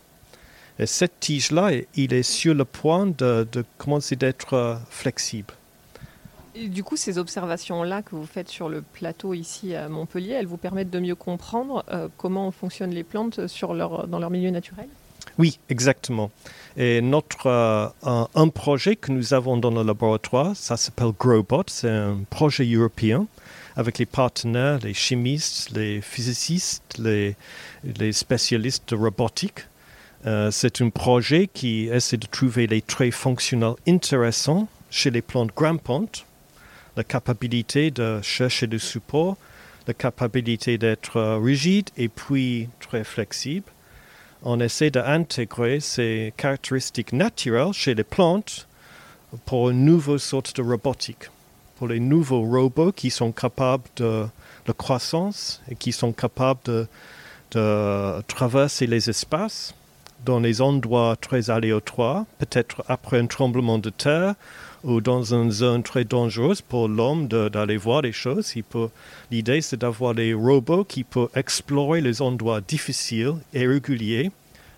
Et 0.77 0.85
cette 0.85 1.19
tige-là, 1.19 1.71
il 1.95 2.13
est 2.13 2.23
sur 2.23 2.53
le 2.53 2.65
point 2.65 3.05
de, 3.05 3.47
de 3.51 3.63
commencer 3.77 4.15
d'être 4.15 4.53
euh, 4.53 4.75
flexible. 4.89 5.53
Et 6.53 6.67
du 6.67 6.83
coup, 6.83 6.95
ces 6.95 7.17
observations-là 7.17 8.01
que 8.01 8.15
vous 8.15 8.25
faites 8.25 8.49
sur 8.49 8.69
le 8.69 8.81
plateau 8.81 9.33
ici 9.33 9.75
à 9.75 9.89
Montpellier, 9.89 10.33
elles 10.33 10.47
vous 10.47 10.57
permettent 10.57 10.89
de 10.89 10.99
mieux 10.99 11.15
comprendre 11.15 11.83
euh, 11.91 12.07
comment 12.17 12.51
fonctionnent 12.51 12.93
les 12.93 13.03
plantes 13.03 13.47
sur 13.47 13.73
leur, 13.73 14.07
dans 14.07 14.19
leur 14.19 14.29
milieu 14.29 14.51
naturel? 14.51 14.87
Oui, 15.37 15.59
exactement. 15.69 16.31
Et 16.77 17.01
notre, 17.01 17.47
euh, 17.47 17.87
un, 18.03 18.27
un 18.35 18.47
projet 18.49 18.95
que 18.95 19.11
nous 19.11 19.33
avons 19.33 19.57
dans 19.57 19.71
le 19.71 19.83
laboratoire, 19.83 20.55
ça 20.55 20.77
s'appelle 20.77 21.11
Growbot, 21.17 21.63
c'est 21.67 21.89
un 21.89 22.19
projet 22.29 22.65
européen 22.65 23.27
avec 23.75 23.97
les 23.97 24.05
partenaires, 24.05 24.79
les 24.79 24.93
chimistes, 24.93 25.71
les 25.71 25.99
physicists, 25.99 26.97
les, 26.97 27.35
les 27.83 28.13
spécialistes 28.13 28.89
de 28.89 28.95
robotique. 28.95 29.59
Euh, 30.25 30.49
c'est 30.49 30.81
un 30.81 30.89
projet 30.89 31.47
qui 31.47 31.85
essaie 31.85 32.17
de 32.17 32.25
trouver 32.25 32.65
les 32.65 32.81
traits 32.81 33.13
fonctionnels 33.13 33.75
intéressants 33.87 34.67
chez 34.89 35.11
les 35.11 35.21
plantes 35.21 35.53
grimpantes, 35.55 36.25
la 36.97 37.03
capacité 37.03 37.91
de 37.91 38.19
chercher 38.23 38.65
du 38.65 38.79
support, 38.79 39.37
la 39.87 39.93
capacité 39.93 40.79
d'être 40.79 41.17
euh, 41.17 41.37
rigide 41.37 41.89
et 41.95 42.07
puis 42.09 42.69
très 42.79 43.03
flexible. 43.03 43.71
On 44.41 44.59
essaie 44.59 44.89
d'intégrer 44.89 45.79
ces 45.79 46.33
caractéristiques 46.37 47.13
naturelles 47.13 47.73
chez 47.73 47.93
les 47.93 48.03
plantes 48.03 48.67
pour 49.45 49.69
une 49.69 49.85
nouvelle 49.85 50.19
sorte 50.19 50.55
de 50.55 50.63
robotique, 50.63 51.29
pour 51.77 51.87
les 51.87 51.99
nouveaux 51.99 52.41
robots 52.41 52.91
qui 52.91 53.11
sont 53.11 53.31
capables 53.31 53.83
de, 53.97 54.25
de 54.65 54.71
croissance 54.71 55.61
et 55.69 55.75
qui 55.75 55.91
sont 55.91 56.13
capables 56.13 56.61
de, 56.65 56.87
de 57.51 58.21
traverser 58.23 58.87
les 58.87 59.07
espaces 59.07 59.75
dans 60.25 60.39
les 60.39 60.61
endroits 60.61 61.15
très 61.15 61.49
aléatoires, 61.49 62.25
peut-être 62.39 62.83
après 62.87 63.19
un 63.19 63.27
tremblement 63.27 63.77
de 63.77 63.91
terre 63.91 64.33
ou 64.83 65.01
dans 65.01 65.33
une 65.33 65.51
zone 65.51 65.83
très 65.83 66.03
dangereuse 66.03 66.61
pour 66.61 66.87
l'homme 66.87 67.27
d'aller 67.27 67.77
voir 67.77 68.01
les 68.01 68.11
choses. 68.11 68.53
L'idée, 69.31 69.61
c'est 69.61 69.77
d'avoir 69.77 70.13
des 70.13 70.33
robots 70.33 70.83
qui 70.83 71.03
peuvent 71.03 71.29
explorer 71.35 72.01
les 72.01 72.21
endroits 72.21 72.61
difficiles 72.61 73.35
et 73.53 73.65
réguliers, 73.67 74.31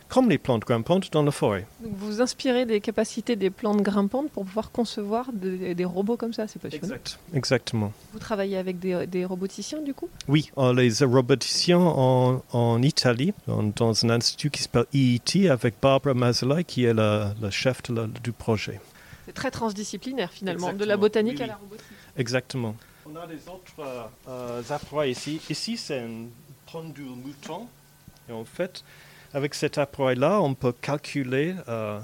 comme 0.09 0.29
les 0.29 0.37
plantes 0.37 0.61
grimpantes 0.63 1.11
dans 1.11 1.23
la 1.23 1.31
forêt. 1.31 1.65
Donc 1.81 1.93
vous 1.97 2.21
inspirez 2.21 2.65
des 2.65 2.79
capacités 2.81 3.35
des 3.35 3.49
plantes 3.49 3.81
grimpantes 3.81 4.29
pour 4.31 4.45
pouvoir 4.45 4.71
concevoir 4.71 5.27
de- 5.33 5.73
des 5.73 5.85
robots 5.85 6.15
comme 6.17 6.33
ça, 6.33 6.47
c'est 6.47 6.59
passionnant. 6.61 6.83
Exact. 6.85 7.19
Exactement. 7.33 7.91
Vous 8.13 8.19
travaillez 8.19 8.57
avec 8.57 8.79
des, 8.79 9.05
des 9.07 9.25
roboticiens 9.25 9.81
du 9.81 9.93
coup? 9.93 10.09
Oui, 10.27 10.49
euh, 10.57 10.73
les 10.73 11.03
roboticiens 11.05 11.79
en, 11.79 12.41
en 12.53 12.81
Italie, 12.81 13.33
dans, 13.47 13.63
dans 13.63 14.05
un 14.05 14.09
institut 14.11 14.49
qui 14.49 14.63
s'appelle 14.63 14.85
IIT, 14.93 15.49
avec 15.49 15.75
Barbara 15.81 16.13
Mazzolai, 16.13 16.63
qui 16.63 16.85
est 16.85 16.93
la, 16.93 17.33
la 17.41 17.51
chef 17.51 17.83
de 17.83 17.93
la- 17.95 18.07
du 18.07 18.31
projet. 18.31 18.79
C'est 19.25 19.33
très 19.33 19.51
transdisciplinaire 19.51 20.31
finalement, 20.31 20.71
de 20.73 20.85
la 20.85 20.95
botanique 20.95 21.37
oui, 21.39 21.43
à 21.43 21.47
la 21.47 21.55
robotique. 21.57 21.85
Exactement. 22.15 22.75
On 23.05 23.15
a 23.15 23.27
des 23.27 23.35
autres 23.47 23.73
euh, 23.79 24.03
euh, 24.29 24.61
appareils 24.69 25.11
ici. 25.11 25.41
Ici, 25.49 25.75
c'est 25.77 25.99
un 25.99 26.25
pendule 26.71 27.05
mouton. 27.25 27.67
Et 28.29 28.33
en 28.33 28.43
fait, 28.45 28.83
avec 29.37 29.53
cet 29.53 29.77
appareil-là, 29.77 30.41
on 30.41 30.53
peut 30.55 30.73
calculer 30.81 31.53
euh, 31.69 31.99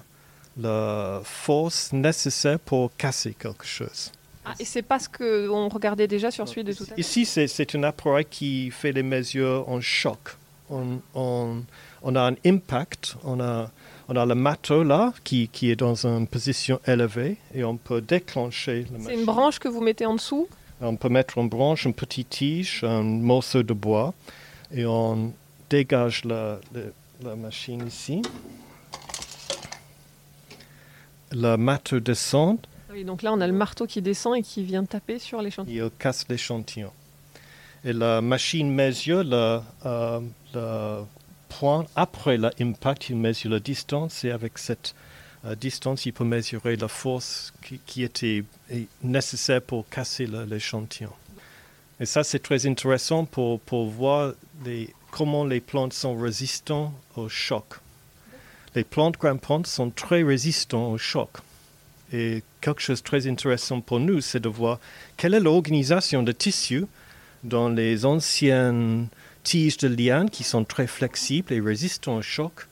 la 0.57 1.21
force 1.23 1.91
nécessaire 1.91 2.59
pour 2.59 2.95
casser 2.95 3.33
quelque 3.33 3.65
chose. 3.65 4.11
Ah, 4.45 4.53
et 4.59 4.65
c'est 4.65 4.81
pas 4.83 4.99
ce 4.99 5.09
qu'on 5.09 5.67
regardait 5.69 6.07
déjà 6.07 6.29
sur 6.29 6.47
celui 6.47 6.63
de 6.63 6.73
tout 6.73 6.83
à 6.83 6.87
l'heure 6.89 6.99
Ici, 6.99 7.25
c'est, 7.25 7.75
un 7.75 7.83
appareil 7.83 8.25
qui 8.29 8.69
fait 8.71 8.91
les 8.91 9.01
mesures 9.03 9.65
en 9.67 9.81
choc. 9.81 10.19
On, 10.69 10.99
on- 11.15 11.63
on 12.03 12.15
a 12.15 12.21
un 12.31 12.35
impact, 12.45 13.15
on 13.23 13.39
a, 13.39 13.71
on 14.09 14.15
a 14.15 14.25
le 14.25 14.35
matos 14.35 14.85
là 14.85 15.13
qui, 15.23 15.47
qui 15.47 15.71
est 15.71 15.75
dans 15.77 16.05
une 16.05 16.27
position 16.27 16.79
élevée 16.85 17.37
et 17.55 17.63
on 17.63 17.77
peut 17.77 18.01
déclencher 18.01 18.85
le 18.91 18.99
C'est 19.05 19.13
une 19.15 19.25
branche 19.25 19.57
que 19.59 19.69
vous 19.69 19.81
mettez 19.81 20.05
en 20.05 20.15
dessous? 20.15 20.47
On 20.81 20.97
peut 20.97 21.09
mettre 21.09 21.37
en 21.37 21.45
branche 21.45 21.85
une 21.85 21.93
petite 21.93 22.29
tige, 22.29 22.83
un 22.83 23.01
morceau 23.01 23.63
de 23.63 23.73
bois, 23.73 24.13
et 24.75 24.85
on 24.85 25.31
dégage 25.69 26.25
la, 26.25 26.59
la- 26.75 26.81
la 27.21 27.35
machine 27.35 27.85
ici. 27.87 28.21
Le 31.31 31.55
matou 31.57 31.99
descend, 31.99 32.59
Oui, 32.91 33.03
donc 33.03 33.23
là 33.23 33.33
on 33.33 33.41
a 33.41 33.47
le 33.47 33.53
marteau 33.53 33.87
qui 33.87 34.01
descend 34.01 34.37
et 34.37 34.43
qui 34.43 34.63
vient 34.63 34.85
taper 34.85 35.17
sur 35.19 35.41
l'échantillon. 35.41 35.85
il 35.87 35.91
casse 35.97 36.25
l'échantillon. 36.29 36.91
Et 37.83 37.91
la 37.91 38.21
machine 38.21 38.71
mesure 38.71 39.23
le, 39.23 39.59
euh, 39.85 40.19
le 40.53 41.03
point 41.49 41.85
après 41.95 42.37
l'impact, 42.37 43.09
il 43.09 43.15
mesure 43.17 43.51
la 43.51 43.59
distance, 43.59 44.23
et 44.23 44.31
avec 44.31 44.57
cette 44.57 44.93
euh, 45.45 45.55
distance, 45.55 46.05
il 46.05 46.13
peut 46.13 46.23
mesurer 46.23 46.75
la 46.75 46.87
force 46.87 47.51
qui, 47.63 47.79
qui 47.85 48.03
était 48.03 48.43
nécessaire 49.01 49.61
pour 49.61 49.89
casser 49.89 50.27
l'échantillon. 50.27 51.11
Et 51.99 52.05
ça, 52.05 52.23
c'est 52.23 52.39
très 52.39 52.65
intéressant 52.67 53.25
pour, 53.25 53.59
pour 53.59 53.87
voir 53.87 54.33
les- 54.65 54.93
comment 55.13 55.45
les 55.45 55.61
plantes 55.61 55.93
sont 55.93 56.17
résistantes 56.17 56.91
au 57.15 57.29
choc. 57.29 57.65
Les 58.73 58.83
plantes 58.83 59.19
grimpantes 59.19 59.67
sont 59.67 59.91
très 59.91 60.23
résistantes 60.23 60.91
au 60.91 60.97
choc. 60.97 61.29
Et 62.11 62.41
quelque 62.61 62.81
chose 62.81 63.03
de 63.03 63.07
très 63.07 63.27
intéressant 63.27 63.79
pour 63.79 63.99
nous, 63.99 64.21
c'est 64.21 64.39
de 64.39 64.49
voir 64.49 64.79
quelle 65.15 65.35
est 65.35 65.39
l'organisation 65.39 66.23
de 66.23 66.31
tissus 66.31 66.85
dans 67.43 67.69
les 67.69 68.05
anciennes 68.05 69.07
tiges 69.43 69.77
de 69.77 69.87
liane 69.87 70.31
qui 70.31 70.43
sont 70.43 70.63
très 70.63 70.87
flexibles 70.87 71.53
et 71.53 71.61
résistants 71.61 72.17
au 72.17 72.21
choc, 72.23 72.67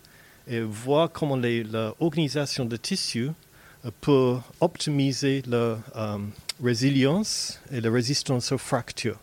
et 0.48 0.62
voir 0.62 1.12
comment 1.12 1.38
l'organisation 1.38 2.66
de 2.66 2.76
tissus 2.76 3.30
euh, 3.86 3.92
peut 4.02 4.38
optimiser 4.62 5.44
la 5.46 5.78
euh, 5.96 6.18
résilience 6.64 7.60
et 7.72 7.82
la 7.82 7.92
résistance 7.92 8.52
aux 8.52 8.58
fractures. 8.58 9.20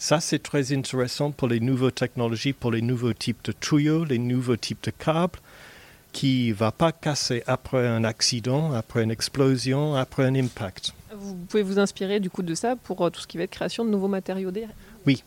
Ça, 0.00 0.20
c'est 0.20 0.38
très 0.38 0.72
intéressant 0.72 1.32
pour 1.32 1.48
les 1.48 1.58
nouvelles 1.58 1.90
technologies, 1.90 2.52
pour 2.52 2.70
les 2.70 2.82
nouveaux 2.82 3.12
types 3.12 3.44
de 3.44 3.50
tuyaux, 3.50 4.04
les 4.04 4.18
nouveaux 4.18 4.56
types 4.56 4.84
de 4.84 4.92
câbles, 4.92 5.40
qui 6.12 6.50
ne 6.50 6.54
va 6.54 6.70
pas 6.70 6.92
casser 6.92 7.42
après 7.48 7.84
un 7.84 8.04
accident, 8.04 8.72
après 8.72 9.02
une 9.02 9.10
explosion, 9.10 9.96
après 9.96 10.24
un 10.24 10.36
impact. 10.36 10.92
Vous 11.12 11.34
pouvez 11.34 11.64
vous 11.64 11.80
inspirer 11.80 12.20
du 12.20 12.30
coup 12.30 12.42
de 12.42 12.54
ça 12.54 12.76
pour 12.76 13.04
euh, 13.04 13.10
tout 13.10 13.20
ce 13.20 13.26
qui 13.26 13.38
va 13.38 13.42
être 13.42 13.50
création 13.50 13.84
de 13.84 13.90
nouveaux 13.90 14.08
matériaux 14.08 14.52
d'air. 14.52 14.68
Oui, 15.04 15.24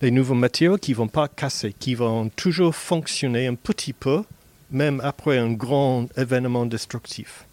les 0.00 0.10
nouveaux 0.10 0.34
matériaux 0.34 0.78
qui 0.78 0.92
ne 0.92 0.96
vont 0.96 1.08
pas 1.08 1.28
casser, 1.28 1.74
qui 1.78 1.94
vont 1.94 2.30
toujours 2.30 2.74
fonctionner 2.74 3.46
un 3.46 3.54
petit 3.54 3.92
peu, 3.92 4.22
même 4.70 5.02
après 5.04 5.36
un 5.36 5.52
grand 5.52 6.06
événement 6.16 6.64
destructif. 6.64 7.44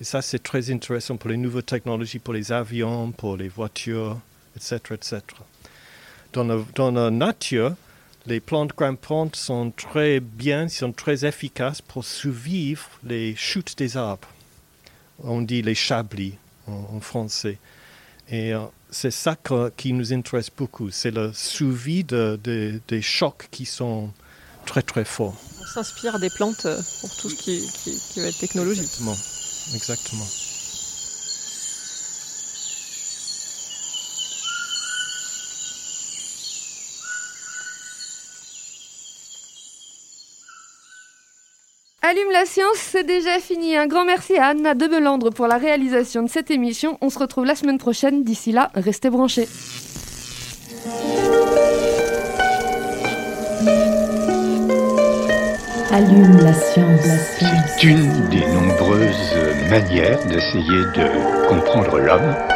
Et 0.00 0.04
ça, 0.04 0.22
c'est 0.22 0.42
très 0.42 0.70
intéressant 0.70 1.18
pour 1.18 1.28
les 1.28 1.36
nouvelles 1.36 1.62
technologies, 1.62 2.20
pour 2.20 2.32
les 2.32 2.52
avions, 2.52 3.12
pour 3.12 3.36
les 3.36 3.48
voitures, 3.48 4.18
etc. 4.56 4.78
etc. 4.92 5.20
Dans, 6.36 6.44
la, 6.44 6.58
dans 6.74 6.90
la 6.90 7.10
nature, 7.10 7.74
les 8.26 8.40
plantes 8.40 8.74
grimpantes 8.76 9.36
sont 9.36 9.70
très 9.70 10.20
bien, 10.20 10.68
sont 10.68 10.92
très 10.92 11.24
efficaces 11.24 11.80
pour 11.80 12.04
survivre 12.04 12.90
les 13.04 13.34
chutes 13.34 13.78
des 13.78 13.96
arbres. 13.96 14.28
On 15.24 15.40
dit 15.40 15.62
les 15.62 15.74
chablis 15.74 16.34
en, 16.66 16.96
en 16.96 17.00
français. 17.00 17.56
Et 18.28 18.52
euh, 18.52 18.58
c'est 18.90 19.10
ça 19.10 19.34
que- 19.34 19.72
qui 19.78 19.94
nous 19.94 20.12
intéresse 20.12 20.50
beaucoup, 20.54 20.90
c'est 20.90 21.10
le 21.10 21.32
suivi 21.32 22.04
de- 22.04 22.38
de- 22.44 22.82
des 22.86 23.00
chocs 23.00 23.48
qui 23.50 23.64
sont 23.64 24.10
très 24.66 24.82
très 24.82 25.06
forts. 25.06 25.40
On 25.62 25.64
s'inspire 25.66 26.18
des 26.18 26.28
plantes 26.28 26.66
euh, 26.66 26.78
pour 27.00 27.16
tout 27.16 27.30
ce 27.30 27.34
qui, 27.36 27.66
qui- 27.82 27.98
qui 28.10 28.20
va 28.20 28.26
être 28.28 28.36
technologique. 28.38 28.84
Exactement. 28.84 29.16
Exactement. 29.74 30.26
Allume 42.08 42.30
la 42.30 42.44
science, 42.44 42.76
c'est 42.76 43.02
déjà 43.02 43.40
fini. 43.40 43.76
Un 43.76 43.88
grand 43.88 44.04
merci 44.04 44.36
à 44.36 44.50
Anna 44.50 44.74
Debelandre 44.74 45.32
pour 45.32 45.48
la 45.48 45.56
réalisation 45.56 46.22
de 46.22 46.28
cette 46.28 46.52
émission. 46.52 46.98
On 47.00 47.10
se 47.10 47.18
retrouve 47.18 47.46
la 47.46 47.56
semaine 47.56 47.78
prochaine. 47.78 48.22
D'ici 48.22 48.52
là, 48.52 48.70
restez 48.74 49.10
branchés. 49.10 49.48
Allume 55.90 56.38
la 56.44 56.52
science. 56.52 57.06
La 57.06 57.18
science. 57.18 57.70
C'est 57.80 57.86
une 57.88 58.28
des 58.28 58.46
nombreuses 58.52 59.34
manières 59.68 60.24
d'essayer 60.26 60.84
de 60.94 61.48
comprendre 61.48 61.98
l'homme. 61.98 62.55